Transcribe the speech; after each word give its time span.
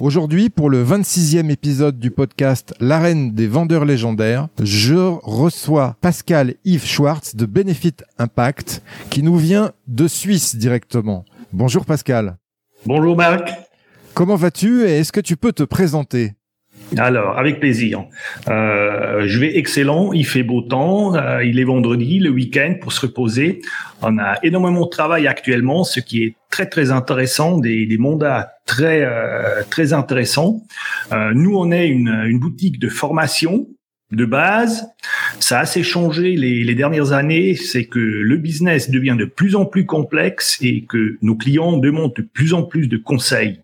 Aujourd'hui, 0.00 0.48
pour 0.48 0.70
le 0.70 0.82
26e 0.82 1.50
épisode 1.50 1.98
du 1.98 2.10
podcast 2.10 2.72
L'arène 2.80 3.34
des 3.34 3.46
vendeurs 3.46 3.84
légendaires, 3.84 4.48
je 4.62 4.94
reçois 4.94 5.94
Pascal 6.00 6.54
Yves 6.64 6.86
Schwartz 6.86 7.36
de 7.36 7.44
Benefit 7.44 7.96
Impact 8.16 8.82
qui 9.10 9.22
nous 9.22 9.36
vient 9.36 9.72
de 9.88 10.08
Suisse 10.08 10.56
directement. 10.56 11.26
Bonjour 11.52 11.84
Pascal. 11.84 12.38
Bonjour 12.86 13.14
Marc. 13.14 13.50
Comment 14.14 14.36
vas-tu 14.36 14.84
et 14.84 15.00
est-ce 15.00 15.12
que 15.12 15.20
tu 15.20 15.36
peux 15.36 15.52
te 15.52 15.64
présenter? 15.64 16.32
Alors, 16.96 17.38
avec 17.38 17.60
plaisir. 17.60 18.04
Euh, 18.48 19.24
je 19.26 19.38
vais 19.38 19.56
excellent. 19.56 20.12
Il 20.12 20.26
fait 20.26 20.42
beau 20.42 20.62
temps. 20.62 21.14
Euh, 21.14 21.44
il 21.44 21.60
est 21.60 21.64
vendredi, 21.64 22.18
le 22.18 22.30
week-end 22.30 22.74
pour 22.80 22.92
se 22.92 23.02
reposer. 23.02 23.60
On 24.02 24.18
a 24.18 24.38
énormément 24.42 24.84
de 24.84 24.90
travail 24.90 25.26
actuellement, 25.26 25.84
ce 25.84 26.00
qui 26.00 26.24
est 26.24 26.34
très 26.50 26.66
très 26.66 26.90
intéressant, 26.90 27.58
des, 27.58 27.86
des 27.86 27.98
mandats 27.98 28.52
très 28.66 29.02
euh, 29.02 29.62
très 29.70 29.92
intéressants. 29.92 30.62
Euh, 31.12 31.32
nous, 31.34 31.56
on 31.56 31.70
est 31.70 31.88
une, 31.88 32.24
une 32.26 32.38
boutique 32.38 32.78
de 32.78 32.88
formation 32.88 33.68
de 34.10 34.24
base. 34.24 34.88
Ça 35.38 35.58
a 35.58 35.62
assez 35.62 35.84
changé 35.84 36.34
les, 36.34 36.64
les 36.64 36.74
dernières 36.74 37.12
années. 37.12 37.54
C'est 37.54 37.84
que 37.84 38.00
le 38.00 38.36
business 38.36 38.90
devient 38.90 39.16
de 39.16 39.26
plus 39.26 39.54
en 39.54 39.64
plus 39.64 39.86
complexe 39.86 40.58
et 40.60 40.84
que 40.86 41.16
nos 41.22 41.36
clients 41.36 41.76
demandent 41.76 42.16
de 42.16 42.22
plus 42.22 42.52
en 42.52 42.64
plus 42.64 42.88
de 42.88 42.96
conseils 42.96 43.60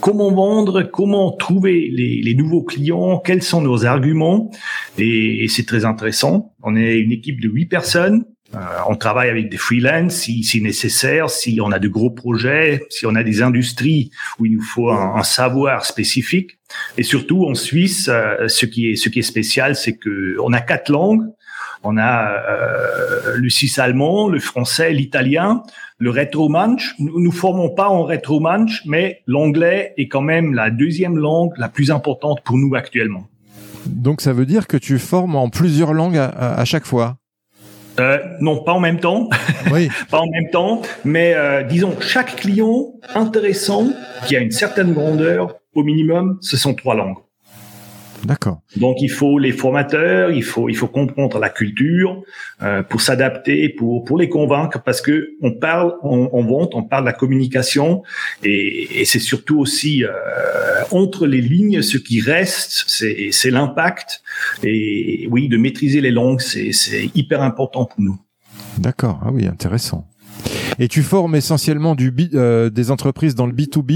comment 0.00 0.32
vendre, 0.32 0.82
comment 0.82 1.32
trouver 1.32 1.88
les, 1.92 2.34
nouveaux 2.34 2.62
clients, 2.62 3.18
quels 3.18 3.42
sont 3.42 3.60
nos 3.60 3.84
arguments. 3.84 4.50
Et, 4.98 5.46
c'est 5.48 5.66
très 5.66 5.84
intéressant. 5.84 6.52
On 6.62 6.76
est 6.76 6.98
une 6.98 7.12
équipe 7.12 7.40
de 7.40 7.48
huit 7.48 7.66
personnes. 7.66 8.24
Euh, 8.54 8.58
on 8.88 8.94
travaille 8.94 9.28
avec 9.28 9.48
des 9.50 9.56
freelances 9.56 10.14
si, 10.14 10.44
si 10.44 10.62
nécessaire, 10.62 11.30
si 11.30 11.58
on 11.60 11.72
a 11.72 11.80
de 11.80 11.88
gros 11.88 12.10
projets, 12.10 12.80
si 12.90 13.04
on 13.04 13.16
a 13.16 13.24
des 13.24 13.42
industries 13.42 14.10
où 14.38 14.46
il 14.46 14.52
nous 14.52 14.62
faut 14.62 14.90
un, 14.90 15.22
savoir 15.24 15.84
spécifique. 15.84 16.58
Et 16.96 17.02
surtout 17.02 17.44
en 17.44 17.54
Suisse, 17.54 18.08
euh, 18.08 18.46
ce 18.46 18.66
qui 18.66 18.90
est 18.90 18.96
ce 18.96 19.08
qui 19.08 19.18
est 19.18 19.22
spécial, 19.22 19.74
c'est 19.74 19.96
que 19.96 20.36
on 20.40 20.52
a 20.52 20.60
quatre 20.60 20.90
langues. 20.90 21.24
On 21.88 21.98
a 21.98 22.32
euh, 22.32 23.36
le 23.36 23.48
suisse 23.48 23.78
allemand, 23.78 24.28
le 24.28 24.40
français, 24.40 24.92
l'italien, 24.92 25.62
le 25.98 26.10
rétro-manche. 26.10 26.96
Nous 26.98 27.20
ne 27.20 27.30
formons 27.30 27.70
pas 27.70 27.88
en 27.88 28.02
rétro-manche, 28.02 28.82
mais 28.86 29.22
l'anglais 29.28 29.94
est 29.96 30.08
quand 30.08 30.20
même 30.20 30.52
la 30.52 30.70
deuxième 30.70 31.16
langue 31.16 31.52
la 31.58 31.68
plus 31.68 31.92
importante 31.92 32.40
pour 32.42 32.58
nous 32.58 32.74
actuellement. 32.74 33.28
Donc 33.86 34.20
ça 34.20 34.32
veut 34.32 34.46
dire 34.46 34.66
que 34.66 34.76
tu 34.76 34.98
formes 34.98 35.36
en 35.36 35.48
plusieurs 35.48 35.94
langues 35.94 36.16
à, 36.16 36.64
chaque 36.64 36.86
fois? 36.86 37.18
Euh, 38.00 38.18
non, 38.40 38.64
pas 38.64 38.72
en 38.72 38.80
même 38.80 38.98
temps. 38.98 39.30
Oui. 39.72 39.88
pas 40.10 40.20
en 40.20 40.26
même 40.26 40.48
temps, 40.50 40.82
mais 41.04 41.34
euh, 41.34 41.64
disons 41.64 41.96
chaque 42.00 42.36
client 42.36 42.92
intéressant 43.14 43.88
qui 44.26 44.36
a 44.36 44.40
une 44.40 44.52
certaine 44.52 44.92
grandeur, 44.92 45.56
au 45.74 45.82
minimum, 45.82 46.38
ce 46.40 46.56
sont 46.56 46.74
trois 46.74 46.94
langues. 46.94 47.18
D'accord. 48.26 48.60
Donc 48.76 48.96
il 49.00 49.08
faut 49.08 49.38
les 49.38 49.52
formateurs, 49.52 50.32
il 50.32 50.42
faut 50.42 50.68
il 50.68 50.76
faut 50.76 50.88
comprendre 50.88 51.38
la 51.38 51.48
culture 51.48 52.22
euh, 52.62 52.82
pour 52.82 53.00
s'adapter, 53.00 53.68
pour 53.68 54.04
pour 54.04 54.18
les 54.18 54.28
convaincre, 54.28 54.82
parce 54.82 55.00
que 55.00 55.30
on 55.42 55.52
parle, 55.52 55.94
on, 56.02 56.28
on 56.32 56.68
on 56.72 56.82
parle 56.82 57.04
de 57.04 57.06
la 57.06 57.12
communication 57.12 58.02
et, 58.42 59.00
et 59.00 59.04
c'est 59.04 59.20
surtout 59.20 59.60
aussi 59.60 60.04
euh, 60.04 60.10
entre 60.90 61.26
les 61.26 61.40
lignes 61.40 61.82
ce 61.82 61.98
qui 61.98 62.20
reste, 62.20 62.84
c'est 62.88 63.28
c'est 63.30 63.50
l'impact 63.50 64.22
et 64.64 65.28
oui 65.30 65.48
de 65.48 65.56
maîtriser 65.56 66.00
les 66.00 66.10
langues, 66.10 66.40
c'est 66.40 66.72
c'est 66.72 67.10
hyper 67.14 67.42
important 67.42 67.84
pour 67.84 68.00
nous. 68.00 68.18
D'accord. 68.78 69.20
Ah 69.24 69.30
oui, 69.32 69.46
intéressant. 69.46 70.08
Et 70.78 70.88
tu 70.88 71.02
formes 71.02 71.36
essentiellement 71.36 71.94
du 71.94 72.12
euh, 72.34 72.70
des 72.70 72.90
entreprises 72.90 73.34
dans 73.34 73.46
le 73.46 73.52
B 73.52 73.62
2 73.72 73.82
B? 73.82 73.92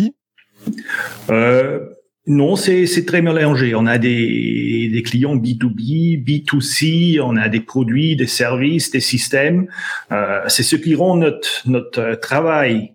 Euh, 1.30 1.80
non, 2.30 2.54
c'est 2.54 3.04
très 3.06 3.22
mélangé. 3.22 3.74
On 3.74 3.86
a 3.86 3.98
des, 3.98 4.88
des 4.92 5.02
clients 5.02 5.34
B2B, 5.34 6.24
B2C, 6.24 7.20
on 7.20 7.36
a 7.36 7.48
des 7.48 7.58
produits, 7.58 8.14
des 8.14 8.28
services, 8.28 8.92
des 8.92 9.00
systèmes. 9.00 9.66
Euh, 10.12 10.40
c'est 10.46 10.62
ce 10.62 10.76
qui 10.76 10.94
rend 10.94 11.16
notre, 11.16 11.62
notre 11.66 12.14
travail 12.20 12.94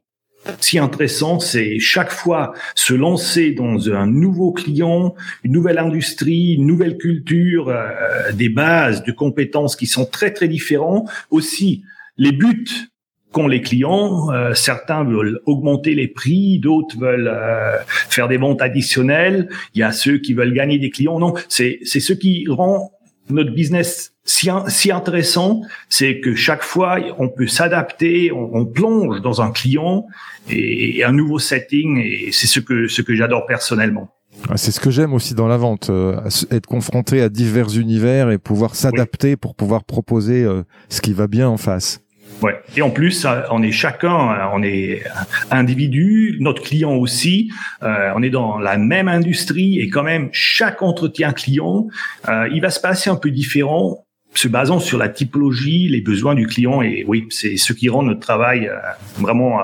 si 0.62 0.79
intéressant, 0.79 1.40
c'est 1.40 1.79
chaque 1.79 2.12
fois 2.12 2.53
se 2.75 2.94
lancer 2.94 3.51
dans 3.51 3.90
un 3.90 4.07
nouveau 4.07 4.53
client, 4.53 5.16
une 5.44 5.51
nouvelle 5.51 5.79
industrie, 5.79 6.53
une 6.53 6.68
nouvelle 6.68 6.97
culture, 6.97 7.68
euh, 7.68 8.31
des 8.31 8.50
bases 8.50 9.03
de 9.03 9.12
compétences 9.12 9.75
qui 9.75 9.88
sont 9.88 10.06
très 10.06 10.31
très 10.31 10.47
différents. 10.47 11.09
Aussi, 11.29 11.84
les 12.18 12.31
buts 12.31 12.88
qu'ont 13.35 13.47
les 13.50 13.62
clients. 13.62 14.31
Euh, 14.31 14.53
certains 14.53 15.03
veulent 15.03 15.41
augmenter 15.46 15.94
les 15.94 16.07
prix, 16.07 16.57
d'autres 16.57 16.97
veulent 16.97 17.28
euh, 17.28 17.75
faire 17.85 18.29
des 18.29 18.38
ventes 18.38 18.62
additionnelles. 18.62 19.50
Il 19.73 19.81
y 19.81 19.84
a 19.84 19.91
ceux 19.91 20.19
qui 20.19 20.34
veulent 20.34 20.53
gagner 20.53 20.79
des 20.79 20.90
clients. 20.90 21.19
Non, 21.19 21.34
c'est 21.50 21.79
c'est 21.84 22.00
ce 22.00 22.13
qui 22.13 22.45
rend 22.47 22.94
notre 23.29 23.51
business 23.51 24.13
si, 24.24 24.50
si 24.68 24.91
intéressant, 24.91 25.62
c'est 25.90 26.22
que 26.22 26.34
chaque 26.34 26.63
fois 26.63 26.97
on 27.19 27.28
peut 27.28 27.47
s'adapter, 27.47 28.31
on, 28.31 28.66
plonge 28.66 29.22
dans 29.22 29.41
un 29.41 29.51
client 29.51 30.07
et, 30.50 31.03
un 31.03 31.12
nouveau 31.12 31.38
setting 31.38 31.97
et 31.97 32.29
c'est 32.31 32.47
ce 32.47 32.62
que 32.62 32.88
ce 32.88 33.01
que 33.01 33.16
j'adore 33.16 33.45
personnellement. 33.47 34.12
C'est 34.56 34.72
ce 34.72 34.79
que 34.79 34.91
j'aime 34.91 35.13
aussi 35.13 35.34
dans 35.34 35.47
la 35.47 35.57
vente, 35.57 35.90
euh, 35.90 36.19
être 36.51 36.68
confronté 36.68 37.22
à 37.22 37.29
divers 37.29 37.78
univers 37.78 38.31
et 38.31 38.38
pouvoir 38.38 38.75
s'adapter 38.75 39.35
pour 39.35 39.56
pouvoir 39.56 39.84
proposer 39.84 40.45
ce 40.89 41.01
qui 41.01 41.13
va 41.13 41.27
bien 41.27 41.50
en 41.50 41.57
face. 41.57 42.05
Ouais. 42.42 42.62
Et 42.76 42.82
en 42.82 42.90
plus, 42.90 43.26
on 43.52 43.64
est 43.64 43.72
chacun, 43.72 44.50
on 44.54 44.62
est 44.62 45.04
individu, 45.52 46.38
notre 46.40 46.62
client 46.62 46.94
aussi. 46.96 47.52
Euh, 47.84 48.12
on 48.16 48.24
est 48.24 48.30
dans 48.30 48.60
la 48.60 48.78
même 48.78 49.08
industrie 49.08 49.80
et 49.80 49.90
quand 49.90 50.04
même 50.04 50.30
chaque 50.32 50.82
entretien 50.82 51.32
client, 51.32 51.88
euh, 52.28 52.48
il 52.54 52.62
va 52.62 52.70
se 52.70 52.80
passer 52.80 53.10
un 53.10 53.16
peu 53.16 53.32
différent, 53.32 54.06
se 54.34 54.48
basant 54.48 54.80
sur 54.80 54.98
la 54.98 55.10
typologie, 55.10 55.88
les 55.88 56.02
besoins 56.02 56.36
du 56.36 56.46
client. 56.48 56.82
Et 56.82 57.06
oui, 57.08 57.26
c'est 57.30 57.58
ce 57.58 57.74
qui 57.74 57.90
rend 57.90 58.04
notre 58.04 58.20
travail 58.20 58.68
euh, 58.68 58.76
vraiment 59.18 59.60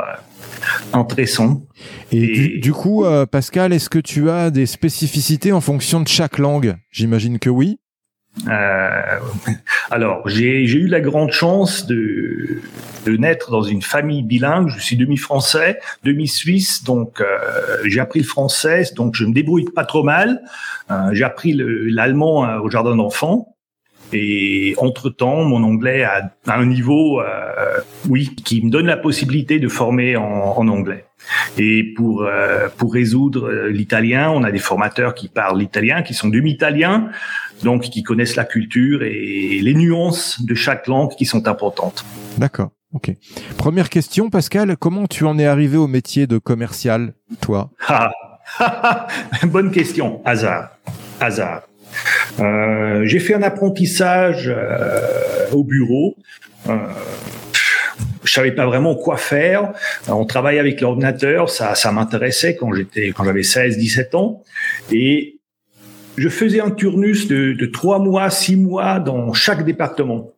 intéressant. 0.93 1.63
Et, 2.11 2.59
du, 2.59 2.71
coup, 2.71 3.03
Pascal, 3.31 3.73
est-ce 3.73 3.89
que 3.89 3.99
tu 3.99 4.29
as 4.29 4.51
des 4.51 4.65
spécificités 4.65 5.51
en 5.51 5.61
fonction 5.61 5.99
de 5.99 6.07
chaque 6.07 6.37
langue? 6.37 6.75
J'imagine 6.91 7.39
que 7.39 7.49
oui. 7.49 7.79
Euh, 8.47 9.19
alors, 9.89 10.27
j'ai 10.27 10.63
eu 10.63 10.87
la 10.87 11.01
grande 11.01 11.31
chance 11.31 11.85
de, 11.85 12.61
naître 13.07 13.51
dans 13.51 13.61
une 13.61 13.81
famille 13.81 14.23
bilingue. 14.23 14.69
Je 14.69 14.79
suis 14.79 14.95
demi-français, 14.95 15.79
demi-suisse, 16.03 16.83
donc 16.83 17.21
euh, 17.21 17.25
j'ai 17.85 17.99
appris 17.99 18.19
le 18.19 18.25
français, 18.25 18.83
donc 18.95 19.15
je 19.15 19.25
me 19.25 19.33
débrouille 19.33 19.65
pas 19.75 19.85
trop 19.85 20.03
mal. 20.03 20.41
Euh, 20.89 21.09
j'ai 21.13 21.23
appris 21.23 21.53
l'allemand 21.55 22.47
au 22.57 22.69
jardin 22.69 22.95
d'enfants. 22.95 23.47
Et 24.13 24.75
entre-temps, 24.77 25.45
mon 25.45 25.63
anglais 25.63 26.03
a, 26.03 26.33
un 26.47 26.65
niveau, 26.65 27.21
oui, 28.09 28.35
qui 28.43 28.61
me 28.61 28.69
donne 28.69 28.87
la 28.87 28.97
possibilité 28.97 29.57
de 29.57 29.69
former 29.69 30.17
en, 30.17 30.57
en 30.57 30.67
anglais. 30.67 31.05
Et 31.57 31.93
pour 31.95 32.27
pour 32.75 32.93
résoudre 32.93 33.49
l'italien, 33.69 34.29
on 34.31 34.43
a 34.43 34.51
des 34.51 34.59
formateurs 34.59 35.13
qui 35.13 35.29
parlent 35.29 35.57
l'italien, 35.57 36.01
qui 36.01 36.13
sont 36.13 36.27
demi-italiens, 36.27 37.09
donc 37.63 37.83
qui 37.83 38.03
connaissent 38.03 38.35
la 38.35 38.45
culture 38.45 39.03
et 39.03 39.59
les 39.61 39.73
nuances 39.73 40.41
de 40.43 40.55
chaque 40.55 40.87
langue 40.87 41.11
qui 41.15 41.25
sont 41.25 41.47
importantes. 41.47 42.05
D'accord. 42.37 42.69
Ok. 42.93 43.11
Première 43.57 43.89
question, 43.89 44.29
Pascal, 44.29 44.75
comment 44.77 45.07
tu 45.07 45.23
en 45.25 45.39
es 45.39 45.45
arrivé 45.45 45.77
au 45.77 45.87
métier 45.87 46.27
de 46.27 46.37
commercial, 46.37 47.13
toi? 47.39 47.69
Ah, 47.87 48.11
Bonne 49.43 49.71
question. 49.71 50.21
Hasard. 50.25 50.77
Hasard. 51.19 51.61
Euh, 52.39 53.05
j'ai 53.05 53.19
fait 53.19 53.33
un 53.33 53.43
apprentissage 53.43 54.53
euh, 54.53 55.49
au 55.51 55.63
bureau. 55.63 56.15
Euh, 56.69 56.77
je 58.23 58.31
savais 58.31 58.51
pas 58.51 58.65
vraiment 58.65 58.95
quoi 58.95 59.17
faire. 59.17 59.73
On 60.07 60.25
travaille 60.25 60.59
avec 60.59 60.79
l'ordinateur, 60.81 61.49
ça, 61.49 61.75
ça 61.75 61.91
m'intéressait 61.91 62.55
quand 62.55 62.71
j'étais, 62.73 63.09
quand 63.09 63.23
j'avais 63.23 63.43
16, 63.43 63.77
17 63.77 64.15
ans. 64.15 64.43
Et 64.91 65.39
je 66.17 66.29
faisais 66.29 66.59
un 66.59 66.71
turnus 66.71 67.27
de, 67.27 67.65
3 67.65 67.99
mois, 67.99 68.29
6 68.29 68.57
mois 68.57 68.99
dans 68.99 69.33
chaque 69.33 69.65
département. 69.65 70.31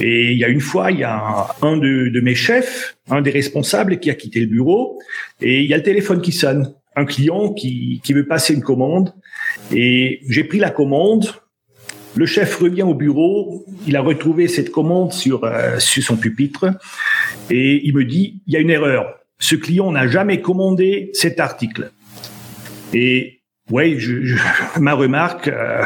Et 0.00 0.32
il 0.32 0.38
y 0.38 0.44
a 0.44 0.48
une 0.48 0.60
fois, 0.60 0.92
il 0.92 1.00
y 1.00 1.04
a 1.04 1.48
un, 1.62 1.76
de, 1.76 2.20
mes 2.20 2.34
chefs, 2.34 2.96
un 3.10 3.20
des 3.20 3.30
responsables 3.30 3.98
qui 3.98 4.10
a 4.10 4.14
quitté 4.14 4.40
le 4.40 4.46
bureau, 4.46 4.98
et 5.40 5.60
il 5.60 5.66
y 5.66 5.74
a 5.74 5.76
le 5.76 5.82
téléphone 5.82 6.20
qui 6.20 6.32
sonne. 6.32 6.72
Un 6.94 7.04
client 7.04 7.52
qui, 7.52 8.00
qui 8.02 8.14
veut 8.14 8.26
passer 8.26 8.54
une 8.54 8.62
commande. 8.62 9.12
Et 9.70 10.20
j'ai 10.30 10.44
pris 10.44 10.58
la 10.58 10.70
commande. 10.70 11.26
Le 12.14 12.24
chef 12.24 12.56
revient 12.56 12.84
au 12.84 12.94
bureau. 12.94 13.66
Il 13.86 13.96
a 13.96 14.00
retrouvé 14.00 14.48
cette 14.48 14.70
commande 14.70 15.12
sur, 15.12 15.44
euh, 15.44 15.78
sur 15.78 16.02
son 16.02 16.16
pupitre. 16.16 16.64
Et 17.50 17.86
il 17.86 17.94
me 17.94 18.04
dit, 18.04 18.40
il 18.46 18.54
y 18.54 18.56
a 18.56 18.60
une 18.60 18.70
erreur. 18.70 19.18
Ce 19.38 19.54
client 19.56 19.92
n'a 19.92 20.08
jamais 20.08 20.40
commandé 20.40 21.10
cet 21.12 21.38
article. 21.38 21.90
Et 22.94 23.35
oui, 23.70 23.98
je, 23.98 24.24
je, 24.24 24.36
ma 24.80 24.94
remarque, 24.94 25.48
euh, 25.48 25.84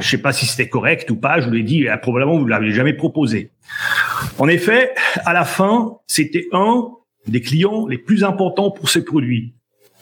je 0.00 0.08
sais 0.08 0.18
pas 0.18 0.32
si 0.32 0.46
c'était 0.46 0.68
correct 0.68 1.10
ou 1.10 1.16
pas, 1.16 1.40
je 1.40 1.50
lui 1.50 1.60
ai 1.60 1.62
dit, 1.62 1.88
euh, 1.88 1.96
probablement 1.96 2.38
vous 2.38 2.46
l'avez 2.46 2.72
jamais 2.72 2.94
proposé. 2.94 3.50
En 4.38 4.48
effet, 4.48 4.94
à 5.26 5.32
la 5.32 5.44
fin, 5.44 5.96
c'était 6.06 6.46
un 6.52 6.88
des 7.26 7.40
clients 7.40 7.86
les 7.86 7.98
plus 7.98 8.24
importants 8.24 8.70
pour 8.70 8.88
ce 8.88 8.98
produit. 8.98 9.54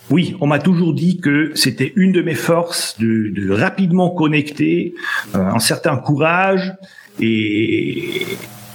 Oui, 0.08 0.36
on 0.40 0.46
m'a 0.46 0.60
toujours 0.60 0.94
dit 0.94 1.18
que 1.18 1.50
c'était 1.56 1.92
une 1.96 2.12
de 2.12 2.22
mes 2.22 2.36
forces 2.36 2.96
de, 3.00 3.28
de 3.34 3.50
rapidement 3.50 4.10
connecter, 4.10 4.94
euh, 5.34 5.38
un 5.38 5.58
certain 5.58 5.96
courage 5.96 6.74
et 7.18 8.24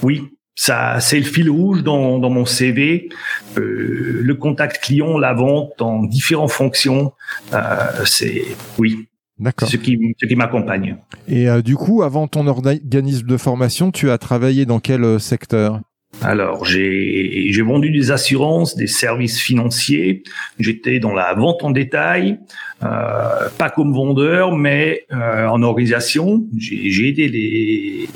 oui, 0.03 0.23
ça, 0.55 0.99
c'est 0.99 1.17
le 1.17 1.25
fil 1.25 1.49
rouge 1.49 1.83
dans, 1.83 2.19
dans 2.19 2.29
mon 2.29 2.45
CV. 2.45 3.09
Euh, 3.57 4.19
le 4.21 4.35
contact 4.35 4.83
client, 4.83 5.17
la 5.17 5.33
vente 5.33 5.81
en 5.81 6.03
différentes 6.03 6.51
fonctions, 6.51 7.13
euh, 7.53 8.05
c'est 8.05 8.43
oui. 8.77 9.07
D'accord. 9.39 9.69
Ce 9.69 9.77
qui, 9.77 9.97
ce 10.21 10.27
qui 10.27 10.35
m'accompagne. 10.35 10.97
Et 11.27 11.49
euh, 11.49 11.63
du 11.63 11.75
coup, 11.75 12.03
avant 12.03 12.27
ton 12.27 12.45
organisme 12.45 13.25
de 13.25 13.37
formation, 13.37 13.91
tu 13.91 14.11
as 14.11 14.19
travaillé 14.19 14.67
dans 14.67 14.79
quel 14.79 15.19
secteur? 15.19 15.81
Alors, 16.21 16.65
j'ai 16.65 17.61
vendu 17.63 17.89
des 17.89 18.11
assurances, 18.11 18.75
des 18.75 18.87
services 18.87 19.39
financiers. 19.39 20.23
J'étais 20.59 20.99
dans 20.99 21.13
la 21.13 21.33
vente 21.33 21.63
en 21.63 21.71
détail, 21.71 22.37
euh, 22.83 23.49
pas 23.57 23.69
comme 23.69 23.93
vendeur, 23.93 24.55
mais 24.55 25.05
euh, 25.11 25.47
en 25.47 25.63
organisation. 25.63 26.43
J'ai 26.55 27.07
aidé 27.07 27.27
les, 27.27 28.09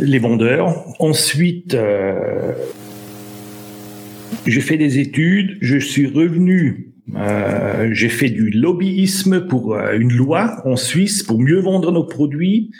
les 0.00 0.18
vendeurs. 0.18 0.84
Ensuite, 0.98 1.74
euh, 1.74 2.52
j'ai 4.46 4.60
fait 4.60 4.76
des 4.76 4.98
études, 4.98 5.58
je 5.60 5.78
suis 5.78 6.06
revenu 6.06 6.91
euh, 7.16 7.90
j'ai 7.92 8.08
fait 8.08 8.30
du 8.30 8.50
lobbyisme 8.50 9.46
pour 9.46 9.74
euh, 9.74 9.98
une 9.98 10.12
loi 10.12 10.62
en 10.64 10.76
Suisse 10.76 11.24
pour 11.24 11.40
mieux 11.40 11.58
vendre 11.58 11.90
nos 11.90 12.04
produits. 12.04 12.70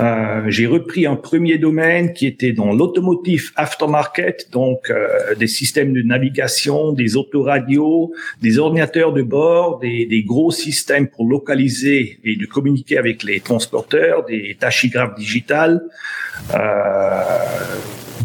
Euh, 0.00 0.42
j'ai 0.48 0.66
repris 0.66 1.06
un 1.06 1.14
premier 1.14 1.58
domaine 1.58 2.12
qui 2.12 2.26
était 2.26 2.52
dans 2.52 2.72
l'automotive 2.72 3.52
aftermarket, 3.54 4.48
donc 4.52 4.92
des 5.38 5.46
systèmes 5.46 5.92
de 5.92 6.02
navigation, 6.02 6.92
des 6.92 7.16
autoradios, 7.16 8.12
des 8.42 8.58
ordinateurs 8.58 9.12
de 9.12 9.22
bord, 9.22 9.78
des, 9.78 10.24
gros 10.26 10.50
systèmes 10.50 11.08
pour 11.08 11.26
localiser 11.26 12.18
et 12.24 12.36
de 12.36 12.46
communiquer 12.46 12.98
avec 12.98 13.22
les 13.22 13.40
transporteurs, 13.40 14.24
des 14.24 14.56
tachygraphes 14.58 15.14
digitales, 15.14 15.82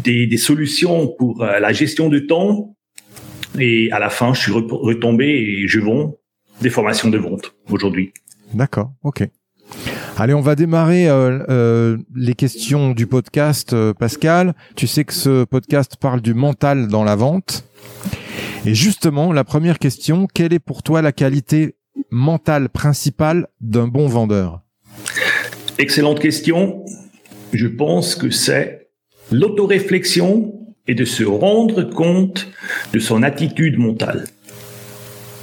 des, 0.02 0.26
des 0.26 0.36
solutions 0.36 1.06
pour 1.06 1.44
la 1.44 1.72
gestion 1.72 2.08
de 2.08 2.18
temps 2.18 2.73
et 3.58 3.90
à 3.92 3.98
la 3.98 4.10
fin, 4.10 4.34
je 4.34 4.40
suis 4.40 4.52
retombé 4.52 5.26
et 5.26 5.68
je 5.68 5.80
vends 5.80 6.16
des 6.60 6.70
formations 6.70 7.10
de 7.10 7.18
vente 7.18 7.54
aujourd'hui. 7.70 8.12
D'accord, 8.52 8.92
ok. 9.02 9.28
Allez, 10.16 10.34
on 10.34 10.40
va 10.40 10.54
démarrer 10.54 11.08
euh, 11.08 11.40
euh, 11.48 11.96
les 12.14 12.34
questions 12.34 12.92
du 12.92 13.06
podcast, 13.06 13.72
euh, 13.72 13.92
Pascal. 13.92 14.54
Tu 14.76 14.86
sais 14.86 15.04
que 15.04 15.12
ce 15.12 15.44
podcast 15.44 15.96
parle 15.98 16.20
du 16.20 16.34
mental 16.34 16.86
dans 16.86 17.02
la 17.02 17.16
vente. 17.16 17.64
Et 18.64 18.74
justement, 18.74 19.32
la 19.32 19.42
première 19.42 19.78
question, 19.78 20.28
quelle 20.32 20.52
est 20.52 20.60
pour 20.60 20.82
toi 20.82 21.02
la 21.02 21.12
qualité 21.12 21.74
mentale 22.10 22.68
principale 22.68 23.48
d'un 23.60 23.88
bon 23.88 24.06
vendeur? 24.06 24.60
Excellente 25.78 26.20
question. 26.20 26.84
Je 27.52 27.66
pense 27.66 28.14
que 28.14 28.30
c'est 28.30 28.90
l'autoréflexion 29.32 30.63
et 30.86 30.94
de 30.94 31.04
se 31.04 31.24
rendre 31.24 31.82
compte 31.82 32.48
de 32.92 32.98
son 32.98 33.22
attitude 33.22 33.78
mentale 33.78 34.24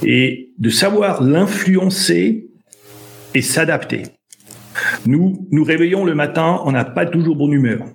et 0.04 0.50
de 0.58 0.70
savoir 0.70 1.22
l'influencer 1.22 2.48
et 3.34 3.42
s'adapter. 3.42 4.04
Nous 5.06 5.46
nous 5.50 5.64
réveillons 5.64 6.04
le 6.04 6.14
matin, 6.14 6.60
on 6.64 6.72
n'a 6.72 6.84
pas 6.84 7.06
toujours 7.06 7.36
bonne 7.36 7.52
humeur. 7.52 7.86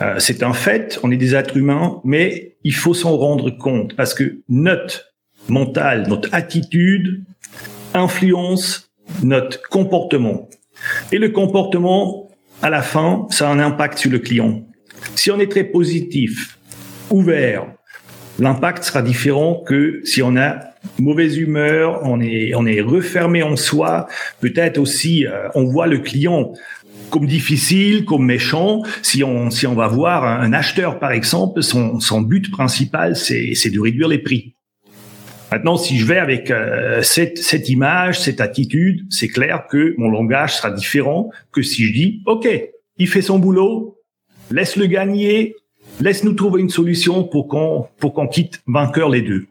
Euh, 0.00 0.18
c'est 0.18 0.42
un 0.42 0.52
fait, 0.52 0.98
on 1.02 1.10
est 1.10 1.16
des 1.16 1.34
êtres 1.34 1.56
humains, 1.56 2.00
mais 2.04 2.56
il 2.64 2.74
faut 2.74 2.94
s'en 2.94 3.16
rendre 3.16 3.50
compte 3.50 3.94
parce 3.94 4.14
que 4.14 4.42
notre 4.48 5.14
mental, 5.48 6.06
notre 6.08 6.34
attitude 6.34 7.22
influence 7.94 8.86
notre 9.22 9.62
comportement. 9.68 10.48
Et 11.12 11.18
le 11.18 11.30
comportement, 11.30 12.28
à 12.62 12.70
la 12.70 12.82
fin, 12.82 13.26
ça 13.30 13.48
a 13.48 13.52
un 13.52 13.58
impact 13.58 13.98
sur 13.98 14.10
le 14.10 14.18
client. 14.18 14.62
Si 15.14 15.30
on 15.30 15.38
est 15.38 15.50
très 15.50 15.64
positif, 15.64 16.55
ouvert, 17.10 17.66
l'impact 18.38 18.84
sera 18.84 19.02
différent 19.02 19.62
que 19.66 20.00
si 20.04 20.22
on 20.22 20.36
a 20.36 20.60
mauvaise 20.98 21.36
humeur, 21.36 22.00
on 22.04 22.20
est 22.20 22.54
on 22.54 22.66
est 22.66 22.80
refermé 22.80 23.42
en 23.42 23.56
soi, 23.56 24.06
peut-être 24.40 24.78
aussi 24.78 25.26
euh, 25.26 25.48
on 25.54 25.64
voit 25.64 25.86
le 25.86 25.98
client 25.98 26.52
comme 27.10 27.26
difficile, 27.26 28.04
comme 28.04 28.24
méchant. 28.24 28.82
Si 29.02 29.22
on 29.24 29.50
si 29.50 29.66
on 29.66 29.74
va 29.74 29.88
voir 29.88 30.24
un, 30.24 30.52
acheteur 30.52 30.98
par 30.98 31.12
exemple, 31.12 31.62
son 31.62 32.00
son 32.00 32.20
but 32.20 32.50
principal 32.50 33.16
c'est 33.16 33.54
c'est 33.54 33.70
de 33.70 33.80
réduire 33.80 34.08
les 34.08 34.18
prix. 34.18 34.54
Maintenant, 35.52 35.76
si 35.76 35.96
je 35.96 36.04
vais 36.04 36.18
avec 36.18 36.50
euh, 36.50 37.02
cette, 37.02 37.38
cette 37.38 37.68
image, 37.68 38.18
cette 38.18 38.40
attitude, 38.40 39.06
c'est 39.10 39.28
clair 39.28 39.66
que 39.70 39.94
mon 39.96 40.10
langage 40.10 40.56
sera 40.56 40.72
différent 40.72 41.30
que 41.52 41.62
si 41.62 41.86
je 41.86 41.92
dis, 41.92 42.22
OK, 42.26 42.48
il 42.98 43.08
fait 43.08 43.22
son 43.22 43.38
boulot, 43.38 43.96
laisse-le 44.50 44.86
gagner, 44.86 45.54
laisse-nous 46.00 46.34
trouver 46.34 46.60
une 46.60 46.70
solution 46.70 47.24
pour 47.24 47.48
qu'on 47.48 47.86
pour 47.98 48.14
qu'on 48.14 48.28
quitte 48.28 48.62
vainqueur 48.66 49.08
les 49.08 49.22
deux. 49.22 49.46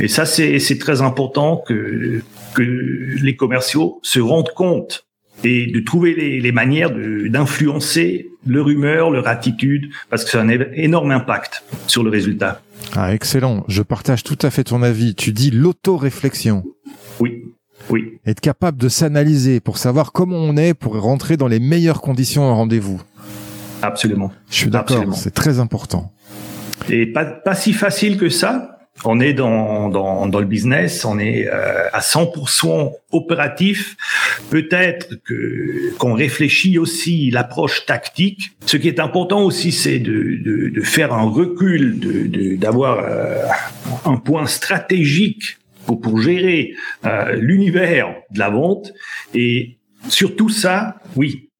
Et 0.00 0.08
ça, 0.08 0.24
c'est 0.26 0.58
c'est 0.58 0.78
très 0.78 1.02
important 1.02 1.62
que 1.66 2.22
que 2.54 2.62
les 2.62 3.36
commerciaux 3.36 3.98
se 4.02 4.20
rendent 4.20 4.52
compte 4.54 5.06
et 5.42 5.66
de 5.66 5.80
trouver 5.80 6.14
les, 6.14 6.40
les 6.40 6.52
manières 6.52 6.90
d'influencer 6.90 8.30
leur 8.46 8.68
humeur, 8.68 9.10
leur 9.10 9.26
attitude, 9.26 9.90
parce 10.10 10.24
que 10.24 10.30
ça 10.30 10.40
a 10.40 10.42
un 10.42 10.48
énorme 10.48 11.10
impact 11.10 11.64
sur 11.86 12.02
le 12.02 12.10
résultat. 12.10 12.62
Ah, 12.94 13.12
excellent. 13.14 13.64
Je 13.68 13.82
partage 13.82 14.22
tout 14.22 14.38
à 14.42 14.50
fait 14.50 14.64
ton 14.64 14.82
avis. 14.82 15.14
Tu 15.14 15.32
dis 15.32 15.50
l'auto-réflexion. 15.50 16.64
Oui. 17.20 17.44
Oui. 17.90 18.18
Être 18.26 18.40
capable 18.40 18.78
de 18.78 18.88
s'analyser 18.88 19.60
pour 19.60 19.78
savoir 19.78 20.12
comment 20.12 20.36
on 20.36 20.56
est 20.56 20.74
pour 20.74 20.98
rentrer 21.00 21.36
dans 21.36 21.48
les 21.48 21.60
meilleures 21.60 22.00
conditions 22.00 22.42
en 22.42 22.54
rendez-vous. 22.54 23.02
Absolument. 23.86 24.32
Je 24.50 24.56
suis 24.56 24.70
d'accord, 24.70 25.14
c'est 25.14 25.34
très 25.34 25.60
important. 25.60 26.12
Et 26.88 27.06
pas, 27.06 27.24
pas 27.24 27.54
si 27.54 27.72
facile 27.72 28.18
que 28.18 28.28
ça. 28.28 28.70
On 29.04 29.18
est 29.18 29.32
dans, 29.32 29.88
dans, 29.88 30.28
dans 30.28 30.38
le 30.38 30.46
business, 30.46 31.04
on 31.04 31.18
est 31.18 31.48
euh, 31.48 31.88
à 31.92 31.98
100% 31.98 32.92
opératif. 33.10 33.96
Peut-être 34.50 35.16
que 35.24 35.92
qu'on 35.98 36.14
réfléchit 36.14 36.78
aussi 36.78 37.30
l'approche 37.30 37.86
tactique. 37.86 38.52
Ce 38.66 38.76
qui 38.76 38.86
est 38.86 39.00
important 39.00 39.42
aussi, 39.42 39.72
c'est 39.72 39.98
de, 39.98 40.38
de, 40.44 40.68
de, 40.68 40.80
faire 40.80 41.12
un 41.12 41.28
recul, 41.28 41.98
de 41.98 42.54
d'avoir 42.54 43.00
euh, 43.00 43.42
un 44.04 44.16
point 44.16 44.46
stratégique 44.46 45.58
pour, 45.86 46.00
pour 46.00 46.20
gérer 46.20 46.74
euh, 47.04 47.34
l'univers 47.34 48.14
de 48.30 48.38
la 48.38 48.50
vente. 48.50 48.92
Et 49.34 49.76
sur 50.08 50.36
tout 50.36 50.50
ça, 50.50 51.00
oui, 51.16 51.50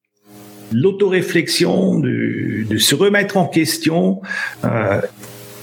l'autoréflexion, 0.75 2.01
de, 2.01 2.67
de, 2.69 2.79
se 2.79 2.95
remettre 2.95 3.37
en 3.37 3.47
question, 3.47 4.21
euh, 4.65 5.01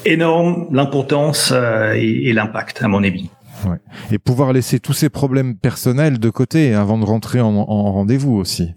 énorme 0.05 0.67
l'importance 0.71 1.51
euh, 1.53 1.93
et, 1.95 2.29
et 2.29 2.33
l'impact, 2.33 2.81
à 2.81 2.87
mon 2.87 3.03
avis. 3.03 3.29
Ouais. 3.65 3.77
Et 4.11 4.17
pouvoir 4.17 4.53
laisser 4.53 4.79
tous 4.79 4.93
ces 4.93 5.09
problèmes 5.09 5.55
personnels 5.55 6.17
de 6.17 6.29
côté 6.29 6.73
avant 6.73 6.97
de 6.97 7.05
rentrer 7.05 7.41
en, 7.41 7.53
en 7.53 7.91
rendez-vous 7.91 8.35
aussi. 8.35 8.73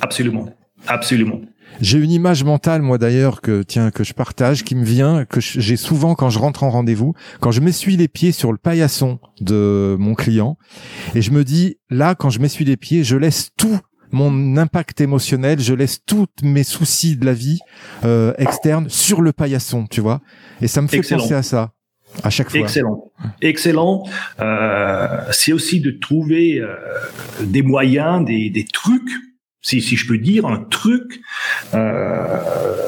Absolument, 0.00 0.48
absolument. 0.86 1.40
J'ai 1.80 1.98
une 1.98 2.10
image 2.10 2.42
mentale, 2.42 2.80
moi 2.80 2.96
d'ailleurs, 2.96 3.42
que 3.42 3.62
tiens 3.62 3.90
que 3.90 4.02
je 4.02 4.14
partage, 4.14 4.64
qui 4.64 4.74
me 4.74 4.84
vient, 4.84 5.24
que 5.26 5.40
j'ai 5.40 5.76
souvent 5.76 6.14
quand 6.14 6.30
je 6.30 6.38
rentre 6.38 6.62
en 6.64 6.70
rendez-vous, 6.70 7.14
quand 7.40 7.50
je 7.50 7.60
m'essuie 7.60 7.96
les 7.96 8.08
pieds 8.08 8.32
sur 8.32 8.50
le 8.50 8.58
paillasson 8.58 9.18
de 9.40 9.96
mon 9.98 10.14
client, 10.14 10.56
et 11.14 11.20
je 11.20 11.30
me 11.32 11.44
dis 11.44 11.76
là, 11.90 12.14
quand 12.14 12.30
je 12.30 12.40
m'essuie 12.40 12.64
les 12.64 12.78
pieds, 12.78 13.04
je 13.04 13.16
laisse 13.16 13.50
tout 13.58 13.78
mon 14.12 14.56
impact 14.56 15.00
émotionnel, 15.00 15.60
je 15.60 15.74
laisse 15.74 16.00
tous 16.04 16.26
mes 16.42 16.64
soucis 16.64 17.16
de 17.16 17.24
la 17.24 17.32
vie 17.32 17.58
euh, 18.04 18.32
externe 18.38 18.88
sur 18.88 19.20
le 19.22 19.32
paillasson, 19.32 19.86
tu 19.86 20.00
vois, 20.00 20.20
et 20.60 20.68
ça 20.68 20.82
me 20.82 20.88
fait 20.88 20.98
Excellent. 20.98 21.22
penser 21.22 21.34
à 21.34 21.42
ça 21.42 21.72
à 22.22 22.30
chaque 22.30 22.50
fois. 22.50 22.60
Excellent, 22.60 23.12
excellent. 23.42 24.04
Euh, 24.40 25.24
c'est 25.32 25.52
aussi 25.52 25.80
de 25.80 25.90
trouver 25.90 26.58
euh, 26.60 26.76
des 27.42 27.62
moyens, 27.62 28.24
des, 28.24 28.48
des 28.50 28.64
trucs 28.64 29.10
si, 29.66 29.82
si 29.82 29.96
je 29.96 30.06
peux 30.06 30.18
dire, 30.18 30.46
un 30.46 30.62
truc. 30.62 31.20
Euh, 31.74 32.38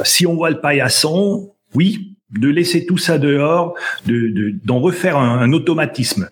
si 0.05 0.27
on 0.27 0.35
voit 0.37 0.51
le 0.51 0.61
paillasson, 0.61 1.51
oui, 1.75 2.17
de 2.31 2.49
laisser 2.49 2.87
tout 2.87 2.99
ça 2.99 3.19
dehors, 3.19 3.75
de, 4.07 4.13
de, 4.29 4.55
d'en 4.65 4.79
refaire 4.79 5.17
un, 5.17 5.39
un 5.41 5.53
automatisme. 5.53 6.31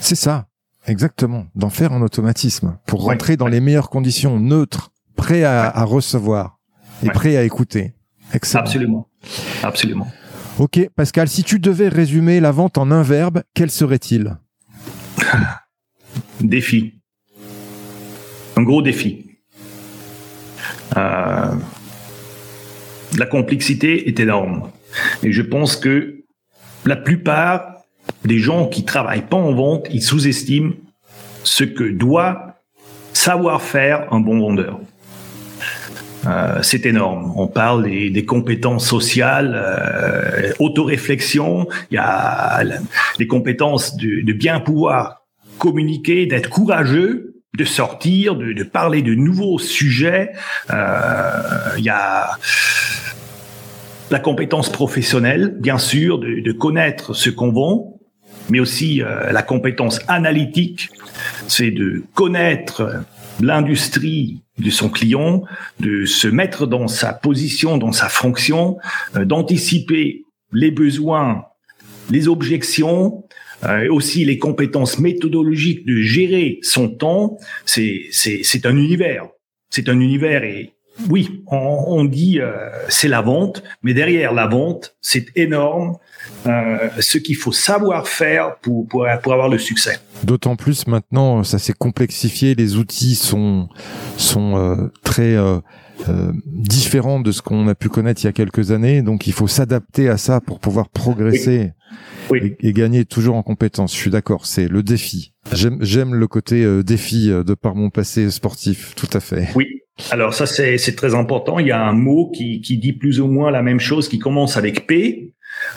C'est 0.00 0.14
ça, 0.14 0.46
exactement, 0.86 1.46
d'en 1.54 1.70
faire 1.70 1.92
un 1.92 2.02
automatisme 2.02 2.78
pour 2.86 3.04
Ouais, 3.06 3.14
rentrer 3.14 3.36
dans 3.36 3.46
ouais. 3.46 3.50
les 3.52 3.60
meilleures 3.60 3.90
conditions, 3.90 4.38
neutres, 4.40 4.90
prêt 5.16 5.44
à, 5.44 5.68
à 5.68 5.84
recevoir 5.84 6.58
et 7.02 7.06
Ouais. 7.06 7.12
prêt 7.12 7.36
à 7.36 7.42
écouter. 7.44 7.94
Excellent. 8.32 8.62
Absolument, 8.64 9.08
absolument. 9.62 10.06
Ok, 10.58 10.80
Pascal, 10.96 11.28
si 11.28 11.42
tu 11.44 11.58
devais 11.58 11.88
résumer 11.88 12.40
la 12.40 12.50
vente 12.50 12.78
en 12.78 12.90
un 12.90 13.02
verbe, 13.02 13.42
quel 13.54 13.70
serait-il? 13.70 14.36
Défi. 16.40 16.94
Un 18.56 18.62
gros 18.62 18.82
défi. 18.82 19.26
Euh, 20.96 21.54
la 23.16 23.26
complexité 23.26 24.08
est 24.08 24.20
énorme. 24.20 24.70
Et 25.22 25.32
je 25.32 25.42
pense 25.42 25.76
que 25.76 26.24
la 26.84 26.96
plupart 26.96 27.81
des 28.24 28.38
gens 28.38 28.66
qui 28.66 28.84
travaillent 28.84 29.26
pas 29.26 29.36
en 29.36 29.52
vente, 29.52 29.86
ils 29.90 30.02
sous-estiment 30.02 30.72
ce 31.44 31.64
que 31.64 31.84
doit 31.84 32.56
savoir 33.12 33.62
faire 33.62 34.12
un 34.12 34.20
bon 34.20 34.38
vendeur. 34.38 34.80
Euh, 36.26 36.60
c'est 36.62 36.86
énorme. 36.86 37.32
On 37.36 37.48
parle 37.48 37.84
des, 37.84 38.10
des 38.10 38.24
compétences 38.24 38.86
sociales, 38.86 39.54
euh, 39.56 40.52
autoréflexion. 40.60 41.66
Il 41.90 41.94
y 41.94 41.98
a 41.98 42.62
les 43.18 43.26
compétences 43.26 43.96
de, 43.96 44.24
de 44.24 44.32
bien 44.32 44.60
pouvoir 44.60 45.22
communiquer, 45.58 46.26
d'être 46.26 46.48
courageux, 46.48 47.34
de 47.58 47.64
sortir, 47.64 48.36
de, 48.36 48.52
de 48.52 48.62
parler 48.62 49.02
de 49.02 49.14
nouveaux 49.14 49.58
sujets. 49.58 50.30
Euh, 50.70 51.40
il 51.76 51.84
y 51.84 51.90
a 51.90 52.30
la 54.10 54.18
compétence 54.20 54.70
professionnelle, 54.70 55.56
bien 55.58 55.78
sûr, 55.78 56.18
de, 56.18 56.40
de 56.40 56.52
connaître 56.52 57.14
ce 57.14 57.30
qu'on 57.30 57.50
vend, 57.50 57.98
mais 58.52 58.60
aussi 58.60 59.00
euh, 59.00 59.32
la 59.32 59.42
compétence 59.42 59.98
analytique, 60.08 60.90
c'est 61.48 61.70
de 61.70 62.04
connaître 62.12 63.02
l'industrie 63.40 64.42
de 64.58 64.68
son 64.68 64.90
client, 64.90 65.44
de 65.80 66.04
se 66.04 66.28
mettre 66.28 66.66
dans 66.66 66.86
sa 66.86 67.14
position, 67.14 67.78
dans 67.78 67.92
sa 67.92 68.10
fonction, 68.10 68.76
euh, 69.16 69.24
d'anticiper 69.24 70.26
les 70.52 70.70
besoins, 70.70 71.46
les 72.10 72.28
objections, 72.28 73.24
euh, 73.64 73.84
et 73.84 73.88
aussi 73.88 74.26
les 74.26 74.36
compétences 74.36 74.98
méthodologiques 74.98 75.86
de 75.86 75.96
gérer 75.96 76.58
son 76.60 76.90
temps. 76.90 77.38
C'est 77.64 78.02
c'est 78.10 78.42
c'est 78.42 78.66
un 78.66 78.76
univers. 78.76 79.28
C'est 79.70 79.88
un 79.88 79.98
univers 79.98 80.44
et 80.44 80.74
oui, 81.08 81.42
on, 81.46 82.04
dit 82.04 82.38
euh, 82.40 82.68
c'est 82.88 83.08
la 83.08 83.22
vente, 83.22 83.62
mais 83.82 83.94
derrière 83.94 84.32
la 84.32 84.46
vente, 84.46 84.94
c'est 85.00 85.26
énorme 85.36 85.96
euh, 86.46 86.88
ce 87.00 87.18
qu'il 87.18 87.36
faut 87.36 87.52
savoir 87.52 88.08
faire 88.08 88.56
pour, 88.62 88.86
pour 88.88 89.06
pour 89.22 89.32
avoir 89.32 89.48
le 89.48 89.58
succès. 89.58 89.98
D'autant 90.24 90.56
plus 90.56 90.86
maintenant, 90.86 91.44
ça 91.44 91.58
s'est 91.58 91.72
complexifié, 91.72 92.54
les 92.54 92.76
outils 92.76 93.14
sont 93.14 93.68
sont 94.16 94.56
euh, 94.56 94.90
très 95.04 95.34
euh, 95.34 95.58
euh, 96.08 96.32
différents 96.46 97.20
de 97.20 97.30
ce 97.32 97.42
qu'on 97.42 97.68
a 97.68 97.74
pu 97.74 97.88
connaître 97.88 98.22
il 98.22 98.26
y 98.26 98.28
a 98.28 98.32
quelques 98.32 98.70
années, 98.72 99.02
donc 99.02 99.26
il 99.26 99.32
faut 99.32 99.46
s'adapter 99.46 100.08
à 100.08 100.16
ça 100.16 100.40
pour 100.40 100.58
pouvoir 100.58 100.88
progresser 100.88 101.72
Oui. 102.30 102.56
Et, 102.60 102.68
et 102.68 102.72
gagner 102.72 103.04
toujours 103.04 103.36
en 103.36 103.42
compétences. 103.42 103.94
Je 103.94 103.98
suis 103.98 104.10
d'accord, 104.10 104.46
c'est 104.46 104.68
le 104.68 104.82
défi. 104.82 105.32
J'aime 105.52 105.78
j'aime 105.80 106.14
le 106.14 106.26
côté 106.26 106.64
euh, 106.64 106.82
défi 106.82 107.28
de 107.28 107.54
par 107.54 107.74
mon 107.74 107.90
passé 107.90 108.30
sportif, 108.30 108.94
tout 108.96 109.10
à 109.12 109.20
fait. 109.20 109.48
Oui. 109.54 109.66
Alors 110.10 110.32
ça 110.32 110.46
c'est 110.46 110.78
c'est 110.78 110.96
très 110.96 111.14
important. 111.14 111.58
Il 111.58 111.66
y 111.66 111.72
a 111.72 111.84
un 111.84 111.92
mot 111.92 112.30
qui 112.34 112.60
qui 112.62 112.78
dit 112.78 112.94
plus 112.94 113.20
ou 113.20 113.28
moins 113.28 113.50
la 113.50 113.62
même 113.62 113.78
chose, 113.80 114.08
qui 114.08 114.18
commence 114.18 114.56
avec 114.56 114.86
P. 114.86 115.34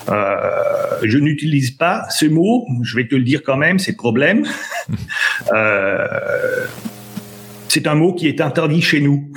Euh, 0.10 1.00
je 1.04 1.18
n'utilise 1.18 1.72
pas 1.72 2.06
ce 2.10 2.26
mot. 2.26 2.66
Je 2.84 2.96
vais 2.96 3.08
te 3.08 3.16
le 3.16 3.24
dire 3.24 3.44
quand 3.44 3.58
même. 3.58 3.80
C'est 3.80 3.96
problème. 3.96 4.46
euh, 5.54 6.66
c'est 7.68 7.88
un 7.88 7.96
mot 7.96 8.14
qui 8.14 8.28
est 8.28 8.42
interdit 8.42 8.82
chez 8.82 9.02
nous. 9.02 9.32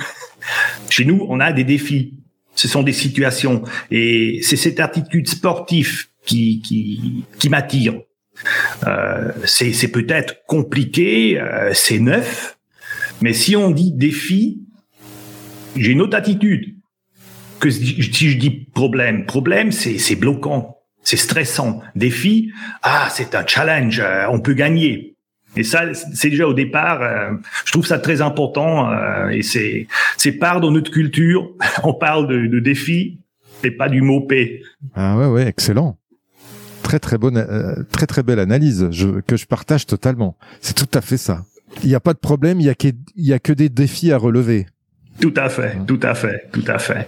Chez 0.89 1.05
nous, 1.05 1.25
on 1.29 1.39
a 1.39 1.51
des 1.51 1.63
défis. 1.63 2.13
Ce 2.55 2.67
sont 2.67 2.83
des 2.83 2.93
situations, 2.93 3.63
et 3.89 4.41
c'est 4.43 4.57
cette 4.57 4.81
attitude 4.81 5.29
sportive 5.29 6.07
qui 6.25 6.61
qui 6.61 7.23
qui 7.37 7.47
m'attire. 7.47 7.93
Euh, 8.85 9.31
c'est 9.45 9.71
c'est 9.71 9.87
peut-être 9.87 10.45
compliqué, 10.45 11.39
euh, 11.39 11.71
c'est 11.73 11.99
neuf, 11.99 12.57
mais 13.21 13.33
si 13.33 13.55
on 13.55 13.71
dit 13.71 13.93
défi, 13.93 14.61
j'ai 15.77 15.91
une 15.91 16.01
autre 16.01 16.17
attitude 16.17 16.75
que 17.59 17.69
si 17.69 18.01
je 18.01 18.37
dis 18.37 18.49
problème. 18.73 19.25
Problème, 19.25 19.71
c'est 19.71 19.97
c'est 19.97 20.15
bloquant, 20.15 20.77
c'est 21.03 21.17
stressant. 21.17 21.81
Défi, 21.95 22.51
ah, 22.83 23.07
c'est 23.11 23.35
un 23.35 23.45
challenge, 23.45 23.99
euh, 23.99 24.25
on 24.29 24.39
peut 24.39 24.53
gagner. 24.53 25.15
Et 25.55 25.63
ça, 25.63 25.93
c'est 25.93 26.29
déjà 26.29 26.47
au 26.47 26.53
départ, 26.53 27.01
euh, 27.01 27.31
je 27.65 27.71
trouve 27.71 27.85
ça 27.85 27.97
très 27.97 28.21
important 28.21 28.91
euh, 28.91 29.29
et 29.29 29.41
c'est 29.41 29.87
c'est 30.17 30.33
part 30.33 30.61
de 30.61 30.69
notre 30.69 30.91
culture. 30.91 31.49
On 31.83 31.93
parle 31.93 32.27
de, 32.27 32.45
de 32.45 32.59
défi 32.59 33.19
et 33.63 33.71
pas 33.71 33.89
du 33.89 34.01
mot 34.01 34.21
paix. 34.21 34.61
Ah 34.95 35.17
ouais 35.17 35.25
ouais, 35.25 35.47
excellent. 35.47 35.97
Très 36.83 36.99
très 36.99 37.17
bonne, 37.17 37.85
très 37.91 38.07
très 38.07 38.23
belle 38.23 38.39
analyse 38.39 38.87
je, 38.91 39.21
que 39.21 39.37
je 39.37 39.45
partage 39.45 39.85
totalement. 39.85 40.37
C'est 40.61 40.75
tout 40.75 40.89
à 40.97 41.01
fait 41.01 41.17
ça. 41.17 41.45
Il 41.83 41.89
n'y 41.89 41.95
a 41.95 41.99
pas 41.99 42.13
de 42.13 42.19
problème, 42.19 42.59
il 42.59 42.65
y 42.65 42.69
a 42.69 42.75
que 42.75 42.87
il 43.15 43.25
y 43.25 43.33
a 43.33 43.39
que 43.39 43.53
des 43.53 43.69
défis 43.69 44.11
à 44.11 44.17
relever. 44.17 44.65
Tout 45.19 45.33
à 45.35 45.49
fait, 45.49 45.77
tout 45.85 45.99
à 46.01 46.15
fait, 46.15 46.47
tout 46.51 46.63
à 46.67 46.79
fait. 46.79 47.07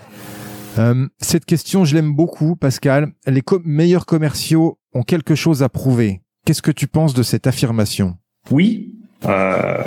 Euh, 0.78 1.08
cette 1.20 1.46
question, 1.46 1.86
je 1.86 1.96
l'aime 1.96 2.14
beaucoup, 2.14 2.56
Pascal. 2.56 3.12
Les 3.28 3.42
meilleurs 3.64 4.06
commerciaux 4.06 4.80
ont 4.94 5.04
quelque 5.04 5.36
chose 5.36 5.64
à 5.64 5.70
prouver. 5.70 6.22
Qu'est-ce 6.46 6.62
que 6.62 6.72
tu 6.72 6.88
penses 6.88 7.14
de 7.14 7.24
cette 7.24 7.48
affirmation? 7.48 8.18
Oui, 8.50 8.96
euh, 9.26 9.84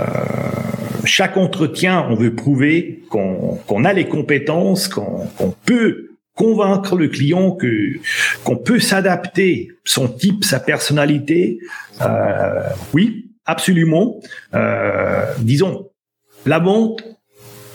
chaque 1.05 1.37
entretien, 1.37 2.07
on 2.09 2.15
veut 2.15 2.35
prouver 2.35 3.03
qu'on 3.09 3.85
a 3.85 3.93
les 3.93 4.07
compétences, 4.07 4.89
qu'on 4.89 5.55
peut 5.65 6.11
convaincre 6.35 6.97
le 6.97 7.09
client 7.09 7.53
que 7.53 7.99
qu'on 8.43 8.57
peut 8.57 8.81
s'adapter, 8.81 9.69
son 9.85 10.09
type, 10.09 10.45
sa 10.45 10.61
personnalité. 10.61 11.59
Euh, 12.03 12.69
oui, 12.93 13.31
absolument. 13.47 14.21
Disons, 15.39 15.91
la 16.47 16.59
vente, 16.59 17.05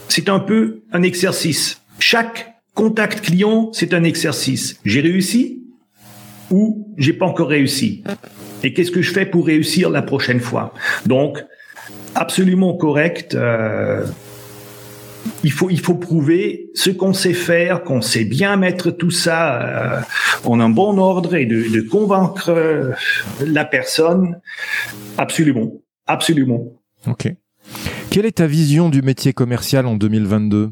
c'est 0.08 0.30
un 0.30 0.40
peu 0.40 0.82
un 0.92 1.04
exercice. 1.04 1.82
Chaque 2.00 2.59
contact 2.74 3.22
client, 3.22 3.70
c'est 3.74 3.94
un 3.94 4.04
exercice. 4.04 4.80
J'ai 4.86 5.02
réussi 5.02 5.64
ou 6.52 6.88
j'ai 6.98 7.14
pas 7.14 7.26
encore 7.26 7.50
réussi? 7.50 8.04
Et 8.64 8.74
qu'est-ce 8.74 8.92
que 8.92 9.02
je 9.02 9.12
fais 9.12 9.26
pour 9.26 9.46
réussir 9.46 9.90
la 9.90 10.02
prochaine 10.02 10.40
fois? 10.40 10.74
Donc, 11.06 11.44
absolument 12.16 12.76
correct. 12.76 13.36
euh, 13.36 14.06
il 15.44 15.52
faut 15.52 15.70
il 15.70 15.80
faut 15.80 15.96
prouver 15.96 16.70
ce 16.74 16.90
qu'on 16.90 17.14
sait 17.14 17.34
faire, 17.34 17.84
qu'on 17.84 18.02
sait 18.02 18.26
bien 18.26 18.56
mettre 18.58 18.92
tout 18.92 19.12
ça 19.12 19.62
euh, 19.62 20.02
en 20.46 20.60
un 20.60 20.70
bon 20.70 20.98
ordre 20.98 21.36
et 21.36 21.46
de, 21.46 21.70
de 21.70 21.82
convaincre 21.82 22.50
euh, 22.50 22.92
la 23.46 23.66
personne. 23.66 24.40
Absolument, 25.18 25.74
absolument. 26.08 26.74
Ok. 27.08 27.34
Quelle 28.10 28.26
est 28.26 28.38
ta 28.38 28.48
vision 28.48 28.90
du 28.90 29.02
métier 29.02 29.34
commercial 29.34 29.86
en 29.86 29.96
2022 29.96 30.72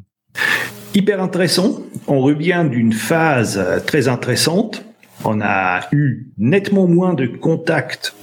Hyper 0.93 1.21
intéressant. 1.21 1.81
On 2.07 2.19
revient 2.19 2.65
d'une 2.69 2.93
phase 2.93 3.61
très 3.85 4.07
intéressante. 4.07 4.83
On 5.25 5.41
a 5.41 5.81
eu 5.91 6.31
nettement 6.37 6.87
moins 6.87 7.13
de 7.13 7.27
contacts 7.27 8.15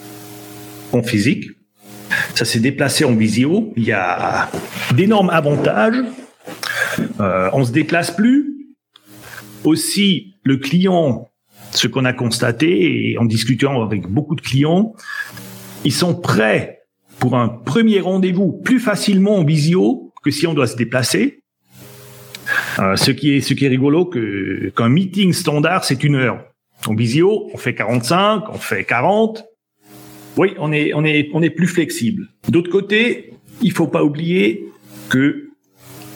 en 0.92 1.02
physique. 1.02 1.46
Ça 2.34 2.44
s'est 2.44 2.60
déplacé 2.60 3.04
en 3.04 3.14
visio. 3.14 3.72
Il 3.76 3.84
y 3.84 3.92
a 3.92 4.50
d'énormes 4.94 5.30
avantages. 5.30 6.02
Euh, 7.20 7.50
on 7.52 7.64
se 7.64 7.72
déplace 7.72 8.10
plus. 8.10 8.54
Aussi, 9.64 10.34
le 10.42 10.56
client, 10.56 11.30
ce 11.72 11.88
qu'on 11.88 12.04
a 12.04 12.12
constaté 12.12 13.16
en 13.18 13.24
discutant 13.24 13.82
avec 13.82 14.06
beaucoup 14.06 14.34
de 14.34 14.40
clients, 14.40 14.94
ils 15.84 15.92
sont 15.92 16.14
prêts 16.14 16.80
pour 17.18 17.36
un 17.36 17.48
premier 17.48 18.00
rendez-vous 18.00 18.52
plus 18.52 18.80
facilement 18.80 19.38
en 19.38 19.44
visio 19.44 20.12
que 20.22 20.30
si 20.30 20.46
on 20.46 20.54
doit 20.54 20.66
se 20.66 20.76
déplacer. 20.76 21.43
Euh, 22.78 22.96
ce 22.96 23.10
qui 23.10 23.34
est 23.34 23.40
ce 23.40 23.54
qui 23.54 23.64
est 23.64 23.68
rigolo 23.68 24.04
que 24.04 24.72
qu'un 24.76 24.88
meeting 24.88 25.32
standard 25.32 25.84
c'est 25.84 26.02
une 26.04 26.16
heure. 26.16 26.44
En 26.86 26.94
visio, 26.94 27.48
on 27.52 27.56
fait 27.56 27.74
45, 27.74 28.44
on 28.50 28.58
fait 28.58 28.84
40. 28.84 29.44
Oui, 30.36 30.54
on 30.58 30.72
est 30.72 31.50
plus 31.50 31.68
flexible. 31.68 32.28
D'autre 32.48 32.70
côté, 32.70 33.32
il 33.62 33.72
faut 33.72 33.86
pas 33.86 34.04
oublier 34.04 34.68
que 35.08 35.50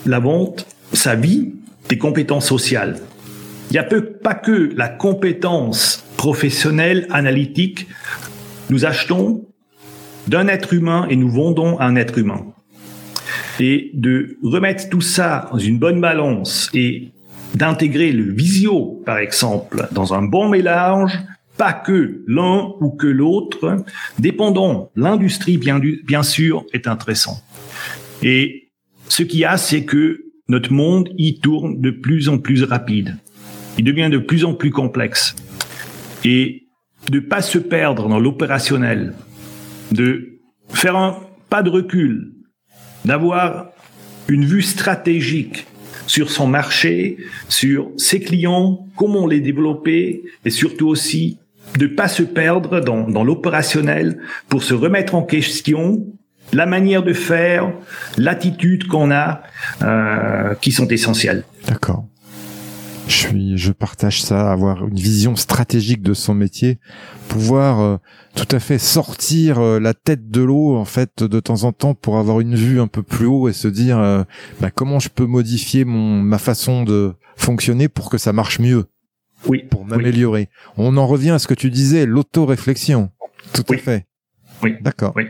la 0.05 0.19
vente, 0.19 0.67
ça 0.93 1.15
vit 1.15 1.53
des 1.87 1.97
compétences 1.97 2.47
sociales. 2.47 2.99
Il 3.69 3.73
n'y 3.73 3.79
a 3.79 3.83
pas 3.83 4.33
que 4.33 4.71
la 4.75 4.89
compétence 4.89 6.05
professionnelle, 6.17 7.07
analytique. 7.11 7.87
Nous 8.69 8.85
achetons 8.85 9.47
d'un 10.27 10.47
être 10.47 10.73
humain 10.73 11.07
et 11.09 11.15
nous 11.15 11.29
vendons 11.29 11.79
un 11.79 11.95
être 11.95 12.17
humain. 12.17 12.45
Et 13.59 13.91
de 13.93 14.37
remettre 14.41 14.89
tout 14.89 15.01
ça 15.01 15.49
dans 15.51 15.57
une 15.57 15.79
bonne 15.79 15.99
balance 15.99 16.69
et 16.73 17.09
d'intégrer 17.55 18.11
le 18.11 18.31
visio, 18.31 19.01
par 19.05 19.17
exemple, 19.17 19.87
dans 19.91 20.13
un 20.13 20.21
bon 20.21 20.49
mélange, 20.49 21.19
pas 21.57 21.73
que 21.73 22.23
l'un 22.25 22.71
ou 22.79 22.91
que 22.91 23.07
l'autre, 23.07 23.83
dépendant 24.17 24.91
l'industrie, 24.95 25.57
bien, 25.57 26.23
sûr, 26.23 26.65
est 26.71 26.87
intéressant. 26.87 27.43
Et 28.23 28.69
ce 29.09 29.23
qu'il 29.23 29.41
y 29.41 29.45
a, 29.45 29.57
c'est 29.57 29.83
que 29.83 30.21
notre 30.47 30.71
monde 30.71 31.09
y 31.17 31.39
tourne 31.39 31.81
de 31.81 31.91
plus 31.91 32.29
en 32.29 32.37
plus 32.37 32.63
rapide. 32.63 33.17
Il 33.77 33.83
devient 33.83 34.09
de 34.09 34.19
plus 34.19 34.45
en 34.45 34.53
plus 34.53 34.71
complexe. 34.71 35.35
Et 36.23 36.67
de 37.09 37.19
pas 37.19 37.41
se 37.41 37.57
perdre 37.57 38.07
dans 38.07 38.19
l'opérationnel, 38.19 39.13
de 39.91 40.39
faire 40.69 40.95
un 40.95 41.17
pas 41.49 41.61
de 41.63 41.69
recul, 41.69 42.33
d'avoir 43.05 43.67
une 44.27 44.45
vue 44.45 44.61
stratégique 44.61 45.65
sur 46.07 46.31
son 46.31 46.47
marché, 46.47 47.17
sur 47.49 47.91
ses 47.97 48.19
clients, 48.19 48.87
comment 48.95 49.27
les 49.27 49.41
développer 49.41 50.23
et 50.45 50.49
surtout 50.49 50.87
aussi 50.87 51.37
de 51.77 51.87
pas 51.87 52.07
se 52.07 52.23
perdre 52.23 52.79
dans, 52.79 53.07
dans 53.07 53.23
l'opérationnel 53.23 54.19
pour 54.47 54.63
se 54.63 54.73
remettre 54.73 55.13
en 55.13 55.23
question 55.23 56.05
la 56.51 56.65
manière 56.65 57.03
de 57.03 57.13
faire, 57.13 57.71
l'attitude 58.17 58.87
qu'on 58.87 59.11
a, 59.11 59.43
euh, 59.83 60.55
qui 60.55 60.71
sont 60.71 60.87
essentielles. 60.87 61.43
D'accord. 61.67 62.05
Je 63.09 63.15
suis, 63.15 63.57
je 63.57 63.71
partage 63.71 64.21
ça, 64.21 64.51
avoir 64.51 64.87
une 64.87 64.99
vision 64.99 65.35
stratégique 65.35 66.03
de 66.03 66.13
son 66.13 66.35
métier, 66.35 66.77
pouvoir 67.27 67.79
euh, 67.79 67.97
tout 68.35 68.47
à 68.51 68.59
fait 68.59 68.77
sortir 68.77 69.57
euh, 69.57 69.79
la 69.79 69.95
tête 69.95 70.29
de 70.29 70.43
l'eau 70.43 70.75
en 70.75 70.85
fait 70.85 71.23
de 71.23 71.39
temps 71.39 71.63
en 71.63 71.71
temps 71.71 71.95
pour 71.95 72.19
avoir 72.19 72.39
une 72.39 72.53
vue 72.53 72.79
un 72.79 72.85
peu 72.85 73.01
plus 73.01 73.25
haut 73.25 73.49
et 73.49 73.53
se 73.53 73.67
dire 73.67 73.97
euh, 73.97 74.23
bah, 74.61 74.69
comment 74.69 74.99
je 74.99 75.09
peux 75.09 75.25
modifier 75.25 75.85
mon 75.85 76.21
ma 76.21 76.37
façon 76.37 76.83
de 76.83 77.15
fonctionner 77.35 77.89
pour 77.89 78.11
que 78.11 78.19
ça 78.19 78.31
marche 78.31 78.59
mieux. 78.59 78.85
Oui. 79.47 79.63
Pour 79.71 79.85
m'améliorer. 79.85 80.49
On 80.77 80.95
en 80.95 81.07
revient 81.07 81.31
à 81.31 81.39
ce 81.39 81.47
que 81.47 81.55
tu 81.55 81.71
disais, 81.71 82.05
l'auto-réflexion. 82.05 83.09
Tout 83.53 83.65
à 83.69 83.77
fait. 83.77 84.05
Oui. 84.61 84.75
D'accord. 84.81 85.13
Oui. 85.15 85.23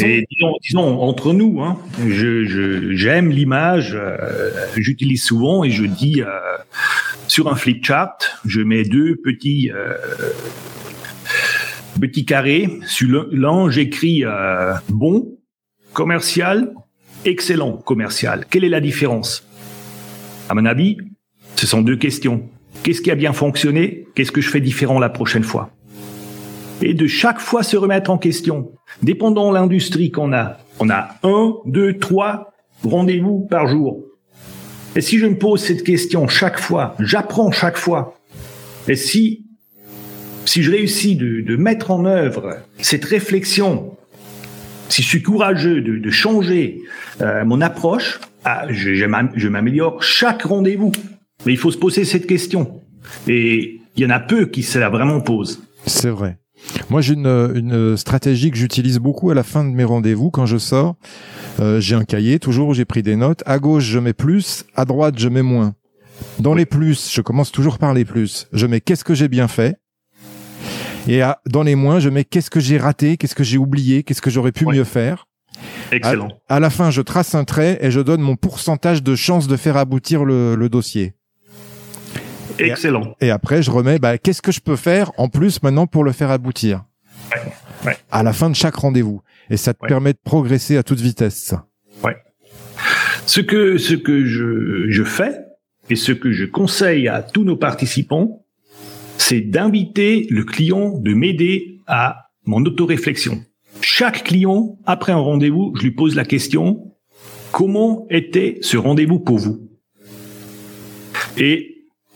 Et 0.00 0.26
disons, 0.62 1.00
entre 1.00 1.32
nous, 1.32 1.62
hein, 1.62 1.78
je, 2.06 2.90
j'aime 2.92 3.30
l'image, 3.30 3.94
euh, 3.94 4.50
j'utilise 4.76 5.22
souvent 5.22 5.64
et 5.64 5.70
je 5.70 5.84
dis 5.84 6.22
euh, 6.22 6.28
sur 7.28 7.48
un 7.48 7.54
flip 7.54 7.84
chart, 7.84 8.40
je 8.44 8.60
mets 8.60 8.84
deux 8.84 9.16
petits 9.16 9.70
euh, 9.72 9.94
petits 12.00 12.24
carrés. 12.24 12.68
Sur 12.86 13.26
l'un, 13.30 13.70
j'écris 13.70 14.24
bon 14.88 15.38
commercial, 15.92 16.74
excellent 17.24 17.72
commercial. 17.72 18.46
Quelle 18.50 18.64
est 18.64 18.68
la 18.68 18.80
différence? 18.80 19.46
À 20.48 20.54
mon 20.54 20.66
avis, 20.66 20.98
ce 21.56 21.66
sont 21.66 21.80
deux 21.80 21.96
questions. 21.96 22.48
Qu'est-ce 22.82 23.00
qui 23.00 23.10
a 23.10 23.14
bien 23.14 23.32
fonctionné? 23.32 24.06
Qu'est-ce 24.14 24.32
que 24.32 24.40
je 24.40 24.50
fais 24.50 24.60
différent 24.60 24.98
la 24.98 25.08
prochaine 25.08 25.44
fois? 25.44 25.70
Et 26.82 26.94
de 26.94 27.06
chaque 27.06 27.40
fois 27.40 27.62
se 27.62 27.76
remettre 27.76 28.10
en 28.10 28.18
question. 28.18 28.72
Dépendant 29.02 29.50
l'industrie 29.50 30.10
qu'on 30.10 30.32
a, 30.32 30.58
on 30.80 30.90
a 30.90 31.08
un, 31.22 31.54
deux, 31.66 31.98
trois 31.98 32.52
rendez-vous 32.82 33.46
par 33.50 33.66
jour. 33.66 34.04
Et 34.96 35.00
si 35.00 35.18
je 35.18 35.26
me 35.26 35.36
pose 35.36 35.62
cette 35.62 35.82
question 35.82 36.28
chaque 36.28 36.58
fois, 36.58 36.94
j'apprends 37.00 37.50
chaque 37.50 37.76
fois. 37.76 38.16
Et 38.86 38.96
si, 38.96 39.46
si 40.44 40.62
je 40.62 40.70
réussis 40.70 41.16
de, 41.16 41.40
de 41.40 41.56
mettre 41.56 41.90
en 41.90 42.04
œuvre 42.04 42.58
cette 42.78 43.04
réflexion, 43.04 43.96
si 44.88 45.02
je 45.02 45.08
suis 45.08 45.22
courageux 45.22 45.80
de, 45.80 45.98
de 45.98 46.10
changer 46.10 46.82
euh, 47.20 47.44
mon 47.44 47.60
approche, 47.60 48.20
ah, 48.44 48.66
je, 48.68 48.94
je 48.94 49.48
m'améliore 49.48 50.02
chaque 50.02 50.42
rendez-vous. 50.42 50.92
Mais 51.46 51.52
il 51.52 51.58
faut 51.58 51.70
se 51.70 51.78
poser 51.78 52.04
cette 52.04 52.26
question. 52.26 52.80
Et 53.26 53.80
il 53.96 54.02
y 54.02 54.06
en 54.06 54.10
a 54.10 54.20
peu 54.20 54.46
qui 54.46 54.62
se 54.62 54.78
la 54.78 54.90
vraiment 54.90 55.20
posent. 55.20 55.62
C'est 55.86 56.10
vrai. 56.10 56.38
Moi, 56.90 57.00
j'ai 57.00 57.14
une, 57.14 57.52
une, 57.54 57.96
stratégie 57.96 58.50
que 58.50 58.56
j'utilise 58.56 58.98
beaucoup 58.98 59.30
à 59.30 59.34
la 59.34 59.42
fin 59.42 59.64
de 59.64 59.70
mes 59.70 59.84
rendez-vous 59.84 60.30
quand 60.30 60.46
je 60.46 60.58
sors. 60.58 60.96
Euh, 61.60 61.80
j'ai 61.80 61.94
un 61.94 62.04
cahier, 62.04 62.38
toujours 62.38 62.68
où 62.68 62.74
j'ai 62.74 62.84
pris 62.84 63.02
des 63.02 63.16
notes. 63.16 63.42
À 63.46 63.58
gauche, 63.58 63.84
je 63.84 63.98
mets 63.98 64.12
plus. 64.12 64.64
À 64.74 64.84
droite, 64.84 65.18
je 65.18 65.28
mets 65.28 65.42
moins. 65.42 65.74
Dans 66.38 66.54
les 66.54 66.66
plus, 66.66 67.10
je 67.12 67.20
commence 67.20 67.52
toujours 67.52 67.78
par 67.78 67.94
les 67.94 68.04
plus. 68.04 68.48
Je 68.52 68.66
mets 68.66 68.80
qu'est-ce 68.80 69.04
que 69.04 69.14
j'ai 69.14 69.28
bien 69.28 69.48
fait. 69.48 69.76
Et 71.06 71.20
dans 71.46 71.62
les 71.62 71.74
moins, 71.74 72.00
je 72.00 72.08
mets 72.08 72.24
qu'est-ce 72.24 72.50
que 72.50 72.60
j'ai 72.60 72.78
raté, 72.78 73.16
qu'est-ce 73.16 73.34
que 73.34 73.44
j'ai 73.44 73.58
oublié, 73.58 74.02
qu'est-ce 74.02 74.22
que 74.22 74.30
j'aurais 74.30 74.52
pu 74.52 74.64
mieux 74.66 74.84
faire. 74.84 75.26
Excellent. 75.92 76.28
À, 76.48 76.60
la 76.60 76.70
fin, 76.70 76.90
je 76.90 77.02
trace 77.02 77.34
un 77.34 77.44
trait 77.44 77.78
et 77.80 77.90
je 77.90 78.00
donne 78.00 78.20
mon 78.20 78.36
pourcentage 78.36 79.02
de 79.02 79.14
chance 79.14 79.46
de 79.46 79.56
faire 79.56 79.76
aboutir 79.76 80.24
le, 80.24 80.54
le 80.56 80.68
dossier. 80.68 81.14
Excellent. 82.58 83.14
Et, 83.20 83.30
après, 83.30 83.62
je 83.62 83.70
remets, 83.70 83.98
bah, 83.98 84.18
qu'est-ce 84.18 84.42
que 84.42 84.52
je 84.52 84.60
peux 84.60 84.76
faire 84.76 85.12
en 85.18 85.28
plus 85.28 85.62
maintenant 85.62 85.86
pour 85.86 86.04
le 86.04 86.12
faire 86.12 86.30
aboutir 86.30 86.84
ouais, 87.32 87.52
ouais. 87.86 87.96
À 88.10 88.22
la 88.22 88.32
fin 88.32 88.50
de 88.50 88.56
chaque 88.56 88.76
rendez-vous. 88.76 89.22
Et 89.50 89.56
ça 89.56 89.74
te 89.74 89.86
permet 89.86 90.12
de 90.12 90.18
progresser 90.22 90.76
à 90.76 90.82
toute 90.82 91.00
vitesse. 91.00 91.54
Ouais. 92.02 92.16
Ce 93.26 93.40
que, 93.40 93.78
ce 93.78 93.94
que 93.94 94.24
je, 94.24 94.86
je 94.88 95.04
fais 95.04 95.40
et 95.90 95.96
ce 95.96 96.12
que 96.12 96.32
je 96.32 96.44
conseille 96.44 97.08
à 97.08 97.22
tous 97.22 97.44
nos 97.44 97.56
participants, 97.56 98.44
c'est 99.18 99.40
d'inviter 99.40 100.26
le 100.30 100.44
client 100.44 100.98
de 100.98 101.14
m'aider 101.14 101.80
à 101.86 102.30
mon 102.46 102.64
autoréflexion. 102.64 103.42
Chaque 103.80 104.24
client, 104.24 104.78
après 104.86 105.12
un 105.12 105.18
rendez-vous, 105.18 105.72
je 105.76 105.82
lui 105.82 105.90
pose 105.90 106.14
la 106.14 106.24
question, 106.24 106.94
comment 107.52 108.06
était 108.10 108.58
ce 108.62 108.76
rendez-vous 108.76 109.20
pour 109.20 109.38
vous? 109.38 109.68
Et 111.36 111.73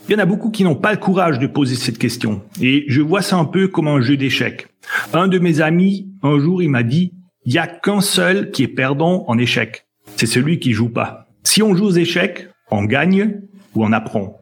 il 0.09 0.13
y 0.13 0.15
en 0.15 0.21
a 0.21 0.27
beaucoup 0.27 0.51
qui 0.51 0.65
n'ont 0.65 0.75
pas 0.75 0.93
le 0.93 0.99
courage 0.99 1.39
de 1.39 1.47
poser 1.47 1.77
cette 1.77 1.99
question. 1.99 2.41
Et 2.63 2.85
je 2.89 3.03
vois 3.03 3.21
ça 3.21 3.37
un 3.37 3.45
peu 3.45 3.69
comme 3.69 3.89
un 3.89 4.01
jeu 4.01 4.17
d'échecs. 4.17 4.67
Un 5.13 5.29
de 5.29 5.39
mes 5.39 5.61
amis, 5.61 6.09
un 6.23 6.39
jour, 6.39 6.63
il 6.63 6.71
m'a 6.71 6.83
dit, 6.83 7.13
il 7.45 7.53
y 7.53 7.59
a 7.59 7.67
qu'un 7.67 8.01
seul 8.01 8.51
qui 8.51 8.63
est 8.63 8.69
perdant 8.69 9.25
en 9.29 9.37
échec. 9.37 9.87
C'est 10.17 10.27
celui 10.27 10.61
qui 10.61 10.73
joue 10.73 10.89
pas. 10.89 11.29
Si 11.45 11.63
on 11.63 11.75
joue 11.75 11.87
aux 11.87 11.93
échecs, 11.93 12.49
on 12.71 12.85
gagne 12.85 13.41
ou 13.75 13.85
on 13.85 13.93
apprend. 13.93 14.39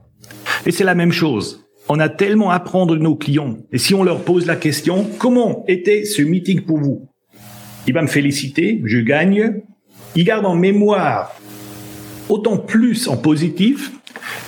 Et 0.67 0.71
c'est 0.71 0.85
la 0.85 0.95
même 0.95 1.13
chose. 1.13 1.65
On 1.89 1.99
a 1.99 2.09
tellement 2.09 2.51
à 2.51 2.57
apprendre 2.57 2.95
de 2.95 3.01
nos 3.01 3.17
clients. 3.17 3.59
Et 3.73 3.79
si 3.79 3.93
on 3.93 4.05
leur 4.05 4.23
pose 4.23 4.47
la 4.47 4.57
question, 4.57 5.09
comment 5.19 5.65
était 5.67 6.05
ce 6.05 6.23
meeting 6.23 6.61
pour 6.61 6.79
vous? 6.79 7.09
Il 7.89 7.95
va 7.95 8.03
me 8.03 8.09
féliciter, 8.09 8.83
je 8.85 8.99
gagne. 8.99 9.63
Il 10.15 10.25
garde 10.25 10.47
en 10.47 10.55
mémoire 10.55 11.33
autant 12.29 12.57
plus 12.57 13.09
en 13.09 13.17
positif 13.17 13.93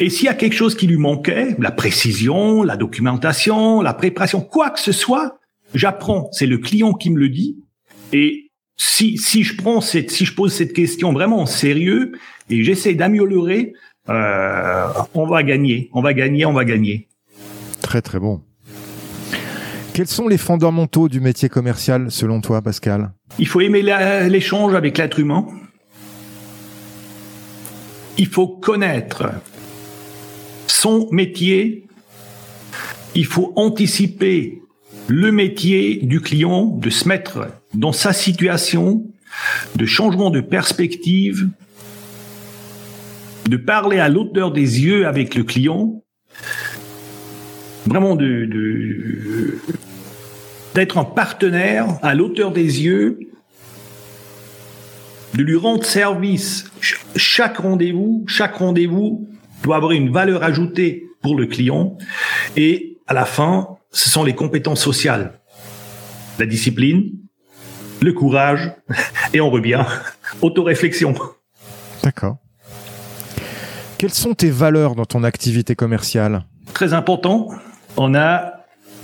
et 0.00 0.10
s'il 0.10 0.26
y 0.26 0.28
a 0.28 0.34
quelque 0.34 0.54
chose 0.54 0.76
qui 0.76 0.86
lui 0.86 0.96
manquait, 0.96 1.56
la 1.58 1.72
précision, 1.72 2.62
la 2.62 2.76
documentation, 2.76 3.82
la 3.82 3.94
préparation, 3.94 4.40
quoi 4.40 4.70
que 4.70 4.78
ce 4.78 4.92
soit, 4.92 5.38
j'apprends. 5.74 6.28
C'est 6.32 6.46
le 6.46 6.58
client 6.58 6.92
qui 6.92 7.10
me 7.10 7.18
le 7.18 7.28
dit. 7.28 7.58
Et 8.12 8.50
si, 8.76 9.18
si 9.18 9.42
je 9.42 9.56
prends 9.56 9.80
cette, 9.80 10.10
si 10.10 10.24
je 10.24 10.34
pose 10.34 10.52
cette 10.52 10.72
question 10.72 11.12
vraiment 11.12 11.40
en 11.40 11.46
sérieux 11.46 12.12
et 12.48 12.62
j'essaie 12.62 12.94
d'améliorer, 12.94 13.72
euh, 14.08 14.86
on 15.14 15.26
va 15.26 15.42
gagner, 15.42 15.90
on 15.92 16.00
va 16.00 16.14
gagner, 16.14 16.46
on 16.46 16.52
va 16.52 16.64
gagner. 16.64 17.08
Très 17.82 18.00
très 18.00 18.20
bon. 18.20 18.40
Quels 19.94 20.06
sont 20.06 20.28
les 20.28 20.38
fondamentaux 20.38 21.08
du 21.08 21.20
métier 21.20 21.48
commercial 21.48 22.12
selon 22.12 22.40
toi, 22.40 22.62
Pascal? 22.62 23.10
Il 23.40 23.48
faut 23.48 23.60
aimer 23.60 23.82
l'échange 24.28 24.74
avec 24.74 24.96
l'être 24.96 25.18
humain. 25.18 25.44
Il 28.16 28.28
faut 28.28 28.46
connaître 28.46 29.28
son 30.80 31.08
métier, 31.10 31.88
il 33.14 33.24
faut 33.24 33.52
anticiper 33.56 34.62
le 35.08 35.32
métier 35.32 35.96
du 36.02 36.20
client, 36.20 36.66
de 36.66 36.90
se 36.90 37.08
mettre 37.08 37.48
dans 37.74 37.92
sa 37.92 38.12
situation, 38.12 39.04
de 39.74 39.86
changement 39.86 40.30
de 40.30 40.40
perspective. 40.40 41.48
de 43.48 43.56
parler 43.56 43.98
à 43.98 44.10
l'auteur 44.10 44.52
des 44.52 44.82
yeux 44.82 45.06
avec 45.06 45.34
le 45.34 45.42
client, 45.42 46.02
vraiment 47.86 48.14
de, 48.14 49.56
d'être 50.74 50.98
un 50.98 51.04
partenaire 51.04 51.86
à 52.02 52.14
l'auteur 52.14 52.52
des 52.52 52.82
yeux, 52.82 53.18
de 55.34 55.42
lui 55.42 55.56
rendre 55.56 55.82
service. 55.82 56.70
Chaque 57.16 57.56
rendez-vous, 57.56 58.22
chaque 58.26 58.56
rendez-vous 58.56 59.26
doit 59.62 59.76
avoir 59.76 59.92
une 59.92 60.10
valeur 60.10 60.42
ajoutée 60.42 61.08
pour 61.22 61.36
le 61.36 61.46
client. 61.46 61.96
Et 62.56 62.98
à 63.06 63.14
la 63.14 63.24
fin, 63.24 63.78
ce 63.90 64.10
sont 64.10 64.24
les 64.24 64.34
compétences 64.34 64.82
sociales, 64.82 65.40
la 66.38 66.46
discipline, 66.46 67.12
le 68.02 68.12
courage, 68.12 68.72
et 69.32 69.40
on 69.40 69.50
revient, 69.50 69.84
autoréflexion. 70.42 71.14
D'accord. 72.02 72.36
Quelles 73.98 74.14
sont 74.14 74.34
tes 74.34 74.50
valeurs 74.50 74.94
dans 74.94 75.06
ton 75.06 75.24
activité 75.24 75.74
commerciale? 75.74 76.44
Très 76.72 76.92
important, 76.92 77.48
on 77.96 78.14
a 78.14 78.52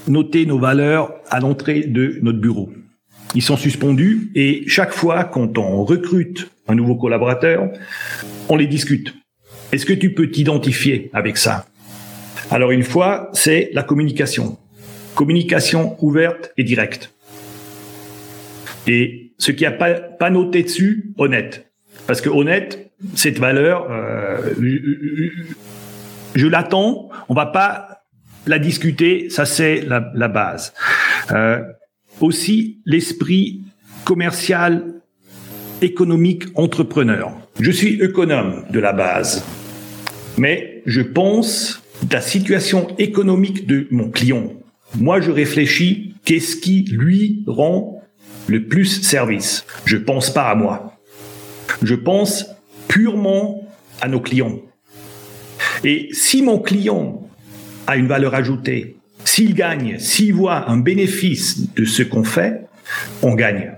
noté 0.07 0.47
nos 0.47 0.59
valeurs 0.59 1.13
à 1.31 1.41
l'entrée 1.41 1.81
de 1.81 2.19
notre 2.23 2.39
bureau. 2.39 2.71
Ils 3.35 3.43
sont 3.43 3.57
suspendus 3.57 4.31
et 4.37 4.63
chaque 4.69 4.93
fois 4.93 5.25
quand 5.25 5.59
on 5.59 5.85
recrute 5.85 6.49
un 6.69 6.77
nouveau 6.77 6.95
collaborateur, 6.95 7.69
on 8.49 8.57
les 8.57 8.69
discute. 8.69 9.15
Est-ce 9.73 9.87
que 9.87 9.93
tu 9.93 10.13
peux 10.15 10.31
t'identifier 10.31 11.11
avec 11.13 11.37
ça? 11.37 11.67
Alors 12.51 12.71
une 12.71 12.83
fois, 12.83 13.31
c'est 13.33 13.71
la 13.73 13.83
communication. 13.83 14.59
Communication 15.15 15.97
ouverte 16.01 16.53
et 16.57 16.65
directe. 16.65 17.13
Et 18.87 19.33
ce 19.39 19.53
qui 19.53 19.67
a 19.67 19.71
pas, 19.71 19.95
pas 19.95 20.31
noté 20.31 20.63
dessus, 20.63 21.13
honnête. 21.19 21.67
Parce 22.07 22.21
que 22.21 22.29
honnête, 22.29 22.91
cette 23.15 23.39
valeur, 23.39 23.91
euh, 23.91 24.55
je, 26.35 26.47
l'attends. 26.47 27.11
On 27.29 27.35
va 27.35 27.47
pas 27.47 28.05
la 28.47 28.59
discuter. 28.59 29.31
Ça, 29.31 29.47
c'est 29.47 29.83
la, 29.83 30.29
base. 30.29 30.75
Euh, 31.33 31.63
aussi, 32.21 32.81
l'esprit 32.85 33.63
commercial, 34.05 34.85
économique, 35.85 36.45
entrepreneur. 36.55 37.33
Je 37.61 37.71
suis 37.71 38.03
économe 38.03 38.65
de 38.71 38.81
la 38.81 38.93
base, 38.93 39.45
mais 40.39 40.83
je 40.87 41.03
pense 41.03 41.83
la 42.11 42.21
situation 42.21 42.89
économique 42.99 43.67
de 43.67 43.87
mon 43.91 44.11
client. 44.11 44.53
Moi, 44.99 45.21
je 45.21 45.31
réfléchis 45.31 46.15
qu'est-ce 46.25 46.57
qui 46.57 46.85
lui 46.91 47.45
rend 47.47 48.03
le 48.47 48.67
plus 48.67 49.03
service? 49.03 49.65
Je 49.85 49.97
pense 49.97 50.33
pas 50.33 50.49
à 50.49 50.55
moi. 50.55 50.99
Je 51.83 51.95
pense 51.95 52.47
purement 52.89 53.67
à 54.01 54.09
nos 54.09 54.21
clients. 54.21 54.61
Et 55.83 56.09
si 56.13 56.43
mon 56.43 56.59
client 56.59 57.29
a 57.87 57.97
une 57.97 58.07
valeur 58.07 58.35
ajoutée, 58.35 58.97
s'il 59.25 59.55
gagne, 59.55 59.99
s'il 59.99 60.35
voit 60.35 60.71
un 60.71 60.79
bénéfice 60.79 61.73
de 61.75 61.85
ce 61.85 62.03
qu'on 62.03 62.25
fait, 62.25 62.63
on 63.23 63.35
gagne. 63.35 63.73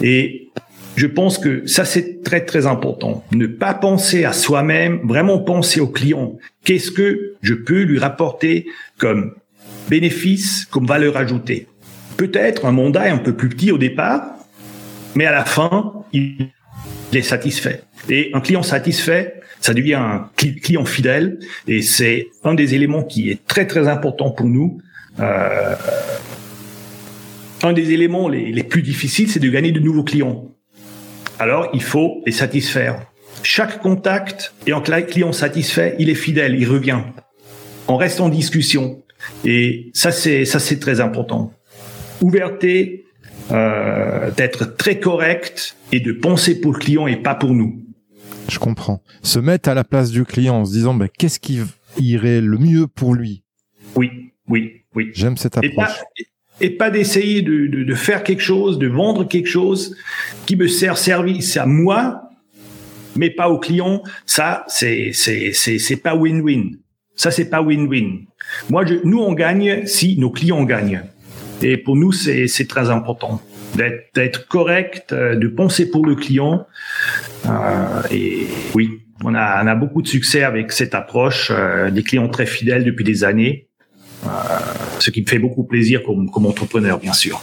Et 0.00 0.41
je 0.96 1.06
pense 1.06 1.38
que 1.38 1.66
ça, 1.66 1.84
c'est 1.84 2.22
très, 2.22 2.44
très 2.44 2.66
important. 2.66 3.24
Ne 3.32 3.46
pas 3.46 3.74
penser 3.74 4.24
à 4.24 4.32
soi-même, 4.32 5.00
vraiment 5.04 5.38
penser 5.38 5.80
au 5.80 5.86
client. 5.86 6.36
Qu'est-ce 6.64 6.90
que 6.90 7.34
je 7.40 7.54
peux 7.54 7.82
lui 7.82 7.98
rapporter 7.98 8.66
comme 8.98 9.34
bénéfice, 9.88 10.66
comme 10.66 10.86
valeur 10.86 11.16
ajoutée? 11.16 11.66
Peut-être 12.16 12.66
un 12.66 12.72
mandat 12.72 13.08
est 13.08 13.10
un 13.10 13.18
peu 13.18 13.34
plus 13.34 13.48
petit 13.48 13.72
au 13.72 13.78
départ, 13.78 14.34
mais 15.14 15.24
à 15.24 15.32
la 15.32 15.44
fin, 15.44 16.04
il 16.12 16.50
est 17.12 17.22
satisfait. 17.22 17.82
Et 18.10 18.30
un 18.34 18.40
client 18.40 18.62
satisfait, 18.62 19.40
ça 19.60 19.72
devient 19.72 19.94
un 19.94 20.30
client 20.36 20.84
fidèle, 20.84 21.38
et 21.68 21.80
c'est 21.80 22.28
un 22.44 22.54
des 22.54 22.74
éléments 22.74 23.02
qui 23.02 23.30
est 23.30 23.46
très 23.46 23.66
très 23.66 23.88
important 23.88 24.30
pour 24.30 24.46
nous. 24.46 24.78
Euh, 25.20 25.74
un 27.62 27.72
des 27.72 27.92
éléments 27.92 28.28
les, 28.28 28.52
les 28.52 28.62
plus 28.62 28.82
difficiles, 28.82 29.30
c'est 29.30 29.40
de 29.40 29.48
gagner 29.48 29.72
de 29.72 29.80
nouveaux 29.80 30.04
clients. 30.04 30.51
Alors, 31.42 31.68
il 31.74 31.82
faut 31.82 32.22
les 32.24 32.30
satisfaire. 32.30 33.04
Chaque 33.42 33.80
contact 33.80 34.54
et 34.68 34.70
un 34.70 34.80
client 34.80 35.32
satisfait, 35.32 35.96
il 35.98 36.08
est 36.08 36.14
fidèle, 36.14 36.54
il 36.54 36.68
revient. 36.68 37.00
On 37.88 37.96
reste 37.96 38.20
en 38.20 38.28
discussion. 38.28 39.02
Et 39.44 39.90
ça, 39.92 40.12
c'est 40.12 40.44
ça, 40.44 40.60
c'est 40.60 40.78
très 40.78 41.00
important 41.00 41.52
ouverté, 42.20 43.06
euh, 43.50 44.30
d'être 44.30 44.76
très 44.76 45.00
correct 45.00 45.76
et 45.90 45.98
de 45.98 46.12
penser 46.12 46.60
pour 46.60 46.74
le 46.74 46.78
client 46.78 47.08
et 47.08 47.16
pas 47.16 47.34
pour 47.34 47.54
nous. 47.54 47.82
Je 48.48 48.60
comprends. 48.60 49.02
Se 49.24 49.40
mettre 49.40 49.68
à 49.68 49.74
la 49.74 49.82
place 49.82 50.12
du 50.12 50.24
client 50.24 50.60
en 50.60 50.64
se 50.64 50.70
disant 50.70 50.94
ben, 50.94 51.08
qu'est-ce 51.08 51.40
qui 51.40 51.58
irait 51.98 52.40
le 52.40 52.56
mieux 52.56 52.86
pour 52.86 53.16
lui? 53.16 53.42
Oui, 53.96 54.30
oui, 54.46 54.84
oui. 54.94 55.10
J'aime 55.12 55.36
cette 55.36 55.56
approche. 55.56 55.72
Et 55.74 55.74
pas, 55.74 55.96
d'essayer 56.68 57.42
de, 57.42 57.66
de, 57.66 57.84
de, 57.84 57.94
faire 57.94 58.22
quelque 58.22 58.42
chose, 58.42 58.78
de 58.78 58.86
vendre 58.86 59.26
quelque 59.26 59.48
chose 59.48 59.96
qui 60.46 60.56
me 60.56 60.66
sert 60.66 60.98
service 60.98 61.56
à 61.56 61.66
moi, 61.66 62.22
mais 63.16 63.30
pas 63.30 63.48
au 63.48 63.58
client. 63.58 64.02
Ça, 64.26 64.64
c'est 64.68 65.10
c'est 65.12 65.52
c'est 65.52 65.78
c'est 65.78 65.96
pas 65.96 66.14
win-win. 66.14 66.78
Ça, 67.14 67.30
c'est 67.30 67.50
pas 67.50 67.62
win-win. 67.62 68.24
Moi, 68.70 68.86
je, 68.86 68.94
nous, 69.04 69.18
on 69.18 69.32
gagne 69.32 69.86
si 69.86 70.18
nos 70.18 70.30
clients 70.30 70.64
gagnent. 70.64 71.02
Et 71.62 71.76
pour 71.76 71.96
nous, 71.96 72.12
c'est 72.12 72.68
très 72.68 72.90
important 72.90 73.40
d'être 74.14 74.48
correct, 74.48 75.12
euh, 75.12 75.36
de 75.36 75.48
penser 75.48 75.90
pour 75.90 76.04
le 76.04 76.14
client. 76.14 76.66
Euh, 77.46 78.02
et 78.10 78.46
oui, 78.74 79.00
on 79.24 79.34
a, 79.34 79.64
on 79.64 79.66
a 79.66 79.74
beaucoup 79.74 80.02
de 80.02 80.08
succès 80.08 80.42
avec 80.42 80.72
cette 80.72 80.94
approche, 80.94 81.50
euh, 81.50 81.90
des 81.90 82.02
clients 82.02 82.28
très 82.28 82.46
fidèles 82.46 82.84
depuis 82.84 83.04
des 83.04 83.24
années, 83.24 83.68
ce 84.98 85.10
qui 85.10 85.22
me 85.22 85.26
fait 85.26 85.38
beaucoup 85.38 85.64
plaisir 85.64 86.02
comme, 86.02 86.30
comme 86.30 86.46
entrepreneur, 86.46 86.98
bien 86.98 87.12
sûr. 87.12 87.42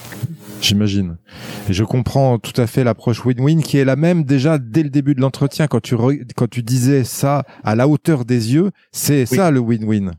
J'imagine. 0.61 1.17
Et 1.69 1.73
je 1.73 1.83
comprends 1.83 2.37
tout 2.37 2.59
à 2.59 2.67
fait 2.67 2.83
l'approche 2.83 3.25
win-win 3.25 3.61
qui 3.61 3.77
est 3.77 3.85
la 3.85 3.95
même 3.95 4.23
déjà 4.23 4.57
dès 4.57 4.83
le 4.83 4.89
début 4.89 5.15
de 5.15 5.21
l'entretien 5.21 5.67
quand 5.67 5.81
tu 5.81 5.95
quand 6.35 6.49
tu 6.49 6.63
disais 6.63 7.03
ça 7.03 7.43
à 7.63 7.75
la 7.75 7.87
hauteur 7.87 8.25
des 8.25 8.53
yeux, 8.53 8.71
c'est 8.91 9.25
ça 9.25 9.51
le 9.51 9.59
win-win. 9.59 10.11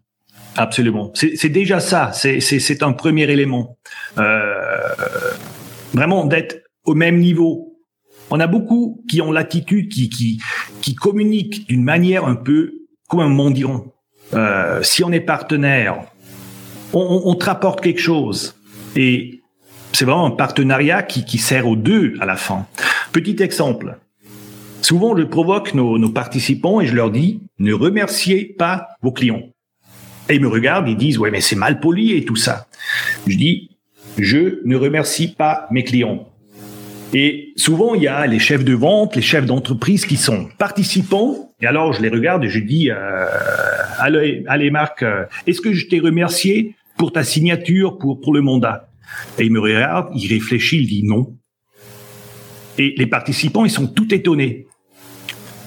Absolument. 0.57 1.12
C'est 1.14 1.49
déjà 1.49 1.81
ça. 1.81 2.12
C'est 2.12 2.83
un 2.83 2.92
premier 2.92 3.31
élément. 3.31 3.79
Euh, 4.18 4.40
vraiment 5.92 6.27
d'être 6.27 6.62
au 6.85 6.94
même 6.94 7.18
niveau. 7.18 7.79
On 8.31 8.40
a 8.40 8.46
beaucoup 8.46 9.05
qui 9.09 9.20
ont 9.20 9.33
l'attitude, 9.33 9.92
qui, 9.92 10.09
qui, 10.09 10.40
qui 10.81 10.94
communiquent 10.94 11.66
d'une 11.68 11.83
manière 11.83 12.25
un 12.25 12.37
peu 12.37 12.73
comme 13.09 13.20
un 13.20 13.29
mendiant. 13.29 13.87
Euh, 14.35 14.81
si 14.83 15.03
on 15.03 15.11
est 15.11 15.20
partenaire, 15.20 16.05
on, 16.92 17.35
te 17.35 17.44
rapporte 17.44 17.81
quelque 17.81 18.00
chose. 18.00 18.57
Et 18.96 19.42
c'est 19.92 20.05
vraiment 20.05 20.26
un 20.26 20.31
partenariat 20.31 21.03
qui, 21.03 21.38
sert 21.38 21.66
aux 21.66 21.76
deux 21.76 22.14
à 22.20 22.26
la 22.26 22.37
fin. 22.37 22.66
Petit 23.12 23.42
exemple. 23.42 23.98
Souvent, 24.83 25.16
je 25.16 25.24
provoque 25.24 25.74
nos, 25.74 25.98
nos 25.98 26.09
participants 26.09 26.81
et 26.81 26.87
je 26.87 26.94
leur 26.94 27.11
dis, 27.11 27.40
ne 27.59 27.72
remerciez 27.72 28.44
pas 28.44 28.88
vos 29.03 29.12
clients. 29.12 29.42
Et 30.29 30.37
ils 30.37 30.40
me 30.40 30.48
regardent, 30.48 30.88
ils 30.88 30.96
disent, 30.96 31.18
ouais, 31.18 31.31
mais 31.31 31.40
c'est 31.40 31.57
mal 31.57 31.81
poli 31.81 32.12
et 32.12 32.24
tout 32.24 32.37
ça. 32.37 32.66
Je 33.26 33.37
dis, 33.37 33.70
je 34.18 34.61
ne 34.64 34.76
remercie 34.76 35.35
pas 35.35 35.66
mes 35.70 35.85
clients. 35.85 36.26
Et 37.12 37.53
souvent, 37.57 37.94
il 37.94 38.03
y 38.03 38.09
a 38.09 38.26
les 38.26 38.38
chefs 38.38 38.64
de 38.64 38.72
vente, 38.72 39.16
les 39.16 39.22
chefs 39.22 39.46
d'entreprise 39.46 40.07
qui 40.07 40.16
sont 40.16 40.48
participants. 40.59 41.53
Et 41.61 41.66
alors, 41.66 41.92
je 41.92 42.00
les 42.03 42.09
regarde 42.09 42.44
et 42.44 42.48
je 42.48 42.61
dis, 42.61 42.90
euh, 42.90 43.26
allez, 43.98 44.44
allez 44.46 44.70
Marc, 44.70 45.03
euh, 45.03 45.24
est-ce 45.46 45.61
que 45.61 45.72
je 45.72 45.88
t'ai 45.88 45.98
remercié? 45.98 46.76
Pour 47.01 47.13
ta 47.13 47.25
signature, 47.25 47.97
pour, 47.97 48.35
le 48.35 48.43
mandat 48.43 48.91
Et 49.39 49.47
il 49.47 49.53
me 49.53 49.59
regarde, 49.59 50.11
il 50.15 50.29
réfléchit, 50.29 50.83
il 50.83 50.87
dit 50.87 51.03
non. 51.03 51.35
Et 52.77 52.93
les 52.99 53.07
participants, 53.07 53.65
ils 53.65 53.71
sont 53.71 53.89
tout 53.89 54.15
étonnés. 54.15 54.67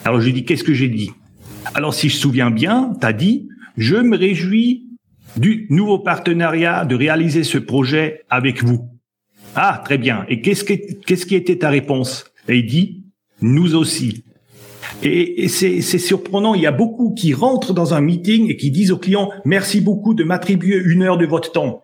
Alors, 0.06 0.22
je 0.22 0.28
lui 0.28 0.34
dis, 0.34 0.46
qu'est-ce 0.46 0.64
que 0.64 0.76
j'ai 0.76 0.90
dit? 0.90 1.10
Alors, 1.74 1.96
si 1.96 2.08
je 2.08 2.18
me 2.18 2.20
souviens 2.20 2.52
bien, 2.52 2.94
tu 3.02 3.08
as 3.08 3.14
dit, 3.14 3.50
je 3.78 3.96
me 3.96 4.16
réjouis 4.16 4.86
du 5.36 5.66
nouveau 5.72 5.98
partenariat, 5.98 6.86
de 6.86 6.96
réaliser 6.96 7.44
ce 7.44 7.58
projet 7.58 8.22
avec 8.30 8.64
vous. 8.64 8.88
Ah, 9.56 9.82
très 9.84 9.98
bien. 9.98 10.28
Et 10.30 10.40
qu'est-ce 10.40 10.64
qu'est-ce 10.64 11.26
qui 11.26 11.34
était 11.34 11.58
ta 11.58 11.72
réponse? 11.72 12.32
Et 12.48 12.60
il 12.60 12.68
dit, 12.68 13.06
nous 13.42 13.74
aussi. 13.74 14.24
Et, 15.02 15.48
c'est 15.48 15.82
surprenant, 15.82 16.54
il 16.54 16.62
y 16.62 16.68
a 16.68 16.72
beaucoup 16.72 17.14
qui 17.14 17.34
rentrent 17.34 17.74
dans 17.74 17.94
un 17.94 18.02
meeting 18.02 18.50
et 18.50 18.58
qui 18.58 18.72
disent 18.72 18.92
au 18.92 18.98
client, 18.98 19.32
merci 19.46 19.82
beaucoup 19.82 20.14
de 20.14 20.24
m'attribuer 20.24 20.78
une 20.78 21.04
heure 21.04 21.18
de 21.18 21.26
votre 21.26 21.52
temps. 21.52 21.84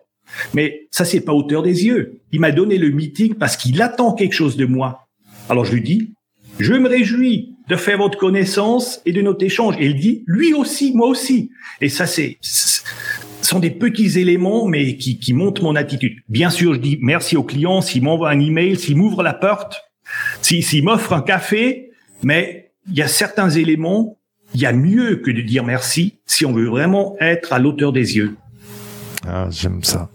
Mais 0.54 0.86
ça, 0.90 1.04
c'est 1.04 1.20
pas 1.20 1.32
hauteur 1.32 1.62
des 1.62 1.86
yeux. 1.86 2.20
Il 2.32 2.40
m'a 2.40 2.52
donné 2.52 2.78
le 2.78 2.90
meeting 2.90 3.34
parce 3.34 3.56
qu'il 3.56 3.82
attend 3.82 4.14
quelque 4.14 4.34
chose 4.34 4.56
de 4.56 4.64
moi. 4.64 5.08
Alors 5.48 5.64
je 5.64 5.74
lui 5.74 5.82
dis, 5.82 6.14
je 6.58 6.74
me 6.74 6.88
réjouis 6.88 7.56
de 7.68 7.76
faire 7.76 7.98
votre 7.98 8.18
connaissance 8.18 9.00
et 9.06 9.12
de 9.12 9.22
notre 9.22 9.44
échange. 9.44 9.74
Et 9.80 9.86
il 9.86 9.96
dit, 9.96 10.22
lui 10.26 10.54
aussi, 10.54 10.92
moi 10.94 11.08
aussi. 11.08 11.50
Et 11.80 11.88
ça, 11.88 12.06
c'est, 12.06 12.38
sont 13.50 13.58
des 13.58 13.70
petits 13.70 14.18
éléments, 14.18 14.66
mais 14.66 14.96
qui, 14.96 15.18
qui 15.18 15.32
montrent 15.32 15.64
mon 15.64 15.74
attitude. 15.74 16.16
Bien 16.28 16.50
sûr, 16.50 16.74
je 16.74 16.78
dis 16.78 16.98
merci 17.00 17.36
au 17.36 17.42
client 17.42 17.80
s'il 17.80 18.02
m'envoie 18.02 18.30
un 18.30 18.40
email, 18.40 18.76
s'il 18.76 18.96
m'ouvre 18.96 19.22
la 19.22 19.34
porte, 19.34 19.82
s'il 20.40 20.84
m'offre 20.84 21.12
un 21.12 21.22
café, 21.22 21.90
mais 22.22 22.69
il 22.88 22.96
y 22.96 23.02
a 23.02 23.08
certains 23.08 23.50
éléments 23.50 24.16
il 24.54 24.60
y 24.60 24.66
a 24.66 24.72
mieux 24.72 25.16
que 25.16 25.30
de 25.30 25.40
dire 25.40 25.64
merci 25.64 26.18
si 26.26 26.44
on 26.44 26.52
veut 26.52 26.68
vraiment 26.68 27.16
être 27.20 27.52
à 27.52 27.58
l'auteur 27.58 27.92
des 27.92 28.16
yeux. 28.16 28.36
Ah, 29.26 29.48
j'aime 29.50 29.84
ça. 29.84 30.08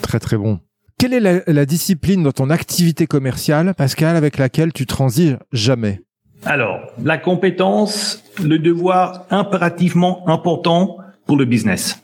Très 0.00 0.18
très 0.18 0.36
bon. 0.36 0.60
Quelle 0.98 1.14
est 1.14 1.20
la, 1.20 1.40
la, 1.46 1.66
discipline 1.66 2.22
dans 2.22 2.32
ton 2.32 2.48
activité 2.48 3.06
commerciale, 3.06 3.74
Pascal, 3.74 4.16
avec 4.16 4.38
laquelle 4.38 4.72
tu 4.72 4.86
transiges 4.86 5.36
jamais? 5.52 6.00
Alors, 6.44 6.80
la 7.02 7.18
compétence, 7.18 8.22
le 8.42 8.58
devoir 8.58 9.26
impérativement 9.30 10.28
important 10.28 10.98
pour 11.26 11.36
le 11.36 11.44
business. 11.44 12.02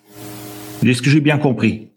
Est-ce 0.84 1.02
que 1.02 1.10
j'ai 1.10 1.20
bien 1.20 1.38
compris? 1.38 1.88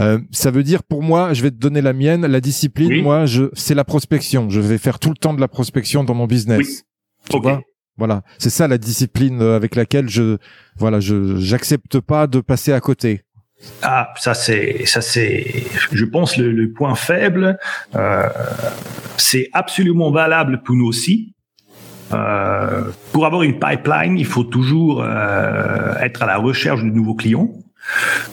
Euh, 0.00 0.18
ça 0.32 0.50
veut 0.50 0.64
dire 0.64 0.82
pour 0.82 1.02
moi, 1.02 1.32
je 1.32 1.42
vais 1.42 1.50
te 1.50 1.56
donner 1.56 1.80
la 1.80 1.92
mienne, 1.92 2.26
la 2.26 2.40
discipline. 2.40 3.02
Moi, 3.02 3.26
je 3.26 3.44
c'est 3.54 3.74
la 3.74 3.84
prospection. 3.84 4.50
Je 4.50 4.60
vais 4.60 4.78
faire 4.78 4.98
tout 4.98 5.10
le 5.10 5.16
temps 5.16 5.34
de 5.34 5.40
la 5.40 5.48
prospection 5.48 6.02
dans 6.02 6.14
mon 6.14 6.26
business. 6.26 6.58
Oui. 6.58 6.93
Tu 7.28 7.38
vois? 7.40 7.62
Voilà, 7.96 8.22
c'est 8.38 8.50
ça 8.50 8.66
la 8.66 8.78
discipline 8.78 9.40
euh, 9.40 9.56
avec 9.56 9.76
laquelle 9.76 10.08
je 10.08 10.38
voilà, 10.76 10.98
je 10.98 11.36
j'accepte 11.36 12.00
pas 12.00 12.26
de 12.26 12.40
passer 12.40 12.72
à 12.72 12.80
côté. 12.80 13.22
Ah, 13.82 14.12
ça 14.16 14.34
c'est 14.34 14.84
ça 14.84 15.00
c'est, 15.00 15.64
je 15.92 16.04
pense 16.04 16.36
le, 16.36 16.50
le 16.50 16.72
point 16.72 16.96
faible. 16.96 17.56
Euh, 17.94 18.28
c'est 19.16 19.48
absolument 19.52 20.10
valable 20.10 20.62
pour 20.64 20.74
nous 20.74 20.86
aussi. 20.86 21.34
Euh, 22.12 22.90
pour 23.12 23.26
avoir 23.26 23.42
une 23.42 23.58
pipeline, 23.58 24.18
il 24.18 24.26
faut 24.26 24.44
toujours 24.44 25.02
euh, 25.02 25.94
être 26.00 26.22
à 26.22 26.26
la 26.26 26.36
recherche 26.36 26.82
de 26.82 26.90
nouveaux 26.90 27.14
clients. 27.14 27.50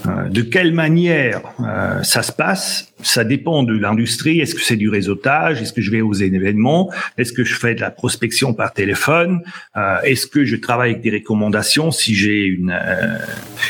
Euh, 0.07 0.29
de 0.29 0.41
quelle 0.41 0.73
manière 0.73 1.41
euh, 1.59 2.01
ça 2.03 2.23
se 2.23 2.31
passe? 2.31 2.93
Ça 3.03 3.23
dépend 3.23 3.63
de 3.63 3.77
l'industrie. 3.77 4.39
Est-ce 4.39 4.55
que 4.55 4.61
c'est 4.61 4.75
du 4.75 4.89
réseautage? 4.89 5.61
Est-ce 5.61 5.73
que 5.73 5.81
je 5.81 5.91
vais 5.91 6.01
aux 6.01 6.13
événements? 6.13 6.91
Est-ce 7.17 7.33
que 7.33 7.43
je 7.43 7.55
fais 7.55 7.75
de 7.75 7.81
la 7.81 7.91
prospection 7.91 8.53
par 8.53 8.73
téléphone? 8.73 9.41
Euh, 9.75 9.99
Est-ce 10.01 10.27
que 10.27 10.45
je 10.45 10.55
travaille 10.55 10.91
avec 10.91 11.01
des 11.01 11.11
recommandations 11.11 11.91
si 11.91 12.15
j'ai 12.15 12.43
une 12.45 12.77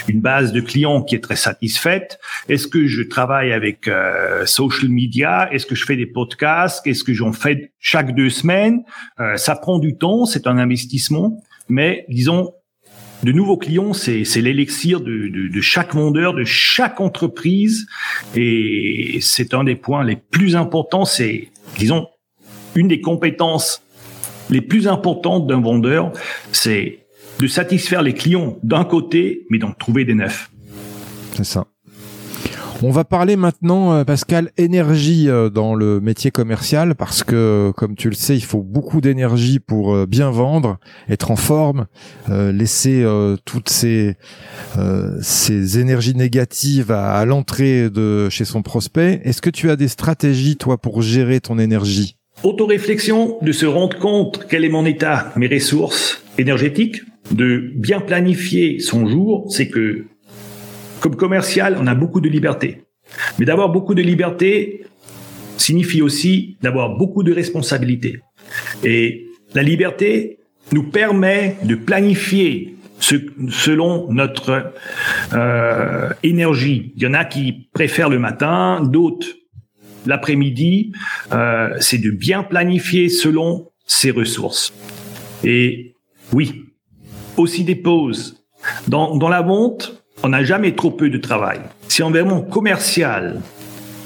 une 0.07 0.21
base 0.21 0.51
de 0.51 0.61
clients 0.61 1.01
qui 1.01 1.15
est 1.15 1.23
très 1.23 1.35
satisfaite? 1.35 2.19
Est-ce 2.49 2.67
que 2.67 2.87
je 2.87 3.01
travaille 3.01 3.51
avec 3.51 3.89
social 4.45 4.89
media? 4.89 5.49
Est-ce 5.51 5.65
que 5.65 5.75
je 5.75 5.85
fais 5.85 5.95
des 5.95 6.05
podcasts? 6.05 6.85
Est-ce 6.85 7.03
que 7.03 7.13
j'en 7.13 7.31
fais 7.31 7.71
chaque 7.79 8.13
deux 8.15 8.29
semaines? 8.29 8.83
Ça 9.35 9.55
prend 9.55 9.79
du 9.79 9.95
temps, 9.95 10.25
c'est 10.25 10.47
un 10.47 10.57
investissement, 10.57 11.41
mais 11.69 12.05
disons 12.09 12.53
de 13.23 13.31
nouveaux 13.31 13.57
clients, 13.57 13.93
c'est, 13.93 14.23
l'élixir 14.37 15.01
de, 15.01 15.27
de, 15.27 15.61
chaque 15.61 15.93
vendeur, 15.93 16.33
de 16.33 16.43
chaque 16.43 16.99
entreprise. 16.99 17.85
Et 18.35 19.19
c'est 19.21 19.53
un 19.53 19.63
des 19.63 19.75
points 19.75 20.03
les 20.03 20.15
plus 20.15 20.55
importants. 20.55 21.05
C'est, 21.05 21.49
disons, 21.77 22.07
une 22.75 22.87
des 22.87 23.01
compétences 23.01 23.83
les 24.49 24.61
plus 24.61 24.87
importantes 24.87 25.47
d'un 25.47 25.61
vendeur, 25.61 26.11
c'est 26.51 26.99
de 27.39 27.47
satisfaire 27.47 28.01
les 28.01 28.13
clients 28.13 28.57
d'un 28.63 28.83
côté, 28.83 29.45
mais 29.49 29.57
d'en 29.57 29.71
trouver 29.71 30.03
des 30.03 30.13
neufs. 30.13 30.51
C'est 31.35 31.45
ça. 31.45 31.65
On 32.83 32.89
va 32.89 33.03
parler 33.03 33.35
maintenant, 33.35 33.93
euh, 33.93 34.03
Pascal, 34.03 34.49
énergie 34.57 35.29
euh, 35.29 35.51
dans 35.51 35.75
le 35.75 36.01
métier 36.01 36.31
commercial 36.31 36.95
parce 36.95 37.23
que, 37.23 37.71
comme 37.77 37.95
tu 37.95 38.09
le 38.09 38.15
sais, 38.15 38.35
il 38.35 38.43
faut 38.43 38.63
beaucoup 38.63 39.01
d'énergie 39.01 39.59
pour 39.59 39.93
euh, 39.93 40.07
bien 40.07 40.31
vendre, 40.31 40.79
être 41.07 41.29
en 41.29 41.35
forme, 41.35 41.85
laisser 42.27 43.05
toutes 43.45 43.69
ces 43.69 44.15
ces 45.21 45.79
énergies 45.79 46.15
négatives 46.15 46.91
à, 46.91 47.23
l'entrée 47.25 47.89
de 47.89 48.29
chez 48.29 48.45
son 48.45 48.61
prospect. 48.61 49.21
Est-ce 49.23 49.41
que 49.41 49.49
tu 49.49 49.69
as 49.69 49.75
des 49.75 49.87
stratégies 49.87 50.57
toi 50.57 50.77
pour 50.79 51.01
gérer 51.01 51.39
ton 51.39 51.59
énergie? 51.59 52.17
Autoréflexion, 52.43 53.37
de 53.41 53.51
se 53.51 53.65
rendre 53.65 53.97
compte 53.99 54.47
quel 54.49 54.65
est 54.65 54.69
mon 54.69 54.85
état, 54.85 55.31
mes 55.35 55.47
ressources 55.47 56.23
énergétiques, 56.37 57.01
de 57.31 57.71
bien 57.75 57.99
planifier 57.99 58.79
son 58.79 59.07
jour, 59.07 59.45
c'est 59.49 59.69
que 59.69 60.05
comme 61.01 61.15
commercial, 61.15 61.77
on 61.79 61.87
a 61.87 61.95
beaucoup 61.95 62.21
de 62.21 62.29
liberté. 62.29 62.83
Mais 63.37 63.45
d'avoir 63.45 63.69
beaucoup 63.69 63.95
de 63.95 64.01
liberté 64.01 64.85
signifie 65.57 66.01
aussi 66.01 66.57
d'avoir 66.61 66.95
beaucoup 66.95 67.23
de 67.23 67.33
responsabilités. 67.33 68.21
Et 68.83 69.27
la 69.53 69.63
liberté 69.63 70.39
nous 70.71 70.83
permet 70.83 71.57
de 71.63 71.75
planifier 71.75 72.75
selon 72.99 74.11
notre 74.11 74.73
euh, 75.33 76.09
énergie. 76.23 76.93
Il 76.95 77.03
y 77.03 77.07
en 77.07 77.13
a 77.13 77.25
qui 77.25 77.67
préfèrent 77.73 78.09
le 78.09 78.19
matin, 78.19 78.81
d'autres 78.81 79.27
l'après-midi. 80.05 80.93
Euh, 81.31 81.69
c'est 81.79 81.97
de 81.97 82.11
bien 82.11 82.43
planifier 82.43 83.09
selon 83.09 83.69
ses 83.85 84.11
ressources. 84.11 84.71
Et 85.43 85.95
oui, 86.31 86.65
aussi 87.37 87.63
des 87.63 87.75
pauses. 87.75 88.37
Dans, 88.87 89.15
dans 89.15 89.29
la 89.29 89.41
vente, 89.41 90.00
on 90.23 90.29
n'a 90.29 90.43
jamais 90.43 90.75
trop 90.75 90.91
peu 90.91 91.09
de 91.09 91.17
travail. 91.17 91.59
Si 91.87 92.03
on 92.03 92.09
est 92.09 92.19
vraiment 92.19 92.41
commercial 92.41 93.41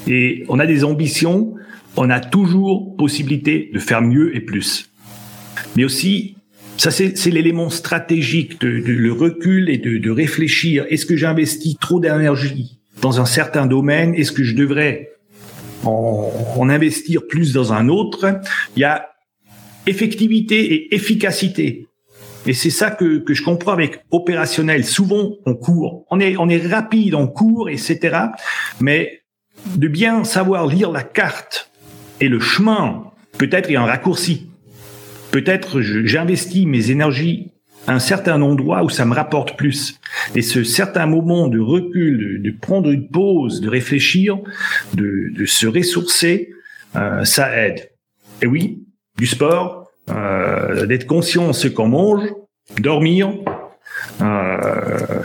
et 0.06 0.44
on 0.48 0.58
a 0.58 0.66
des 0.66 0.84
ambitions, 0.84 1.54
on 1.96 2.10
a 2.10 2.20
toujours 2.20 2.96
possibilité 2.96 3.70
de 3.72 3.78
faire 3.78 4.02
mieux 4.02 4.34
et 4.36 4.40
plus. 4.40 4.90
Mais 5.76 5.84
aussi, 5.84 6.36
ça 6.76 6.90
c'est 6.90 7.30
l'élément 7.30 7.70
stratégique 7.70 8.60
de, 8.60 8.68
le 8.68 9.12
recul 9.12 9.70
et 9.70 9.78
de, 9.78 10.10
réfléchir. 10.10 10.86
Est-ce 10.90 11.06
que 11.06 11.16
j'investis 11.16 11.76
trop 11.78 12.00
d'énergie 12.00 12.78
dans 13.02 13.20
un 13.20 13.26
certain 13.26 13.66
domaine? 13.66 14.14
Est-ce 14.14 14.32
que 14.32 14.44
je 14.44 14.54
devrais 14.54 15.10
en, 15.84 16.32
en 16.56 16.68
investir 16.68 17.26
plus 17.26 17.52
dans 17.52 17.72
un 17.72 17.88
autre? 17.88 18.40
Il 18.76 18.80
y 18.80 18.84
a 18.84 19.08
effectivité 19.86 20.74
et 20.74 20.94
efficacité. 20.94 21.86
Et 22.46 22.52
c'est 22.52 22.70
ça 22.70 22.90
que, 22.90 23.18
que 23.18 23.34
je 23.34 23.42
comprends 23.42 23.72
avec 23.72 24.04
opérationnel. 24.10 24.84
Souvent, 24.84 25.32
on 25.46 25.54
court. 25.54 26.04
On 26.10 26.20
est, 26.20 26.36
on 26.36 26.48
est 26.48 26.66
rapide, 26.66 27.14
on 27.14 27.26
court, 27.26 27.68
etc. 27.68 28.18
Mais 28.80 29.22
de 29.74 29.88
bien 29.88 30.24
savoir 30.24 30.66
lire 30.66 30.92
la 30.92 31.02
carte 31.02 31.70
et 32.20 32.28
le 32.28 32.40
chemin, 32.40 33.04
peut-être 33.38 33.68
il 33.68 33.74
y 33.74 33.76
a 33.76 33.82
un 33.82 33.86
raccourci. 33.86 34.48
Peut-être 35.32 35.80
j'investis 35.80 36.66
mes 36.66 36.90
énergies 36.90 37.52
à 37.86 37.94
un 37.94 37.98
certain 37.98 38.40
endroit 38.42 38.82
où 38.82 38.88
ça 38.88 39.04
me 39.04 39.14
rapporte 39.14 39.56
plus. 39.56 39.98
Et 40.34 40.42
ce 40.42 40.64
certain 40.64 41.06
moment 41.06 41.48
de 41.48 41.60
recul, 41.60 42.42
de, 42.42 42.50
prendre 42.50 42.90
une 42.90 43.08
pause, 43.08 43.60
de 43.60 43.68
réfléchir, 43.68 44.38
de, 44.94 45.32
de 45.32 45.44
se 45.44 45.66
ressourcer, 45.66 46.50
euh, 46.96 47.24
ça 47.24 47.56
aide. 47.56 47.90
Et 48.42 48.46
oui, 48.46 48.84
du 49.18 49.26
sport, 49.26 49.85
euh, 50.10 50.86
d'être 50.86 51.06
conscient 51.06 51.48
de 51.48 51.52
ce 51.52 51.68
qu'on 51.68 51.88
mange, 51.88 52.28
dormir. 52.78 53.32
Euh, 54.20 55.22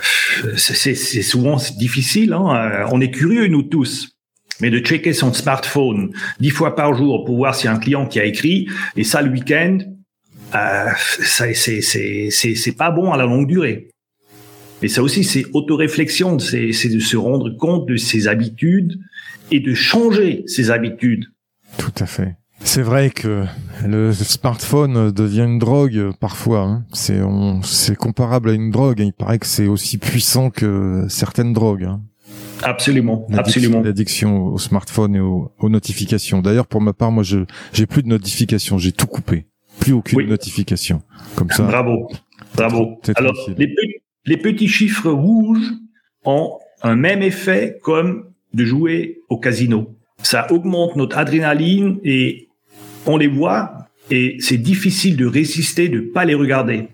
c'est 0.58 0.96
souvent 0.96 1.58
difficile. 1.78 2.34
Hein. 2.34 2.86
On 2.91 3.02
est 3.02 3.12
curieux 3.12 3.48
nous 3.48 3.63
tous, 3.63 4.17
mais 4.60 4.70
de 4.70 4.80
checker 4.80 5.13
son 5.13 5.34
smartphone 5.34 6.12
dix 6.39 6.50
fois 6.50 6.76
par 6.76 6.94
jour 6.94 7.26
pour 7.26 7.38
voir 7.38 7.56
a 7.56 7.72
un 7.72 7.80
client 7.80 8.06
qui 8.06 8.20
a 8.20 8.26
écrit 8.26 8.67
et 8.96 9.04
ça 9.04 9.22
le 9.22 9.32
week-end, 9.32 9.80
euh, 10.56 10.89
c'est 11.20 12.78
pas 12.78 12.91
bon 12.91 13.12
à 13.12 13.17
la 13.17 13.26
longue 13.26 13.48
durée. 13.48 13.89
Et 14.82 14.88
ça 14.88 15.04
aussi, 15.04 15.24
c'est 15.24 15.46
autoréflexion, 15.54 16.39
c'est 16.39 16.89
de 16.89 17.00
se 17.00 17.17
rendre 17.17 17.56
compte 17.56 17.88
de 17.88 17.98
ses 17.98 18.28
habitudes 18.28 19.00
et 19.52 19.60
de 19.60 19.74
changer 19.74 20.44
ses 20.48 20.72
habitudes. 20.72 21.26
Tout 21.78 21.94
à 22.00 22.06
fait. 22.06 22.36
C'est 22.63 22.82
vrai 22.82 23.10
que 23.10 23.45
le 23.86 24.13
smartphone 24.13 25.12
devient 25.12 25.43
une 25.43 25.60
drogue 25.60 26.12
parfois. 26.19 26.62
Hein. 26.62 26.86
C'est 26.93 27.19
c'est 27.63 27.95
comparable 27.95 28.50
à 28.50 28.54
une 28.54 28.71
drogue. 28.71 29.00
Il 29.00 29.13
paraît 29.13 29.39
que 29.39 29.45
c'est 29.45 29.67
aussi 29.67 29.97
puissant 29.97 30.50
que 30.50 31.06
certaines 31.10 31.54
drogues. 31.54 31.84
Hein. 31.86 32.02
Absolument, 32.63 33.28
absolument. 33.34 33.82
L'addiction 33.82 34.45
au 34.45 34.58
smartphone 34.58 35.15
et 35.15 35.19
aux, 35.19 35.52
notifications. 35.63 36.41
D'ailleurs, 36.41 36.67
pour 36.67 36.82
ma 36.82 36.93
part, 36.93 37.12
moi, 37.12 37.24
je 37.24 37.39
j'ai 37.74 37.86
plus 37.86 38.04
de 38.04 38.08
notifications. 38.08 38.78
J'ai 38.78 38.91
tout 38.91 39.08
coupé. 39.08 39.47
Plus 39.80 39.93
aucune 39.93 40.28
notification. 40.28 41.02
Comme 41.36 41.50
ça. 41.50 41.63
Bravo, 41.63 42.10
bravo. 42.56 43.00
Alors, 43.15 43.34
les, 43.58 43.74
les 44.26 44.38
petits 44.38 44.67
chiffres 44.67 45.10
rouges 45.10 45.71
ont 46.24 46.58
un 46.84 46.95
même 46.95 47.24
effet 47.24 47.80
comme 47.82 48.32
de 48.54 48.65
jouer 48.65 49.21
au 49.30 49.38
casino. 49.38 49.95
Ça 50.24 50.52
augmente 50.52 50.95
notre 50.95 51.17
adrénaline 51.17 52.00
et 52.04 52.50
on 53.06 53.18
les 53.18 53.28
voit 53.28 53.88
et 54.10 54.38
c'est 54.40 54.58
difficile 54.58 55.18
de 55.18 55.26
résister, 55.26 55.90
de 55.90 56.02
pas 56.02 56.26
les 56.26 56.36
regarder. 56.36 56.90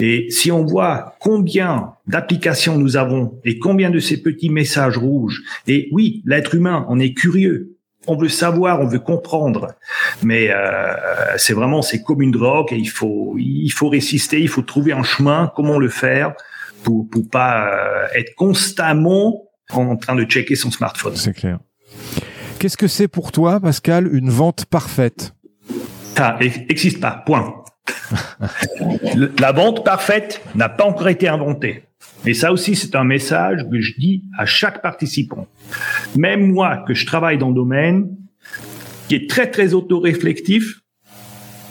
Et 0.00 0.30
si 0.30 0.50
on 0.50 0.64
voit 0.64 1.16
combien 1.20 1.92
d'applications 2.06 2.78
nous 2.78 2.96
avons 2.96 3.38
et 3.44 3.58
combien 3.58 3.90
de 3.90 3.98
ces 3.98 4.22
petits 4.22 4.50
messages 4.50 4.96
rouges, 4.96 5.42
et 5.66 5.88
oui, 5.92 6.22
l'être 6.24 6.54
humain, 6.54 6.86
on 6.88 6.98
est 6.98 7.12
curieux, 7.12 7.76
on 8.06 8.16
veut 8.16 8.28
savoir, 8.28 8.80
on 8.80 8.86
veut 8.86 8.98
comprendre, 8.98 9.74
mais 10.22 10.48
euh, 10.50 10.94
c'est 11.36 11.52
vraiment 11.52 11.82
c'est 11.82 12.02
comme 12.02 12.22
une 12.22 12.30
drogue 12.30 12.72
et 12.72 12.76
il 12.76 12.88
faut 12.88 13.34
il 13.38 13.70
faut 13.70 13.90
résister, 13.90 14.40
il 14.40 14.48
faut 14.48 14.62
trouver 14.62 14.92
un 14.92 15.02
chemin, 15.02 15.52
comment 15.54 15.78
le 15.78 15.90
faire 15.90 16.34
pour 16.82 17.08
pour 17.10 17.28
pas 17.28 17.68
euh, 17.68 18.06
être 18.14 18.34
constamment 18.34 19.44
en 19.70 19.96
train 19.96 20.14
de 20.14 20.24
checker 20.24 20.54
son 20.54 20.70
smartphone. 20.70 21.16
C'est 21.16 21.34
clair. 21.34 21.58
Qu'est-ce 22.58 22.76
que 22.76 22.88
c'est 22.88 23.08
pour 23.08 23.30
toi, 23.30 23.60
Pascal, 23.60 24.12
une 24.12 24.30
vente 24.30 24.64
parfaite? 24.64 25.34
Ça 26.18 26.36
n'existe 26.40 27.00
pas. 27.00 27.22
Point. 27.24 27.62
la 29.38 29.52
vente 29.52 29.84
parfaite 29.84 30.42
n'a 30.56 30.68
pas 30.68 30.84
encore 30.84 31.08
été 31.08 31.28
inventée. 31.28 31.84
Et 32.26 32.34
ça 32.34 32.52
aussi, 32.52 32.74
c'est 32.74 32.96
un 32.96 33.04
message 33.04 33.64
que 33.70 33.80
je 33.80 33.94
dis 33.98 34.24
à 34.36 34.44
chaque 34.44 34.82
participant. 34.82 35.46
Même 36.16 36.52
moi, 36.52 36.84
que 36.86 36.92
je 36.92 37.06
travaille 37.06 37.38
dans 37.38 37.50
le 37.50 37.54
domaine, 37.54 38.16
qui 39.08 39.14
est 39.14 39.30
très, 39.30 39.48
très 39.48 39.74
autoréflectif, 39.74 40.80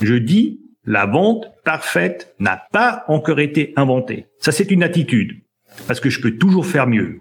je 0.01 0.15
dis, 0.15 0.61
la 0.85 1.05
vente 1.05 1.47
parfaite 1.65 2.33
n'a 2.39 2.63
pas 2.71 3.03
encore 3.09 3.41
été 3.41 3.73
inventée. 3.75 4.27
Ça, 4.39 4.53
c'est 4.53 4.71
une 4.71 4.83
attitude. 4.83 5.41
Parce 5.87 5.99
que 5.99 6.09
je 6.09 6.21
peux 6.21 6.37
toujours 6.37 6.65
faire 6.65 6.87
mieux. 6.87 7.19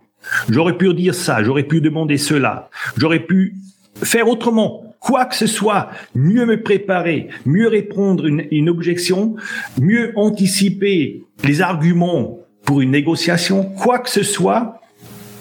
J'aurais 0.48 0.78
pu 0.78 0.94
dire 0.94 1.14
ça, 1.14 1.42
j'aurais 1.42 1.64
pu 1.64 1.80
demander 1.80 2.18
cela, 2.18 2.70
j'aurais 2.96 3.20
pu 3.20 3.54
faire 4.02 4.28
autrement, 4.28 4.85
quoi 5.00 5.26
que 5.26 5.34
ce 5.34 5.46
soit, 5.46 5.90
mieux 6.14 6.46
me 6.46 6.62
préparer, 6.62 7.28
mieux 7.44 7.68
répondre 7.68 8.26
une, 8.26 8.46
une 8.50 8.68
objection, 8.68 9.36
mieux 9.80 10.12
anticiper 10.16 11.24
les 11.44 11.60
arguments 11.62 12.40
pour 12.64 12.80
une 12.80 12.90
négociation, 12.90 13.64
quoi 13.64 14.00
que 14.00 14.10
ce 14.10 14.22
soit, 14.22 14.80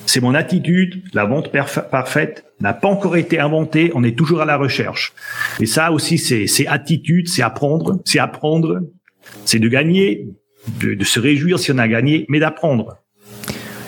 c'est 0.06 0.22
mon 0.22 0.36
attitude. 0.36 1.04
La 1.13 1.26
vente 1.26 1.52
parfaite 1.52 2.46
n'a 2.62 2.74
pas 2.74 2.88
encore 2.88 3.18
été 3.18 3.39
inventée. 3.39 3.91
On 3.96 4.04
est 4.04 4.18
toujours 4.18 4.41
à 4.41 4.46
la 4.46 4.58
recherche. 4.58 5.13
Et 5.60 5.65
ça 5.65 5.91
aussi, 5.91 6.18
c'est 6.18 6.68
attitude, 6.68 7.28
c'est 7.28 7.41
apprendre, 7.41 8.00
c'est 8.06 8.20
apprendre, 8.20 8.82
c'est 9.46 9.60
de 9.60 9.68
gagner, 9.68 10.30
de, 10.80 10.94
de, 10.94 11.04
se 11.04 11.20
réjouir 11.20 11.60
si 11.60 11.72
on 11.72 11.78
a 11.78 11.88
gagné, 11.88 12.26
mais 12.30 12.39
d'apprendre. 12.39 12.98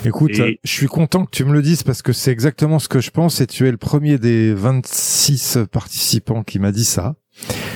Écoute, 0.04 0.32
je 0.34 0.56
suis 0.64 0.86
content 0.86 1.24
que 1.24 1.30
tu 1.30 1.44
me 1.44 1.52
le 1.52 1.62
dises 1.62 1.82
parce 1.82 2.02
que 2.02 2.12
c'est 2.12 2.30
exactement 2.30 2.78
ce 2.78 2.88
que 2.88 3.00
je 3.00 3.10
pense 3.10 3.40
et 3.40 3.46
tu 3.46 3.66
es 3.66 3.70
le 3.70 3.76
premier 3.76 4.18
des 4.18 4.54
26 4.54 5.58
participants 5.70 6.42
qui 6.42 6.58
m'a 6.58 6.72
dit 6.72 6.84
ça. 6.84 7.16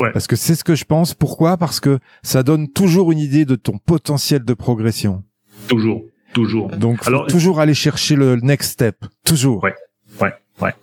Ouais. 0.00 0.10
Parce 0.12 0.26
que 0.26 0.36
c'est 0.36 0.54
ce 0.54 0.64
que 0.64 0.74
je 0.74 0.84
pense. 0.84 1.14
Pourquoi? 1.14 1.56
Parce 1.56 1.80
que 1.80 1.98
ça 2.22 2.42
donne 2.42 2.68
toujours 2.68 3.12
une 3.12 3.18
idée 3.18 3.44
de 3.44 3.54
ton 3.54 3.78
potentiel 3.78 4.44
de 4.44 4.54
progression. 4.54 5.24
Toujours, 5.68 6.02
toujours. 6.32 6.68
Donc, 6.70 7.06
Alors, 7.06 7.26
toujours 7.26 7.60
aller 7.60 7.74
chercher 7.74 8.16
le 8.16 8.36
next 8.36 8.72
step. 8.72 9.04
Toujours. 9.24 9.62
Ouais, 9.62 9.74
ouais, 10.20 10.32
ouais. 10.60 10.74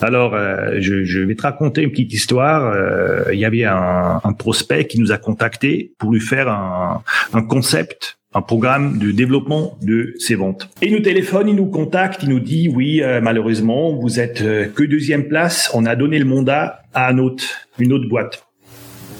Alors, 0.00 0.34
euh, 0.34 0.76
je, 0.80 1.04
je, 1.04 1.20
vais 1.20 1.34
te 1.34 1.42
raconter 1.42 1.82
une 1.82 1.90
petite 1.90 2.12
histoire. 2.12 2.64
Euh, 2.64 3.24
il 3.32 3.38
y 3.38 3.44
avait 3.44 3.64
un, 3.64 4.20
un, 4.22 4.32
prospect 4.32 4.86
qui 4.86 4.98
nous 4.98 5.12
a 5.12 5.18
contacté 5.18 5.92
pour 5.98 6.12
lui 6.12 6.20
faire 6.20 6.48
un, 6.48 7.02
un 7.32 7.42
concept 7.42 8.18
un 8.36 8.42
programme 8.42 8.98
de 8.98 9.12
développement 9.12 9.78
de 9.80 10.14
ses 10.18 10.34
ventes. 10.34 10.68
Et 10.82 10.88
il 10.88 10.92
nous 10.92 11.00
téléphone, 11.00 11.48
il 11.48 11.54
nous 11.54 11.70
contacte, 11.70 12.22
il 12.22 12.28
nous 12.28 12.38
dit 12.38 12.68
oui, 12.68 13.02
euh, 13.02 13.22
malheureusement, 13.22 13.94
vous 13.96 14.20
êtes 14.20 14.42
euh, 14.42 14.66
que 14.66 14.84
deuxième 14.84 15.26
place, 15.26 15.70
on 15.72 15.86
a 15.86 15.96
donné 15.96 16.18
le 16.18 16.26
mandat 16.26 16.82
à 16.92 17.08
un 17.08 17.16
autre, 17.16 17.44
une 17.78 17.94
autre 17.94 18.06
boîte. 18.10 18.46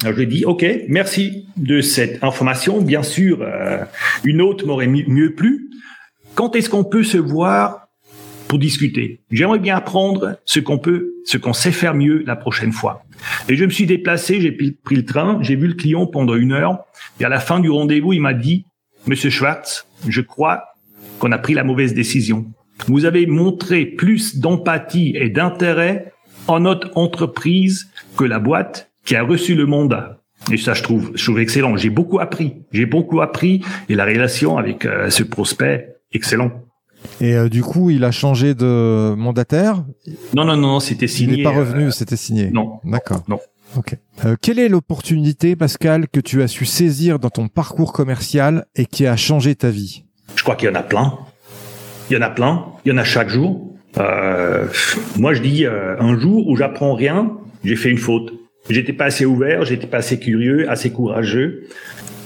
Alors 0.03 0.13
je 0.13 0.19
lui 0.19 0.25
ai 0.25 0.27
dit 0.27 0.45
ok, 0.45 0.67
merci 0.89 1.47
de 1.57 1.81
cette 1.81 2.23
information. 2.23 2.83
Bien 2.83 3.03
sûr, 3.03 3.39
euh, 3.41 3.79
une 4.23 4.43
autre 4.43 4.67
m'aurait 4.67 4.87
mieux 4.87 5.35
plu. 5.35 5.71
Quand 6.35 6.55
est-ce 6.55 6.69
qu'on 6.69 6.85
peut 6.85 7.03
se 7.03 7.17
voir 7.17 7.89
pour 8.49 8.59
discuter? 8.59 9.23
J'aimerais 9.31 9.61
bien 9.61 9.77
apprendre 9.77 10.37
ce 10.45 10.61
qu'on 10.61 10.77
peut, 10.77 11.15
ce 11.25 11.39
qu'on 11.39 11.55
sait 11.55 11.73
faire 11.73 11.95
mieux 11.95 12.23
la 12.27 12.37
prochaine 12.37 12.73
fois. 12.73 13.03
Et 13.49 13.57
je 13.57 13.65
me 13.65 13.71
suis 13.71 13.87
déplacé, 13.87 14.43
j'ai 14.43 14.53
pris 14.53 14.97
le 14.97 15.07
train, 15.07 15.39
j'ai 15.41 15.57
vu 15.57 15.69
le 15.69 15.75
client 15.75 16.07
pendant 16.07 16.35
une 16.35 16.53
heure. 16.53 16.85
Et 17.19 17.25
à 17.25 17.31
la 17.31 17.41
fin 17.41 17.61
du 17.61 17.71
rendez-vous, 17.71 18.13
il 18.13 18.21
m'a 18.21 18.35
dit 18.35 18.67
Monsieur 19.09 19.31
Schwartz, 19.31 19.87
je 20.09 20.21
crois 20.21 20.65
qu'on 21.21 21.31
a 21.31 21.39
pris 21.39 21.55
la 21.55 21.63
mauvaise 21.63 21.95
décision. 21.95 22.47
Vous 22.89 23.05
avez 23.05 23.27
montré 23.27 23.87
plus 23.87 24.39
d'empathie 24.39 25.15
et 25.15 25.31
d'intérêt 25.31 26.13
en 26.49 26.59
notre 26.59 26.91
entreprise 26.97 27.89
que 28.17 28.25
la 28.25 28.41
boîte 28.41 28.91
qui 29.05 29.15
a 29.15 29.23
reçu 29.23 29.55
le 29.55 29.65
mandat. 29.65 30.21
Et 30.51 30.57
ça, 30.57 30.75
je 30.75 30.83
trouve, 30.83 31.13
je 31.15 31.25
trouve 31.25 31.39
excellent. 31.39 31.77
J'ai 31.77 31.89
beaucoup 31.89 32.19
appris. 32.19 32.55
J'ai 32.73 32.87
beaucoup 32.87 33.21
appris 33.21 33.63
et 33.89 33.95
la 33.95 34.05
relation 34.05 34.59
avec 34.59 34.85
euh, 34.85 35.09
ce 35.09 35.23
prospect, 35.23 35.97
excellent. 36.13 36.51
Et 37.21 37.37
euh, 37.37 37.49
du 37.49 37.63
coup, 37.63 37.91
il 37.91 38.03
a 38.03 38.11
changé 38.11 38.55
de 38.55 39.15
mandataire? 39.15 39.85
Non, 40.35 40.45
non, 40.45 40.57
non, 40.57 40.81
c'était 40.81 41.07
signé. 41.07 41.35
Il 41.35 41.37
n'est 41.39 41.43
pas 41.45 41.57
revenu, 41.57 41.87
euh, 41.87 41.91
c'était 41.93 42.17
signé. 42.17 42.51
Non. 42.51 42.81
D'accord. 42.83 43.23
Non. 43.29 43.39
Ok. 43.77 43.97
Euh, 44.25 44.37
quelle 44.41 44.59
est 44.59 44.69
l'opportunité, 44.69 45.55
Pascal, 45.57 46.09
que 46.09 46.21
tu 46.21 46.43
as 46.43 46.49
su 46.49 46.65
saisir 46.65 47.19
dans 47.19 47.31
ton 47.31 47.49
parcours 47.49 47.93
commercial 47.93 48.67
et 48.75 48.87
qui 48.87 49.07
a 49.07 49.17
changé 49.17 49.55
ta 49.55 49.71
vie? 49.71 50.05
Je 50.35 50.43
crois 50.43 50.57
qu'il 50.57 50.69
y 50.69 50.73
en 50.73 50.75
a 50.75 50.83
plein. 50.83 51.19
Il 52.11 52.15
y 52.15 52.17
en 52.17 52.23
a 52.23 52.31
plein. 52.31 52.67
Il 52.85 52.89
y 52.91 52.93
en 52.93 52.99
a 52.99 53.05
chaque 53.05 53.29
jour. 53.29 53.75
Euh, 53.99 54.67
moi, 55.19 55.35
je 55.35 55.43
dis 55.43 55.67
euh, 55.67 55.99
un 56.01 56.19
jour 56.19 56.49
où 56.49 56.57
j'apprends 56.57 56.95
rien, 56.95 57.33
j'ai 57.65 57.77
fait 57.77 57.91
une 57.91 57.99
faute. 57.99 58.33
J'étais 58.69 58.93
pas 58.93 59.07
assez 59.07 59.25
ouvert, 59.25 59.65
j'étais 59.65 59.87
pas 59.87 59.99
assez 59.99 60.19
curieux, 60.19 60.69
assez 60.71 60.91
courageux. 60.91 61.69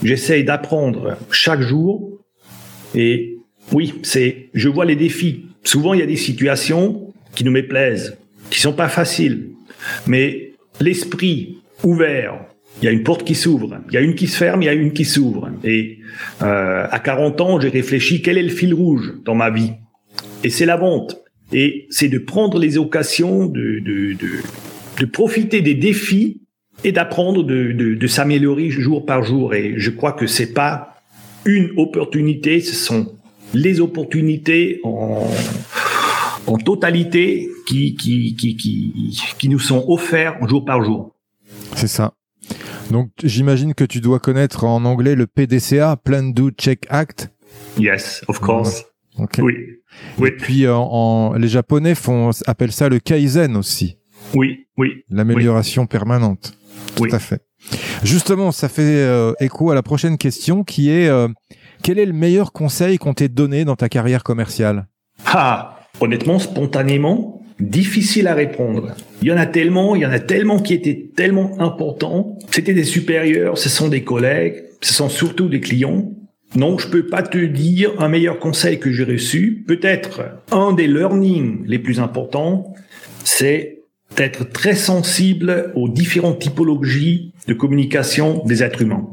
J'essaye 0.02 0.44
d'apprendre 0.44 1.18
chaque 1.30 1.60
jour. 1.60 2.18
Et 2.94 3.38
oui, 3.72 3.94
c'est, 4.02 4.48
je 4.54 4.68
vois 4.68 4.84
les 4.84 4.96
défis. 4.96 5.46
Souvent, 5.62 5.94
il 5.94 6.00
y 6.00 6.02
a 6.02 6.06
des 6.06 6.16
situations 6.16 7.12
qui 7.34 7.44
nous 7.44 7.50
méplaisent, 7.50 8.16
qui 8.50 8.60
sont 8.60 8.72
pas 8.72 8.88
faciles. 8.88 9.50
Mais 10.06 10.49
l'esprit 10.80 11.58
ouvert, 11.84 12.40
il 12.80 12.86
y 12.86 12.88
a 12.88 12.90
une 12.92 13.02
porte 13.02 13.24
qui 13.24 13.34
s'ouvre, 13.34 13.78
il 13.88 13.94
y 13.94 13.96
a 13.96 14.00
une 14.00 14.14
qui 14.14 14.26
se 14.26 14.36
ferme, 14.36 14.62
il 14.62 14.66
y 14.66 14.68
a 14.68 14.72
une 14.72 14.92
qui 14.92 15.04
s'ouvre. 15.04 15.50
Et 15.64 15.98
euh, 16.42 16.86
à 16.90 16.98
40 16.98 17.40
ans, 17.40 17.60
j'ai 17.60 17.68
réfléchi 17.68 18.22
quel 18.22 18.38
est 18.38 18.42
le 18.42 18.48
fil 18.48 18.74
rouge 18.74 19.14
dans 19.24 19.34
ma 19.34 19.50
vie. 19.50 19.72
Et 20.44 20.50
c'est 20.50 20.66
la 20.66 20.76
vente. 20.76 21.22
Et 21.52 21.86
c'est 21.90 22.08
de 22.08 22.18
prendre 22.18 22.58
les 22.58 22.78
occasions, 22.78 23.46
de, 23.46 23.80
de, 23.80 24.14
de, 24.14 24.28
de 25.00 25.06
profiter 25.06 25.60
des 25.60 25.74
défis 25.74 26.40
et 26.84 26.92
d'apprendre 26.92 27.42
de, 27.42 27.72
de, 27.72 27.94
de 27.94 28.06
s'améliorer 28.06 28.70
jour 28.70 29.04
par 29.04 29.22
jour. 29.22 29.54
Et 29.54 29.74
je 29.76 29.90
crois 29.90 30.12
que 30.12 30.26
c'est 30.26 30.54
pas 30.54 30.96
une 31.44 31.70
opportunité, 31.76 32.60
ce 32.60 32.74
sont 32.74 33.12
les 33.52 33.80
opportunités 33.80 34.80
en, 34.84 35.28
en 36.50 36.58
totalité 36.58 37.48
qui, 37.66 37.94
qui, 37.94 38.34
qui, 38.36 38.56
qui, 38.56 39.22
qui 39.38 39.48
nous 39.48 39.58
sont 39.58 39.84
offerts 39.88 40.36
jour 40.48 40.64
par 40.64 40.82
jour. 40.82 41.14
C'est 41.76 41.88
ça. 41.88 42.14
Donc 42.90 43.10
j'imagine 43.22 43.74
que 43.74 43.84
tu 43.84 44.00
dois 44.00 44.18
connaître 44.18 44.64
en 44.64 44.84
anglais 44.84 45.14
le 45.14 45.26
PDCA, 45.26 45.96
Plan 45.96 46.24
Do 46.24 46.50
Check 46.50 46.86
Act. 46.88 47.30
Yes, 47.78 48.24
of 48.28 48.40
course. 48.40 48.84
Oui. 49.38 49.54
oui. 50.18 50.28
Et 50.28 50.32
puis 50.32 50.64
euh, 50.64 50.74
en, 50.74 51.34
les 51.34 51.48
Japonais 51.48 51.94
font 51.94 52.30
appellent 52.46 52.72
ça 52.72 52.88
le 52.88 52.98
kaizen 52.98 53.56
aussi. 53.56 53.98
Oui, 54.34 54.66
oui. 54.76 55.04
L'amélioration 55.08 55.86
permanente. 55.86 56.56
Tout 56.96 57.08
à 57.12 57.18
fait. 57.18 57.42
Justement, 58.02 58.52
ça 58.52 58.68
fait 58.68 58.82
euh, 58.82 59.32
écho 59.40 59.70
à 59.70 59.74
la 59.74 59.82
prochaine 59.82 60.16
question 60.16 60.64
qui 60.64 60.90
est 60.90 61.08
euh, 61.08 61.28
quel 61.82 61.98
est 61.98 62.06
le 62.06 62.12
meilleur 62.12 62.52
conseil 62.52 62.98
qu'on 62.98 63.14
t'ait 63.14 63.28
donné 63.28 63.64
dans 63.64 63.76
ta 63.76 63.88
carrière 63.88 64.22
commerciale? 64.22 64.88
Ah, 65.26 65.79
honnêtement, 66.00 66.38
spontanément, 66.38 67.42
difficile 67.60 68.26
à 68.26 68.34
répondre. 68.34 68.94
Il 69.22 69.28
y 69.28 69.32
en 69.32 69.36
a 69.36 69.46
tellement, 69.46 69.94
il 69.94 70.02
y 70.02 70.06
en 70.06 70.10
a 70.10 70.18
tellement 70.18 70.58
qui 70.58 70.74
étaient 70.74 71.10
tellement 71.14 71.60
importants. 71.60 72.38
C'était 72.50 72.74
des 72.74 72.84
supérieurs, 72.84 73.58
ce 73.58 73.68
sont 73.68 73.88
des 73.88 74.02
collègues, 74.02 74.64
ce 74.80 74.94
sont 74.94 75.08
surtout 75.08 75.48
des 75.48 75.60
clients. 75.60 76.12
Non, 76.56 76.78
je 76.78 76.88
peux 76.88 77.06
pas 77.06 77.22
te 77.22 77.38
dire 77.38 77.92
un 77.98 78.08
meilleur 78.08 78.38
conseil 78.38 78.80
que 78.80 78.90
j'ai 78.90 79.04
reçu. 79.04 79.64
Peut-être 79.68 80.22
un 80.50 80.72
des 80.72 80.88
learnings 80.88 81.64
les 81.66 81.78
plus 81.78 82.00
importants, 82.00 82.74
c'est 83.22 83.82
d'être 84.16 84.50
très 84.50 84.74
sensible 84.74 85.72
aux 85.76 85.88
différentes 85.88 86.40
typologies 86.40 87.32
de 87.46 87.54
communication 87.54 88.42
des 88.44 88.62
êtres 88.64 88.82
humains. 88.82 89.06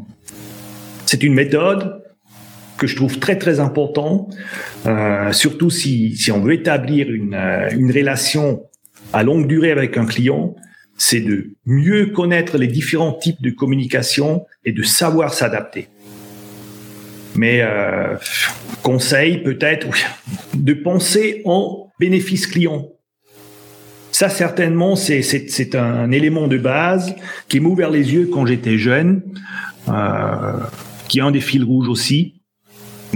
C'est 1.05 1.23
une 1.23 1.33
méthode 1.33 2.01
que 2.77 2.87
je 2.87 2.95
trouve 2.95 3.19
très 3.19 3.37
très 3.37 3.59
important, 3.59 4.29
euh, 4.85 5.31
surtout 5.31 5.69
si, 5.69 6.15
si 6.15 6.31
on 6.31 6.41
veut 6.41 6.53
établir 6.53 7.11
une, 7.11 7.33
euh, 7.33 7.69
une 7.71 7.91
relation 7.91 8.63
à 9.13 9.23
longue 9.23 9.47
durée 9.47 9.71
avec 9.71 9.97
un 9.97 10.05
client, 10.05 10.55
c'est 10.97 11.21
de 11.21 11.51
mieux 11.65 12.07
connaître 12.07 12.57
les 12.57 12.67
différents 12.67 13.13
types 13.13 13.41
de 13.41 13.51
communication 13.51 14.45
et 14.65 14.71
de 14.71 14.83
savoir 14.83 15.33
s'adapter. 15.33 15.87
Mais 17.35 17.61
euh, 17.61 18.15
conseil 18.81 19.43
peut-être 19.43 19.87
de 20.55 20.73
penser 20.73 21.41
en 21.45 21.91
bénéfice 21.99 22.47
client. 22.47 22.89
Ça 24.11 24.29
certainement 24.29 24.95
c'est 24.95 25.21
c'est 25.21 25.75
un 25.75 26.09
élément 26.09 26.47
de 26.47 26.57
base 26.57 27.15
qui 27.47 27.59
m'a 27.59 27.69
ouvert 27.69 27.91
les 27.91 28.13
yeux 28.13 28.27
quand 28.33 28.47
j'étais 28.47 28.79
jeune, 28.79 29.21
euh, 29.87 30.53
qui 31.07 31.19
est 31.19 31.21
un 31.21 31.29
des 31.29 31.41
fils 31.41 31.63
rouges 31.63 31.89
aussi. 31.89 32.36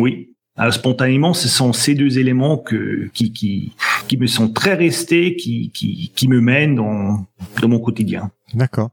Oui. 0.02 0.30
Alors, 0.58 0.74
spontanément, 0.74 1.34
ce 1.34 1.48
sont 1.48 1.74
ces 1.74 1.96
deux 1.96 2.20
éléments 2.20 2.58
que, 2.58 3.10
qui, 3.14 3.32
qui, 3.32 3.74
qui 4.08 4.18
me 4.18 4.28
sont 4.28 4.50
très 4.50 4.74
restés, 4.74 5.36
qui, 5.36 5.72
qui, 5.74 6.12
qui 6.14 6.28
me 6.28 6.42
mènent 6.42 6.76
dans, 6.76 7.26
dans 7.62 7.68
mon 7.70 7.80
quotidien. 7.80 8.32
D'accord. 8.54 8.90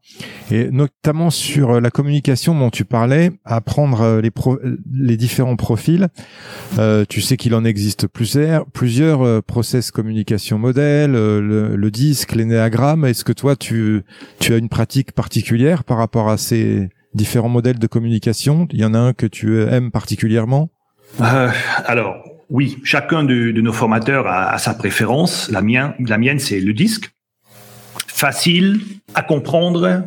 Et 0.52 0.70
notamment 0.70 1.30
sur 1.30 1.70
euh, 1.70 1.80
la 1.80 1.90
communication 1.90 2.56
dont 2.56 2.70
tu 2.70 2.84
parlais, 2.84 3.32
apprendre 3.44 4.02
euh, 4.02 4.20
les, 4.20 4.30
pro 4.30 4.58
les 4.92 5.16
différents 5.16 5.56
profils. 5.56 6.08
Euh, 6.78 7.04
tu 7.08 7.20
sais 7.20 7.36
qu'il 7.36 7.54
en 7.54 7.64
existe 7.64 8.06
plusieurs, 8.06 8.66
plusieurs 8.66 9.22
euh, 9.22 9.40
process 9.40 9.90
communication 9.90 10.58
modèle, 10.58 11.10
le, 11.10 11.74
le, 11.74 11.90
disque, 11.90 12.36
l'énéagramme. 12.36 13.04
Est-ce 13.04 13.24
que 13.24 13.32
toi, 13.32 13.56
tu, 13.56 14.02
tu 14.38 14.52
as 14.52 14.58
une 14.58 14.68
pratique 14.68 15.10
particulière 15.10 15.82
par 15.82 15.96
rapport 15.96 16.28
à 16.28 16.36
ces, 16.36 16.88
différents 17.14 17.48
modèles 17.48 17.78
de 17.78 17.86
communication? 17.86 18.68
Il 18.72 18.78
y 18.78 18.84
en 18.84 18.94
a 18.94 18.98
un 18.98 19.12
que 19.12 19.26
tu 19.26 19.60
aimes 19.62 19.90
particulièrement? 19.90 20.70
Euh, 21.20 21.50
Alors, 21.84 22.24
oui, 22.50 22.78
chacun 22.84 23.24
de, 23.24 23.52
nos 23.52 23.72
formateurs 23.72 24.26
a, 24.26 24.56
sa 24.58 24.74
préférence. 24.74 25.50
La, 25.50 25.62
mienne, 25.62 25.94
la 25.98 26.18
mienne, 26.18 26.38
c'est 26.38 26.60
le 26.60 26.72
disque. 26.72 27.10
Facile 28.06 28.80
à 29.14 29.22
comprendre, 29.22 30.04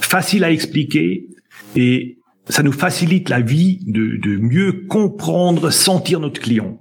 facile 0.00 0.44
à 0.44 0.50
expliquer 0.50 1.26
et 1.74 2.18
ça 2.48 2.62
nous 2.62 2.72
facilite 2.72 3.28
la 3.28 3.40
vie 3.40 3.80
de, 3.86 4.38
mieux 4.38 4.84
comprendre, 4.88 5.70
sentir 5.70 6.20
notre 6.20 6.40
client. 6.40 6.78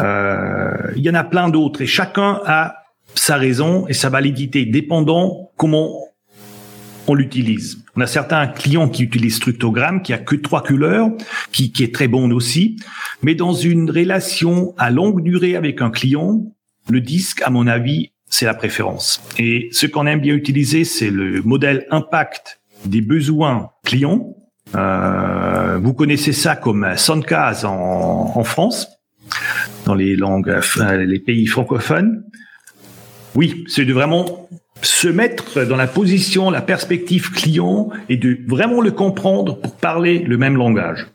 Euh, 0.00 0.92
il 0.96 1.02
y 1.02 1.10
en 1.10 1.14
a 1.14 1.24
plein 1.24 1.48
d'autres 1.48 1.82
et 1.82 1.86
chacun 1.86 2.40
a 2.46 2.76
sa 3.14 3.36
raison 3.36 3.86
et 3.88 3.92
sa 3.92 4.08
validité, 4.08 4.64
dépendant 4.64 5.50
comment 5.56 6.00
on 7.06 7.14
l'utilise. 7.14 7.84
On 7.96 8.00
a 8.02 8.06
certains 8.06 8.46
clients 8.46 8.88
qui 8.88 9.04
utilisent 9.04 9.36
Structogram, 9.36 10.02
qui 10.02 10.12
a 10.12 10.18
que 10.18 10.36
trois 10.36 10.62
couleurs, 10.62 11.10
qui, 11.50 11.72
qui 11.72 11.82
est 11.82 11.94
très 11.94 12.08
bon 12.08 12.30
aussi. 12.30 12.76
Mais 13.22 13.34
dans 13.34 13.54
une 13.54 13.90
relation 13.90 14.74
à 14.76 14.90
longue 14.90 15.22
durée 15.22 15.56
avec 15.56 15.80
un 15.80 15.90
client, 15.90 16.42
le 16.90 17.00
disque, 17.00 17.40
à 17.42 17.50
mon 17.50 17.66
avis, 17.66 18.12
c'est 18.28 18.44
la 18.44 18.54
préférence. 18.54 19.22
Et 19.38 19.68
ce 19.72 19.86
qu'on 19.86 20.06
aime 20.06 20.20
bien 20.20 20.34
utiliser, 20.34 20.84
c'est 20.84 21.10
le 21.10 21.40
modèle 21.42 21.86
impact 21.90 22.60
des 22.84 23.00
besoins 23.00 23.70
clients. 23.84 24.36
Euh, 24.74 25.78
vous 25.82 25.94
connaissez 25.94 26.32
ça 26.32 26.56
comme 26.56 26.86
Soundcast 26.96 27.64
en, 27.64 28.36
en 28.36 28.44
France, 28.44 28.88
dans 29.84 29.94
les 29.94 30.16
langues, 30.16 30.60
euh, 30.80 31.04
les 31.04 31.20
pays 31.20 31.46
francophones. 31.46 32.24
Oui, 33.34 33.64
c'est 33.68 33.84
vraiment 33.84 34.48
se 34.82 35.08
mettre 35.08 35.64
dans 35.64 35.76
la 35.76 35.86
position, 35.86 36.50
la 36.50 36.62
perspective 36.62 37.30
client 37.30 37.90
et 38.08 38.16
de 38.16 38.38
vraiment 38.46 38.80
le 38.80 38.90
comprendre 38.90 39.58
pour 39.60 39.76
parler 39.76 40.20
le 40.20 40.36
même 40.38 40.56
langage. 40.56 41.06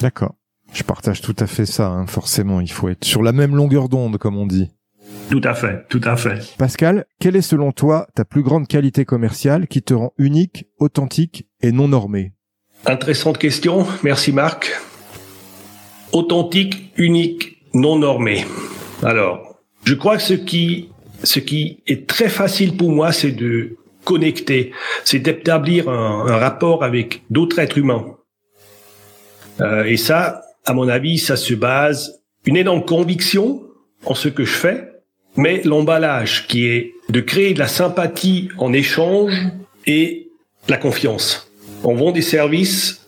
D'accord. 0.00 0.34
Je 0.72 0.82
partage 0.82 1.20
tout 1.20 1.36
à 1.38 1.46
fait 1.46 1.66
ça, 1.66 1.88
hein. 1.88 2.06
forcément. 2.06 2.60
Il 2.60 2.70
faut 2.70 2.88
être 2.88 3.04
sur 3.04 3.22
la 3.22 3.32
même 3.32 3.56
longueur 3.56 3.88
d'onde, 3.88 4.18
comme 4.18 4.36
on 4.36 4.46
dit. 4.46 4.70
Tout 5.30 5.40
à 5.44 5.54
fait, 5.54 5.86
tout 5.88 6.00
à 6.04 6.16
fait. 6.16 6.56
Pascal, 6.58 7.04
quelle 7.18 7.36
est 7.36 7.42
selon 7.42 7.72
toi 7.72 8.06
ta 8.14 8.24
plus 8.24 8.42
grande 8.42 8.68
qualité 8.68 9.04
commerciale 9.04 9.66
qui 9.66 9.82
te 9.82 9.94
rend 9.94 10.12
unique, 10.18 10.66
authentique 10.78 11.48
et 11.60 11.72
non 11.72 11.88
normé 11.88 12.32
Intéressante 12.86 13.38
question. 13.38 13.86
Merci 14.02 14.32
Marc. 14.32 14.70
Authentique, 16.12 16.92
unique, 16.96 17.62
non 17.74 17.98
normé. 17.98 18.44
Alors, 19.02 19.60
je 19.84 19.94
crois 19.94 20.16
que 20.16 20.22
ce 20.22 20.34
qui 20.34 20.90
ce 21.24 21.38
qui 21.38 21.82
est 21.86 22.06
très 22.06 22.28
facile 22.28 22.76
pour 22.76 22.90
moi, 22.90 23.12
c'est 23.12 23.32
de 23.32 23.76
connecter, 24.04 24.72
c'est 25.04 25.18
d'établir 25.18 25.88
un, 25.88 26.36
rapport 26.36 26.84
avec 26.84 27.22
d'autres 27.30 27.58
êtres 27.58 27.78
humains. 27.78 28.16
Euh, 29.60 29.84
et 29.84 29.96
ça, 29.96 30.42
à 30.64 30.72
mon 30.72 30.88
avis, 30.88 31.18
ça 31.18 31.36
se 31.36 31.54
base 31.54 32.20
une 32.46 32.56
énorme 32.56 32.84
conviction 32.84 33.62
en 34.06 34.14
ce 34.14 34.28
que 34.28 34.44
je 34.44 34.52
fais, 34.52 34.88
mais 35.36 35.60
l'emballage 35.64 36.46
qui 36.46 36.66
est 36.66 36.94
de 37.08 37.20
créer 37.20 37.54
de 37.54 37.58
la 37.58 37.68
sympathie 37.68 38.48
en 38.58 38.72
échange 38.72 39.34
et 39.86 40.30
la 40.68 40.76
confiance. 40.76 41.52
On 41.84 41.94
vend 41.94 42.12
des 42.12 42.22
services, 42.22 43.06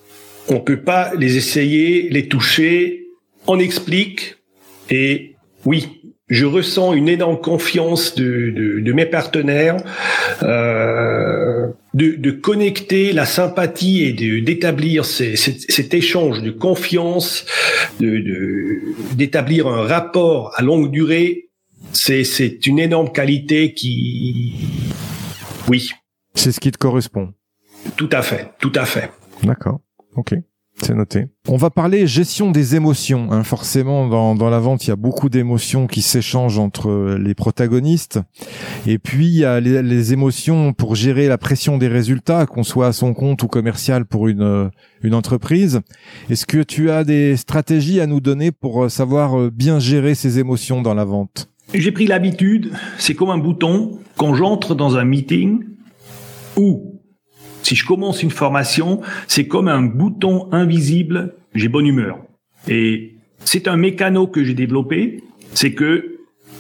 on 0.49 0.61
peut 0.61 0.81
pas 0.81 1.13
les 1.15 1.37
essayer, 1.37 2.09
les 2.11 2.29
toucher, 2.29 3.07
on 3.47 3.59
explique 3.59 4.37
et 4.91 5.37
oui, 5.65 6.02
je 6.33 6.47
ressens 6.47 6.95
une 6.95 7.09
énorme 7.09 7.39
confiance 7.39 8.15
de, 8.15 8.51
de, 8.51 8.81
de 8.81 8.93
mes 8.95 9.05
partenaires, 9.05 9.77
euh, 10.43 11.69
de, 11.93 12.13
de, 12.13 12.31
connecter 12.31 13.13
la 13.13 13.27
sympathie 13.27 14.03
et 14.03 14.41
d'établir 14.41 15.05
cet 15.05 15.93
échange 15.93 16.41
de 16.41 16.51
confiance, 16.51 17.45
d'établir 18.01 19.67
un 19.67 19.83
rapport 19.83 20.53
à 20.57 20.63
longue 20.63 20.91
durée. 20.91 21.51
C'est 21.93 22.67
une 22.67 22.79
énorme 22.79 23.13
qualité 23.13 23.75
qui, 23.75 24.55
oui. 25.69 25.91
C'est 26.35 26.51
ce 26.51 26.61
qui 26.61 26.73
te 26.73 26.79
correspond. 26.79 27.35
Tout 27.97 28.09
à 28.11 28.23
fait, 28.23 28.53
tout 28.59 28.73
à 28.75 28.87
fait. 28.87 29.11
D'accord. 29.43 29.81
Ok. 30.17 30.35
C'est 30.83 30.95
noté. 30.97 31.27
On 31.49 31.57
va 31.57 31.71
parler 31.71 32.09
gestion 32.09 32.51
des 32.51 32.75
émotions. 32.75 33.31
Hein. 33.31 33.45
Forcément, 33.45 34.09
dans, 34.09 34.35
dans 34.35 34.51
la 34.51 34.59
vente, 34.59 34.85
il 34.85 34.89
y 34.89 34.93
a 34.93 34.97
beaucoup 34.97 35.29
d'émotions 35.29 35.87
qui 35.87 36.03
s'échangent 36.03 36.59
entre 36.59 37.17
les 37.21 37.35
protagonistes. 37.35 38.19
Et 38.87 38.99
puis, 38.99 39.27
il 39.27 39.39
y 39.39 39.45
a 39.45 39.61
les, 39.61 39.81
les, 39.81 40.13
émotions 40.13 40.73
pour 40.73 40.97
gérer 40.97 41.29
la 41.29 41.39
pression 41.39 41.79
des 41.79 41.87
résultats, 41.87 42.47
qu'on 42.47 42.65
soit 42.65 42.89
à 42.89 42.93
son 42.93 43.15
compte 43.15 43.45
ou 43.45 43.47
commercial 43.47 44.05
pour 44.07 44.27
une, 44.27 44.71
une 45.03 45.15
entreprise. 45.15 45.81
Est-ce 46.31 46.47
que 46.47 46.65
tu 46.65 46.91
as 46.91 47.05
des 47.05 47.37
stratégies 47.37 48.01
à 48.01 48.09
nous 48.09 48.21
donner 48.21 48.51
pour 48.51 48.91
savoir 48.91 49.53
bien 49.53 49.79
gérer 49.79 50.17
ces 50.17 50.41
émotions 50.41 50.83
dans 50.83 50.95
la 50.95 51.05
vente? 51.05 51.49
J'ai 51.73 51.93
pris 51.93 52.07
l'habitude, 52.07 52.73
c'est 52.99 53.15
comme 53.15 53.31
un 53.31 53.39
bouton, 53.39 53.99
quand 54.17 54.35
j'entre 54.35 54.75
dans 54.75 54.97
un 54.97 55.05
meeting 55.05 55.61
ou 56.57 57.01
si 57.63 57.75
je 57.75 57.85
commence 57.85 58.23
une 58.23 58.31
formation, 58.31 59.01
c'est 59.29 59.47
comme 59.47 59.69
un 59.69 59.83
bouton 59.83 60.49
invisible, 60.53 61.35
j'ai 61.55 61.69
bonne 61.69 61.87
humeur. 61.87 62.19
Et 62.69 63.15
c'est 63.45 63.69
un 63.69 63.77
mécano 63.77 64.27
que 64.27 64.45
j'ai 64.45 64.55
développé, 64.55 65.23
c'est 65.55 65.73
que 65.73 66.19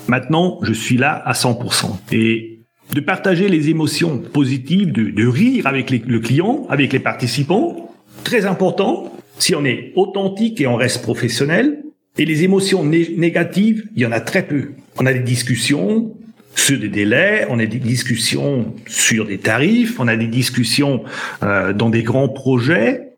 maintenant, 0.08 0.58
je 0.62 0.72
suis 0.72 0.96
là 0.96 1.22
à 1.24 1.32
100%. 1.32 1.98
Et 2.12 2.60
de 2.92 3.00
partager 3.00 3.48
les 3.48 3.70
émotions 3.70 4.18
positives, 4.18 4.92
de, 4.92 5.26
rire 5.26 5.66
avec 5.66 5.90
le 5.90 6.18
client, 6.18 6.66
avec 6.68 6.92
les 6.92 6.98
participants, 6.98 7.90
très 8.24 8.44
important. 8.46 9.12
Si 9.38 9.54
on 9.54 9.64
est 9.64 9.92
authentique 9.96 10.60
et 10.60 10.66
on 10.66 10.76
reste 10.76 11.02
professionnel, 11.02 11.82
et 12.18 12.26
les 12.26 12.44
émotions 12.44 12.84
négatives, 12.84 13.88
il 13.96 14.02
y 14.02 14.06
en 14.06 14.12
a 14.12 14.20
très 14.20 14.46
peu. 14.46 14.72
On 14.98 15.06
a 15.06 15.12
des 15.14 15.20
discussions, 15.20 16.12
sur 16.54 16.78
des 16.78 16.88
délais, 16.88 17.46
on 17.48 17.58
a 17.58 17.66
des 17.66 17.78
discussions 17.78 18.74
sur 18.86 19.26
des 19.26 19.38
tarifs, 19.38 19.98
on 19.98 20.08
a 20.08 20.16
des 20.16 20.26
discussions 20.26 21.04
euh, 21.42 21.72
dans 21.72 21.90
des 21.90 22.02
grands 22.02 22.28
projets, 22.28 23.12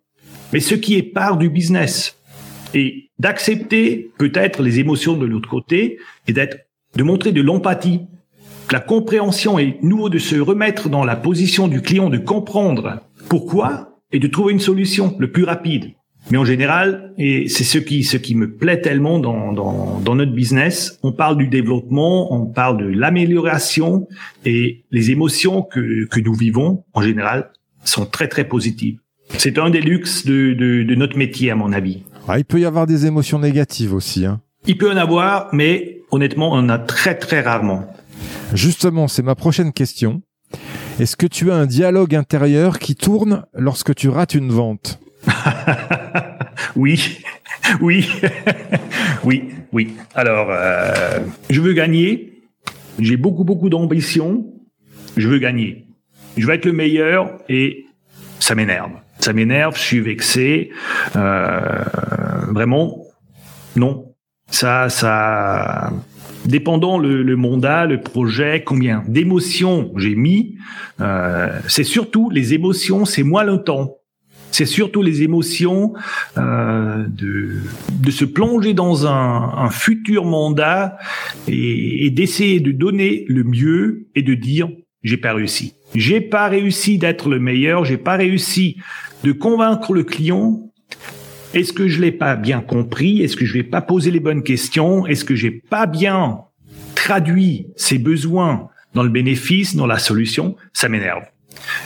mais 0.53 0.61
ce 0.61 0.74
qui 0.74 0.97
est 0.97 1.03
part 1.03 1.37
du 1.37 1.51
business 1.51 2.16
et 2.74 3.11
d'accepter 3.18 4.11
peut-être 4.18 4.62
les 4.62 4.78
émotions 4.78 5.16
de 5.16 5.26
l'autre 5.26 5.49
côté 5.49 5.99
et 6.26 6.32
d'être 6.32 6.59
de 6.97 7.03
montrer 7.03 7.32
de 7.32 7.43
l'empathie, 7.43 8.03
la 8.72 8.80
compréhension 8.80 9.59
et 9.59 9.78
nouveau 9.82 10.09
de 10.09 10.18
se 10.18 10.37
remettre 10.37 10.89
dans 10.89 11.05
la 11.05 11.16
position 11.16 11.68
du 11.68 11.82
client, 11.82 12.09
de 12.09 12.18
comprendre 12.18 13.01
pourquoi 13.28 13.99
et 14.12 14.18
de 14.18 14.28
trouver 14.28 14.53
une 14.53 14.61
solution 14.61 15.16
le 15.18 15.30
plus 15.30 15.45
rapide. 15.45 15.93
Mais 16.31 16.39
en 16.39 16.45
général, 16.45 17.12
et 17.18 17.49
c'est 17.49 17.64
ce 17.64 17.79
qui, 17.79 18.03
ce 18.03 18.16
qui 18.16 18.35
me 18.35 18.51
plaît 18.51 18.81
tellement 18.81 19.18
dans, 19.18 19.53
dans, 19.53 20.01
dans 20.01 20.14
notre 20.14 20.33
business, 20.33 20.99
on 21.03 21.12
parle 21.12 21.37
du 21.37 21.49
développement, 21.49 22.33
on 22.33 22.47
parle 22.47 22.79
de 22.79 22.87
l'amélioration 22.87 24.09
et 24.47 24.85
les 24.91 25.11
émotions 25.11 25.62
que, 25.62 26.07
que 26.07 26.20
nous 26.20 26.35
vivons, 26.35 26.85
en 26.95 27.03
général, 27.03 27.51
sont 27.85 28.07
très, 28.07 28.29
très 28.29 28.45
positives. 28.45 28.99
C'est 29.37 29.59
un 29.59 29.70
des 29.70 29.81
luxes 29.81 30.25
de, 30.25 30.55
de, 30.55 30.83
de, 30.83 30.95
notre 30.95 31.16
métier, 31.16 31.51
à 31.51 31.55
mon 31.55 31.72
avis. 31.72 32.03
Ah, 32.29 32.39
il 32.39 32.45
peut 32.45 32.61
y 32.61 32.64
avoir 32.64 32.87
des 32.87 33.05
émotions 33.07 33.39
négatives 33.39 33.93
aussi. 33.93 34.25
Hein. 34.25 34.41
Il 34.66 34.79
peut 34.79 34.91
en 34.91 34.97
avoir, 34.97 35.49
mais 35.53 36.01
honnêtement, 36.11 36.53
on 36.53 36.57
en 36.57 36.68
a 36.68 36.79
très, 36.79 37.14
très 37.16 37.41
rarement. 37.41 37.87
Justement, 38.55 39.09
c'est 39.09 39.22
ma 39.22 39.35
prochaine 39.35 39.72
question. 39.72 40.22
Est-ce 41.01 41.16
que 41.16 41.27
tu 41.27 41.51
as 41.51 41.57
un 41.57 41.66
dialogue 41.66 42.14
intérieur 42.14 42.79
qui 42.79 42.95
tourne 42.95 43.45
lorsque 43.53 43.95
tu 43.95 44.09
rates 44.09 44.35
une 44.35 44.51
vente? 44.51 45.01
oui, 46.77 47.18
oui, 47.81 48.09
oui, 49.25 49.51
oui. 49.72 49.95
Alors, 50.14 50.49
euh, 50.51 51.20
je 51.51 51.61
veux 51.61 51.72
gagner. 51.72 52.43
J'ai 52.99 53.16
beaucoup, 53.16 53.45
beaucoup 53.45 53.68
d'ambition. 53.68 54.47
Je 55.16 55.29
veux 55.29 55.39
gagner. 55.39 55.87
Je 56.37 56.47
veux 56.47 56.55
être 56.55 56.64
le 56.64 56.72
meilleur 56.72 57.39
et 57.49 57.87
ça 58.41 58.55
m'énerve. 58.55 58.93
Ça 59.20 59.33
m'énerve. 59.33 59.77
Je 59.77 59.83
suis 59.83 60.01
vexé. 60.01 60.70
Euh, 61.16 61.85
vraiment, 62.51 63.05
non. 63.77 64.14
Ça, 64.51 64.89
ça. 64.89 65.93
Dépendant 66.45 66.99
le, 66.99 67.22
le 67.22 67.37
mandat, 67.37 67.87
le 67.87 68.03
projet, 68.03 68.62
combien 68.62 69.03
d'émotions 69.09 69.91
j'ai 69.97 70.14
mis, 70.14 70.59
euh, 71.01 71.59
c'est 71.68 71.85
surtout 71.85 72.29
les 72.29 72.53
émotions, 72.53 73.07
c'est 73.07 73.22
moi 73.22 73.45
le 73.45 73.62
temps 73.62 73.97
c'est 74.55 74.66
surtout 74.66 75.02
les 75.02 75.22
émotions 75.22 75.94
euh, 76.38 77.05
de, 77.09 78.11
se 78.11 78.24
plonger 78.24 78.72
dans 78.72 79.07
un, 79.07 79.52
un 79.57 79.70
futur 79.70 80.24
mandat 80.24 80.96
et, 81.48 82.07
et 82.07 82.11
d'essayer 82.11 82.61
de 82.61 82.70
donner 82.70 83.24
le 83.26 83.42
mieux 83.42 84.07
et 84.14 84.22
de 84.22 84.34
dire 84.34 84.68
j'ai 85.02 85.16
pas 85.16 85.34
réussi. 85.34 85.74
J'ai 85.96 86.20
pas 86.20 86.48
réussi 86.48 86.98
d'être 86.98 87.28
le 87.28 87.40
meilleur, 87.40 87.84
j'ai 87.84 87.98
pas 87.98 88.16
réussi 88.16 88.76
de 89.24 89.32
convaincre 89.32 89.92
le 89.92 90.05
client. 90.05 90.70
Est-ce 91.52 91.72
que 91.72 91.88
je 91.88 92.00
l'ai 92.00 92.12
pas 92.12 92.36
bien 92.36 92.61
compris? 92.61 93.22
Est-ce 93.22 93.36
que 93.36 93.44
je 93.44 93.55
vais 93.55 93.64
pas 93.64 93.80
poser 93.80 94.12
les 94.12 94.20
bonnes 94.20 94.44
questions? 94.44 95.05
Est-ce 95.07 95.24
que 95.24 95.34
j'ai 95.34 95.50
pas 95.50 95.86
bien 95.86 96.38
traduit 96.94 97.66
ses 97.76 97.98
besoins 97.98 98.68
dans 98.94 99.02
le 99.02 99.09
bénéfice, 99.09 99.74
dans 99.74 99.86
la 99.86 99.98
solution? 99.98 100.57
Ça 100.72 100.88
m'énerve. 100.88 101.24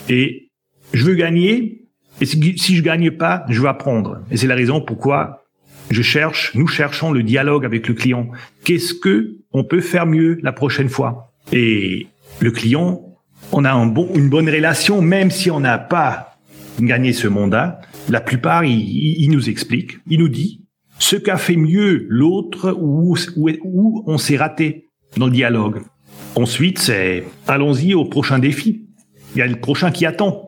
Et 0.09 0.51
je 0.93 1.05
veux 1.05 1.15
gagner, 1.15 1.88
Et 2.21 2.27
si, 2.27 2.77
je 2.77 2.83
gagne 2.83 3.11
pas, 3.13 3.45
je 3.49 3.63
vais 3.63 3.69
apprendre. 3.69 4.21
Et 4.31 4.37
c'est 4.37 4.47
la 4.47 4.55
raison 4.55 4.81
pourquoi 4.81 5.45
je 5.91 6.03
cherche, 6.03 6.53
nous 6.55 6.67
cherchons 6.67 7.13
le 7.13 7.23
dialogue 7.23 7.65
avec 7.65 7.89
le 7.89 7.95
client. 7.95 8.29
Qu'est-ce 8.65 8.93
que 8.93 9.37
on 9.53 9.65
peut 9.65 9.81
faire 9.81 10.07
mieux 10.07 10.39
la 10.43 10.53
prochaine 10.53 10.89
fois? 10.89 11.33
Et 11.51 12.09
le 12.41 12.51
client, 12.51 13.17
on 13.53 13.65
a 13.65 13.73
une 13.73 14.29
bonne 14.29 14.51
relation, 14.51 15.01
même 15.01 15.31
si 15.31 15.51
on 15.51 15.61
n'a 15.61 15.79
pas 15.79 16.37
gagné 16.81 17.13
ce 17.13 17.29
mandat. 17.29 17.81
La 18.09 18.21
plupart, 18.21 18.65
il, 18.65 19.29
nous 19.31 19.49
explique, 19.49 19.99
il 20.09 20.21
nous 20.21 20.29
dit 20.29 20.65
ce 20.99 21.17
qu'a 21.17 21.37
fait 21.37 21.57
mieux 21.57 22.07
l'autre 22.09 22.77
ou 22.79 23.17
où 23.37 24.05
on 24.07 24.19
s'est 24.19 24.37
raté 24.37 24.89
dans 25.17 25.27
le 25.27 25.33
dialogue. 25.33 25.83
Ensuite, 26.35 26.79
c'est 26.79 27.25
allons-y 27.47 27.95
au 27.95 28.05
prochain 28.05 28.39
défi. 28.39 28.87
Il 29.35 29.39
y 29.39 29.43
a 29.43 29.47
le 29.47 29.57
prochain 29.57 29.91
qui 29.91 30.07
attend. 30.07 30.48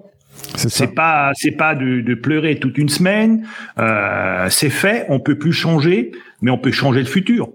C'est 0.57 0.95
pas 0.95 1.33
c'est 1.35 1.53
pas 1.53 1.75
de, 1.75 2.01
de, 2.01 2.15
pleurer 2.15 2.59
toute 2.59 2.79
une 2.79 2.89
semaine. 2.89 3.47
Euh, 3.79 4.49
c'est 4.51 4.71
fait, 4.71 5.07
on 5.09 5.21
peut 5.21 5.39
plus 5.39 5.53
changer, 5.53 6.13
mais 6.43 6.51
on 6.51 6.59
peut 6.59 6.73
changer 6.73 7.01
le 7.01 7.07
futur. 7.07 7.51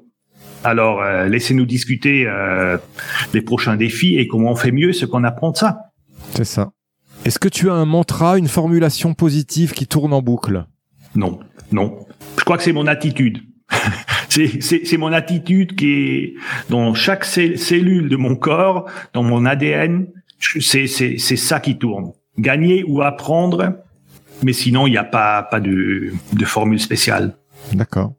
Alors 0.63 1.01
euh, 1.01 1.27
laissez-nous 1.27 1.65
discuter 1.65 2.25
euh, 2.27 2.77
des 3.33 3.41
prochains 3.41 3.75
défis 3.75 4.17
et 4.17 4.27
comment 4.27 4.51
on 4.51 4.55
fait 4.55 4.71
mieux 4.71 4.93
ce 4.93 5.05
qu'on 5.05 5.23
apprend 5.23 5.51
de 5.51 5.57
ça. 5.57 5.91
C'est 6.31 6.45
ça. 6.45 6.71
Est-ce 7.25 7.39
que 7.39 7.49
tu 7.49 7.69
as 7.69 7.73
un 7.73 7.85
mantra, 7.85 8.37
une 8.37 8.47
formulation 8.47 9.13
positive 9.13 9.73
qui 9.73 9.87
tourne 9.87 10.13
en 10.13 10.21
boucle? 10.21 10.65
Non, 11.15 11.39
non. 11.71 12.05
Je 12.37 12.43
crois 12.43 12.57
que 12.57 12.63
c'est 12.63 12.73
mon 12.73 12.87
attitude. 12.87 13.39
c'est 14.29 14.97
mon 14.97 15.11
attitude 15.11 15.75
qui 15.75 15.91
est 15.91 16.33
dans 16.69 16.93
chaque 16.93 17.25
cellule 17.25 18.09
de 18.09 18.15
mon 18.15 18.35
corps, 18.35 18.89
dans 19.13 19.23
mon 19.23 19.45
ADN. 19.45 20.07
C'est 20.39 20.87
ça 20.87 21.59
qui 21.59 21.77
tourne 21.77 22.11
gagner 22.37 22.83
ou 22.87 23.01
apprendre, 23.01 23.73
mais 24.43 24.53
sinon, 24.53 24.87
il 24.87 24.91
n'y 24.91 24.97
a 24.97 25.03
pas, 25.03 25.43
pas 25.43 25.59
de, 25.59 26.11
de 26.33 26.45
formule 26.45 26.79
spéciale. 26.79 27.35
D'accord. 27.73 28.13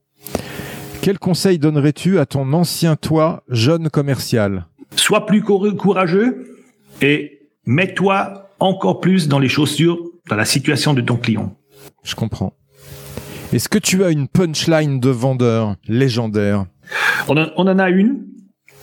Quel 1.02 1.18
conseil 1.18 1.58
donnerais-tu 1.58 2.18
à 2.18 2.26
ton 2.26 2.52
ancien 2.52 2.96
toi, 2.96 3.44
jeune 3.48 3.90
commercial? 3.90 4.66
Sois 4.96 5.26
plus 5.26 5.42
courageux 5.42 6.56
et 7.00 7.40
mets-toi 7.64 8.50
encore 8.58 9.00
plus 9.00 9.28
dans 9.28 9.38
les 9.38 9.48
chaussures, 9.48 9.98
dans 10.28 10.36
la 10.36 10.44
situation 10.44 10.94
de 10.94 11.00
ton 11.00 11.16
client. 11.16 11.56
Je 12.02 12.14
comprends. 12.14 12.54
Est-ce 13.52 13.68
que 13.68 13.78
tu 13.78 14.02
as 14.04 14.10
une 14.10 14.26
punchline 14.26 14.98
de 14.98 15.10
vendeur 15.10 15.76
légendaire? 15.86 16.66
On, 17.28 17.36
en 17.36 17.78
a 17.78 17.90
une. 17.90 18.26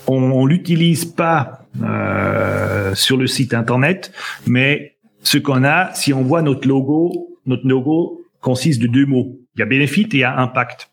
On, 0.07 0.43
ne 0.43 0.47
l'utilise 0.47 1.05
pas 1.05 1.67
euh, 1.81 2.95
sur 2.95 3.17
le 3.17 3.27
site 3.27 3.53
internet, 3.53 4.13
mais 4.47 4.92
ce 5.23 5.37
qu'on 5.37 5.63
a, 5.63 5.93
si 5.93 6.13
on 6.13 6.21
voit 6.21 6.41
notre 6.41 6.67
logo, 6.67 7.39
notre 7.45 7.67
logo 7.67 8.21
consiste 8.41 8.81
de 8.81 8.87
deux 8.87 9.05
mots. 9.05 9.39
Il 9.55 9.59
y 9.59 9.61
a 9.63 9.65
bénéfice 9.65 10.05
et 10.07 10.17
il 10.17 10.19
y 10.19 10.23
a 10.23 10.37
impact. 10.37 10.91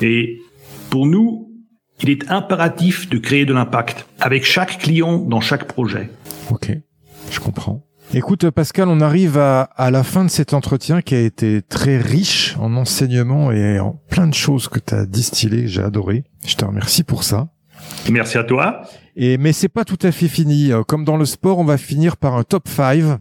Et 0.00 0.40
pour 0.90 1.06
nous, 1.06 1.50
il 2.00 2.10
est 2.10 2.30
impératif 2.30 3.08
de 3.08 3.18
créer 3.18 3.44
de 3.44 3.52
l'impact 3.52 4.06
avec 4.20 4.44
chaque 4.44 4.78
client 4.78 5.18
dans 5.18 5.40
chaque 5.40 5.64
projet. 5.64 6.10
Ok, 6.50 6.70
je 7.30 7.40
comprends. 7.40 7.84
Écoute 8.14 8.48
Pascal, 8.50 8.88
on 8.88 9.00
arrive 9.00 9.36
à, 9.36 9.62
à 9.62 9.90
la 9.90 10.02
fin 10.02 10.24
de 10.24 10.30
cet 10.30 10.54
entretien 10.54 11.02
qui 11.02 11.14
a 11.14 11.20
été 11.20 11.60
très 11.60 11.98
riche 11.98 12.56
en 12.58 12.74
enseignements 12.76 13.52
et 13.52 13.78
en 13.80 14.00
plein 14.08 14.26
de 14.26 14.34
choses 14.34 14.68
que 14.68 14.78
tu 14.78 14.94
as 14.94 15.04
distillées, 15.04 15.66
j'ai 15.66 15.82
adoré. 15.82 16.24
Je 16.46 16.54
te 16.54 16.64
remercie 16.64 17.04
pour 17.04 17.22
ça. 17.22 17.48
Merci 18.10 18.38
à 18.38 18.44
toi. 18.44 18.82
Et 19.20 19.36
mais 19.36 19.52
c'est 19.52 19.68
pas 19.68 19.84
tout 19.84 19.98
à 20.02 20.12
fait 20.12 20.28
fini. 20.28 20.70
Comme 20.86 21.04
dans 21.04 21.16
le 21.16 21.26
sport, 21.26 21.58
on 21.58 21.64
va 21.64 21.76
finir 21.76 22.16
par 22.16 22.36
un 22.36 22.44
top 22.44 22.68
5 22.68 23.18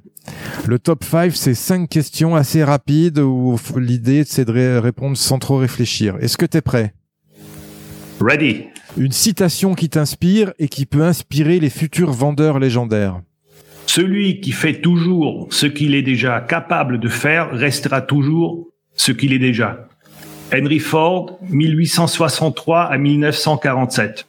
le 0.66 0.80
top 0.80 1.04
5, 1.04 1.32
c'est 1.34 1.54
cinq 1.54 1.90
questions 1.90 2.36
assez 2.36 2.64
rapides 2.64 3.20
où 3.20 3.58
l'idée, 3.78 4.24
c'est 4.26 4.46
de 4.46 4.78
répondre 4.78 5.16
sans 5.16 5.40
trop 5.40 5.58
réfléchir. 5.58 6.18
Est-ce 6.20 6.38
que 6.38 6.46
tu 6.46 6.58
es 6.58 6.62
prêt? 6.62 6.94
Ready. 8.20 8.66
Une 8.98 9.12
citation 9.12 9.76
qui 9.76 9.90
t'inspire 9.90 10.54
et 10.60 10.68
qui 10.68 10.86
peut 10.86 11.04
inspirer 11.04 11.60
les 11.60 11.70
futurs 11.70 12.12
vendeurs 12.12 12.60
légendaires. 12.60 13.22
Celui 13.86 14.42
qui 14.42 14.52
fait 14.52 14.82
toujours 14.82 15.48
ce 15.52 15.66
qu'il 15.66 15.96
est 15.96 16.02
déjà 16.02 16.42
capable 16.42 17.00
de 17.00 17.08
faire 17.08 17.52
restera 17.52 18.02
toujours 18.02 18.68
ce 18.96 19.12
qu'il 19.12 19.32
est 19.34 19.40
déjà. 19.40 19.88
Henry 20.54 20.80
Ford, 20.80 21.40
1863 21.50 22.82
à 22.82 22.98
1947. 22.98 24.28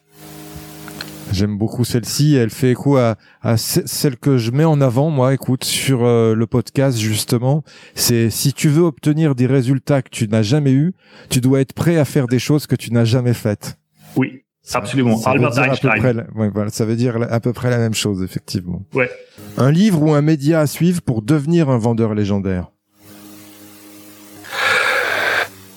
J'aime 1.33 1.59
beaucoup 1.59 1.85
celle-ci. 1.85 2.35
Elle 2.35 2.51
fait 2.51 2.71
écho 2.71 2.97
à, 2.97 3.17
celle 3.57 4.17
que 4.17 4.39
je 4.39 4.51
mets 4.51 4.65
en 4.65 4.81
avant, 4.81 5.11
moi, 5.11 5.35
écoute, 5.35 5.65
sur 5.65 6.05
euh, 6.05 6.35
le 6.35 6.47
podcast, 6.47 6.99
justement. 6.99 7.63
C'est 7.95 8.31
si 8.31 8.53
tu 8.53 8.69
veux 8.69 8.83
obtenir 8.83 9.35
des 9.35 9.47
résultats 9.47 10.03
que 10.03 10.11
tu 10.11 10.29
n'as 10.29 10.43
jamais 10.43 10.73
eu, 10.73 10.95
tu 11.29 11.41
dois 11.41 11.61
être 11.61 11.73
prêt 11.73 11.97
à 11.97 12.05
faire 12.05 12.27
des 12.27 12.39
choses 12.39 12.67
que 12.67 12.77
tu 12.77 12.93
n'as 12.93 13.05
jamais 13.05 13.35
faites. 13.35 13.79
Oui, 14.17 14.43
absolument. 14.73 15.17
Ça, 15.17 15.31
Albert 15.31 15.59
Einstein. 15.59 16.27
voilà, 16.35 16.71
ça 16.71 16.85
veut 16.85 16.97
dire 16.97 17.19
à 17.31 17.41
peu 17.41 17.53
près 17.53 17.71
la 17.71 17.79
même 17.79 17.95
chose, 17.95 18.23
effectivement. 18.23 18.83
Ouais. 18.95 19.11
Un 19.57 19.71
livre 19.71 20.03
ou 20.03 20.15
un 20.15 20.23
média 20.23 20.61
à 20.61 20.67
suivre 20.67 21.03
pour 21.03 21.23
devenir 21.23 21.69
un 21.69 21.79
vendeur 21.79 22.15
légendaire? 22.15 22.71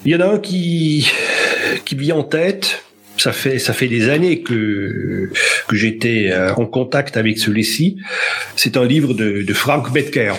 Il 0.04 0.12
y 0.12 0.16
en 0.16 0.22
a 0.22 0.34
un 0.34 0.40
qui, 0.40 1.08
qui 1.86 1.96
vit 1.96 2.12
en 2.12 2.24
tête 2.24 2.84
ça 3.22 3.34
fait 3.34 3.60
ça 3.60 3.74
fait 3.74 3.88
des 3.88 4.10
années 4.10 4.42
que 4.42 5.30
que 5.68 5.76
j'étais 5.76 6.32
euh, 6.32 6.54
en 6.56 6.66
contact 6.66 7.18
avec 7.18 7.38
celui-ci. 7.38 7.98
C'est 8.56 8.78
un 8.78 8.86
livre 8.86 9.14
de, 9.14 9.44
de 9.44 9.54
Frank 9.54 9.92
Bettker, 9.94 10.34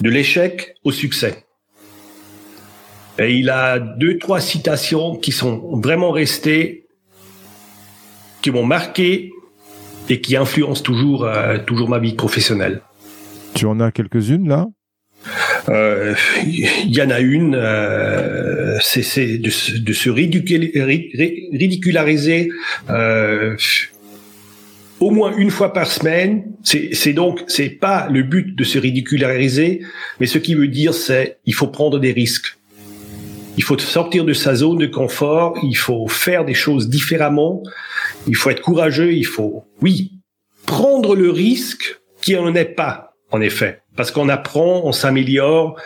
de 0.00 0.10
l'échec 0.10 0.74
au 0.82 0.92
succès. 0.92 1.44
Et 3.18 3.34
il 3.34 3.50
a 3.50 3.78
deux 3.78 4.18
trois 4.18 4.40
citations 4.40 5.16
qui 5.16 5.32
sont 5.32 5.78
vraiment 5.80 6.10
restées, 6.10 6.86
qui 8.40 8.50
m'ont 8.50 8.66
marqué 8.66 9.30
et 10.08 10.20
qui 10.20 10.36
influencent 10.36 10.82
toujours 10.82 11.24
euh, 11.24 11.58
toujours 11.58 11.88
ma 11.90 11.98
vie 11.98 12.14
professionnelle. 12.14 12.80
Tu 13.54 13.66
en 13.66 13.78
as 13.78 13.92
quelques-unes 13.92 14.48
là? 14.48 14.66
Il 15.68 16.94
y 16.94 17.02
en 17.02 17.10
a 17.10 17.20
une, 17.20 17.54
euh, 17.54 18.78
c'est 18.80 19.38
de, 19.38 19.80
de, 19.80 19.92
se 19.92 20.10
ridiculariser 20.10 22.50
euh, 22.90 23.56
au 25.00 25.10
moins 25.10 25.34
une 25.36 25.50
fois 25.50 25.72
par 25.72 25.86
semaine. 25.86 26.44
C'est 26.62 27.12
donc 27.12 27.42
c'est 27.46 27.70
pas 27.70 28.08
le 28.10 28.22
but 28.22 28.56
de 28.56 28.64
se 28.64 28.78
ridiculariser, 28.78 29.80
mais 30.20 30.26
ce 30.26 30.38
qui 30.38 30.54
veut 30.54 30.68
dire 30.68 30.94
c'est 30.94 31.38
il 31.46 31.54
faut 31.54 31.68
prendre 31.68 31.98
des 31.98 32.12
risques. 32.12 32.56
Il 33.56 33.62
faut 33.62 33.78
sortir 33.78 34.24
de 34.24 34.32
sa 34.32 34.56
zone 34.56 34.78
de 34.78 34.86
confort. 34.86 35.56
Il 35.62 35.76
faut 35.76 36.08
faire 36.08 36.44
des 36.44 36.54
choses 36.54 36.88
différemment. 36.88 37.62
Il 38.26 38.34
faut 38.34 38.50
être 38.50 38.62
courageux. 38.62 39.12
Il 39.12 39.26
faut, 39.26 39.64
oui, 39.80 40.10
prendre 40.66 41.14
le 41.14 41.30
risque 41.30 42.00
qui 42.20 42.36
en 42.36 42.52
est 42.54 42.64
pas 42.64 43.14
en 43.30 43.40
effet. 43.40 43.83
Parce 43.96 44.10
qu'on 44.10 44.28
apprend, 44.28 44.82
on 44.84 44.92
s'améliore, 44.92 45.76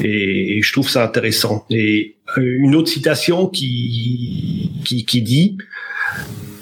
et, 0.00 0.60
je 0.62 0.72
trouve 0.72 0.88
ça 0.88 1.04
intéressant. 1.04 1.66
Et 1.70 2.16
euh, 2.38 2.56
une 2.60 2.74
autre 2.74 2.88
citation 2.88 3.46
qui, 3.46 4.72
qui, 4.84 5.04
qui 5.04 5.22
dit 5.22 5.58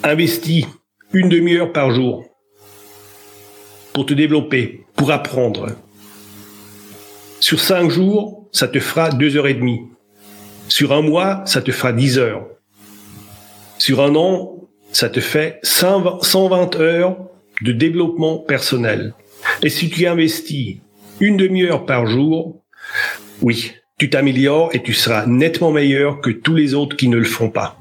investis 0.02 0.66
une 1.12 1.28
demi-heure 1.28 1.72
par 1.72 1.92
jour 1.92 2.24
pour 3.92 4.06
te 4.06 4.14
développer, 4.14 4.84
pour 4.94 5.10
apprendre. 5.12 5.68
Sur 7.40 7.60
cinq 7.60 7.90
jours, 7.90 8.48
ça 8.52 8.68
te 8.68 8.80
fera 8.80 9.10
deux 9.10 9.36
heures 9.36 9.46
et 9.46 9.54
demie. 9.54 9.82
Sur 10.68 10.92
un 10.92 11.02
mois, 11.02 11.42
ça 11.46 11.62
te 11.62 11.70
fera 11.70 11.92
dix 11.92 12.18
heures. 12.18 12.46
Sur 13.78 14.02
un 14.02 14.14
an, 14.16 14.56
ça 14.92 15.08
te 15.08 15.20
fait 15.20 15.60
120 15.62 16.76
heures 16.76 17.16
de 17.62 17.72
développement 17.72 18.38
personnel. 18.38 19.14
Et 19.62 19.68
si 19.68 19.90
tu 19.90 20.06
investis 20.06 20.78
une 21.20 21.36
demi-heure 21.36 21.86
par 21.86 22.06
jour, 22.06 22.64
oui, 23.42 23.72
tu 23.98 24.10
t'améliores 24.10 24.74
et 24.74 24.82
tu 24.82 24.92
seras 24.92 25.26
nettement 25.26 25.72
meilleur 25.72 26.20
que 26.20 26.30
tous 26.30 26.54
les 26.54 26.74
autres 26.74 26.96
qui 26.96 27.08
ne 27.08 27.16
le 27.16 27.24
font 27.24 27.50
pas. 27.50 27.78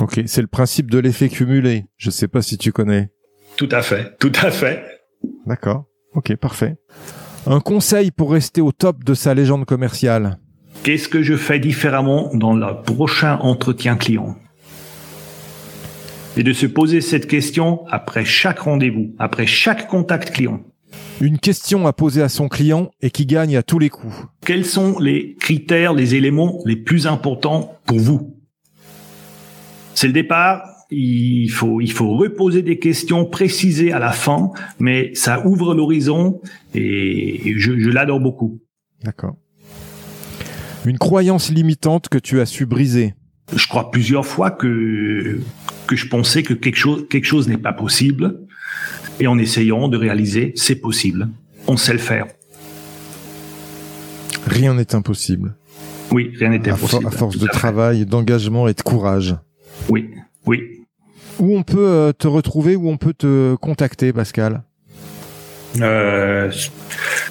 Ok, 0.00 0.20
c'est 0.26 0.42
le 0.42 0.48
principe 0.48 0.90
de 0.90 0.98
l'effet 0.98 1.28
cumulé. 1.28 1.86
Je 1.96 2.08
ne 2.08 2.12
sais 2.12 2.28
pas 2.28 2.42
si 2.42 2.58
tu 2.58 2.72
connais. 2.72 3.10
Tout 3.56 3.68
à 3.70 3.82
fait, 3.82 4.16
tout 4.18 4.32
à 4.42 4.50
fait. 4.50 4.84
D'accord. 5.46 5.84
Ok, 6.14 6.34
parfait. 6.36 6.76
Un 7.46 7.60
conseil 7.60 8.10
pour 8.10 8.32
rester 8.32 8.60
au 8.60 8.72
top 8.72 9.04
de 9.04 9.14
sa 9.14 9.34
légende 9.34 9.64
commerciale. 9.64 10.38
Qu'est-ce 10.82 11.08
que 11.08 11.22
je 11.22 11.36
fais 11.36 11.58
différemment 11.58 12.30
dans 12.34 12.54
le 12.54 12.82
prochain 12.82 13.38
entretien 13.40 13.96
client? 13.96 14.36
Et 16.36 16.42
de 16.42 16.52
se 16.52 16.66
poser 16.66 17.00
cette 17.00 17.28
question 17.28 17.86
après 17.86 18.24
chaque 18.24 18.58
rendez-vous, 18.60 19.14
après 19.18 19.46
chaque 19.46 19.86
contact 19.86 20.32
client. 20.32 20.60
Une 21.20 21.38
question 21.38 21.86
à 21.86 21.92
poser 21.92 22.22
à 22.22 22.28
son 22.28 22.48
client 22.48 22.90
et 23.00 23.10
qui 23.10 23.24
gagne 23.24 23.56
à 23.56 23.62
tous 23.62 23.78
les 23.78 23.88
coups. 23.88 24.14
Quels 24.44 24.64
sont 24.64 24.98
les 24.98 25.36
critères, 25.36 25.94
les 25.94 26.14
éléments 26.14 26.60
les 26.64 26.76
plus 26.76 27.06
importants 27.06 27.78
pour 27.86 27.98
vous? 27.98 28.36
C'est 29.94 30.08
le 30.08 30.12
départ 30.12 30.74
il 30.90 31.50
faut, 31.50 31.80
il 31.80 31.90
faut 31.90 32.16
reposer 32.16 32.62
des 32.62 32.78
questions 32.78 33.24
précisées 33.24 33.92
à 33.92 33.98
la 33.98 34.12
fin, 34.12 34.50
mais 34.78 35.14
ça 35.14 35.44
ouvre 35.46 35.74
l'horizon 35.74 36.40
et 36.74 37.54
je, 37.56 37.78
je 37.78 37.90
l'adore 37.90 38.20
beaucoup. 38.20 38.60
D'accord. 39.02 39.36
Une 40.84 40.98
croyance 40.98 41.50
limitante 41.50 42.08
que 42.08 42.18
tu 42.18 42.40
as 42.40 42.46
su 42.46 42.66
briser. 42.66 43.14
Je 43.54 43.66
crois 43.66 43.90
plusieurs 43.90 44.26
fois 44.26 44.50
que 44.50 45.40
que 45.86 45.96
je 45.96 46.08
pensais 46.08 46.42
que 46.42 46.54
quelque 46.54 46.76
chose 46.76 47.06
quelque 47.10 47.26
chose 47.26 47.46
n'est 47.46 47.58
pas 47.58 47.74
possible 47.74 48.43
et 49.20 49.26
en 49.26 49.38
essayant 49.38 49.88
de 49.88 49.96
réaliser, 49.96 50.52
c'est 50.56 50.76
possible. 50.76 51.28
On 51.66 51.76
sait 51.76 51.92
le 51.92 51.98
faire. 51.98 52.26
Rien 54.46 54.74
n'est 54.74 54.94
impossible. 54.94 55.54
Oui, 56.10 56.32
rien 56.38 56.50
n'est 56.50 56.68
impossible. 56.68 57.06
à 57.06 57.10
force 57.10 57.38
de 57.38 57.46
travail, 57.46 58.04
d'engagement 58.06 58.68
et 58.68 58.74
de 58.74 58.82
courage. 58.82 59.36
Oui, 59.88 60.10
oui. 60.46 60.80
Où 61.38 61.56
on 61.56 61.62
peut 61.62 61.86
euh, 61.86 62.12
te 62.12 62.28
retrouver, 62.28 62.76
où 62.76 62.88
on 62.88 62.96
peut 62.96 63.14
te 63.14 63.54
contacter, 63.56 64.12
Pascal? 64.12 64.62
Euh, 65.80 66.52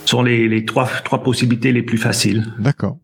sont 0.05 0.23
les, 0.23 0.47
les 0.47 0.65
trois 0.65 0.87
trois 1.03 1.23
possibilités 1.23 1.71
les 1.71 1.83
plus 1.83 1.97
faciles. 1.97 2.45
D'accord. 2.59 2.97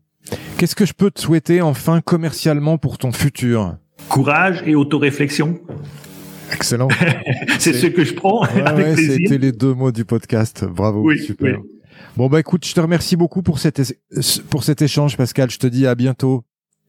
Qu'est-ce 0.56 0.74
que 0.74 0.84
je 0.84 0.92
peux 0.92 1.10
te 1.10 1.20
souhaiter 1.20 1.62
enfin 1.62 2.00
commercialement 2.00 2.78
pour 2.78 2.98
ton 2.98 3.12
futur? 3.12 3.76
Courage 4.08 4.62
et 4.66 4.74
autoréflexion. 4.74 5.58
Excellent. 6.52 6.88
c'est 7.58 7.72
ce 7.72 7.86
que 7.86 8.04
je 8.04 8.14
prends 8.14 8.42
avec 8.42 8.94
plaisir. 8.94 9.18
C'était 9.22 9.38
les 9.38 9.52
deux 9.52 9.74
mots 9.74 9.92
du 9.92 10.04
podcast. 10.04 10.64
Bravo, 10.64 11.02
oui, 11.02 11.18
super. 11.18 11.58
Bon 12.16 12.28
bah 12.28 12.40
écoute, 12.40 12.66
je 12.66 12.74
te 12.74 12.80
remercie 12.80 13.16
beaucoup 13.16 13.42
pour 13.42 13.58
cet 13.58 13.80
pour 14.50 14.64
cet 14.64 14.82
échange, 14.82 15.16
Pascal. 15.16 15.50
Je 15.50 15.58
te 15.58 15.66
dis 15.66 15.86
à 15.86 15.94
bientôt. 15.94 16.44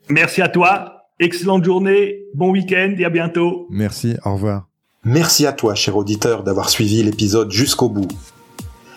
Merci 0.10 0.42
à 0.42 0.50
toi. 0.50 1.08
Excellente 1.20 1.64
journée, 1.64 2.24
bon 2.34 2.52
week-end 2.52 2.96
et 2.98 3.06
à 3.06 3.10
bientôt. 3.10 3.68
Merci. 3.70 4.16
Au 4.26 4.34
revoir. 4.34 4.68
Merci 5.04 5.46
à 5.46 5.54
toi, 5.54 5.76
cher 5.76 5.96
auditeur, 5.96 6.44
d'avoir 6.44 6.70
suivi 6.70 7.04
l'épisode 7.04 7.52
jusqu'au 7.52 7.90
bout. 7.90 8.08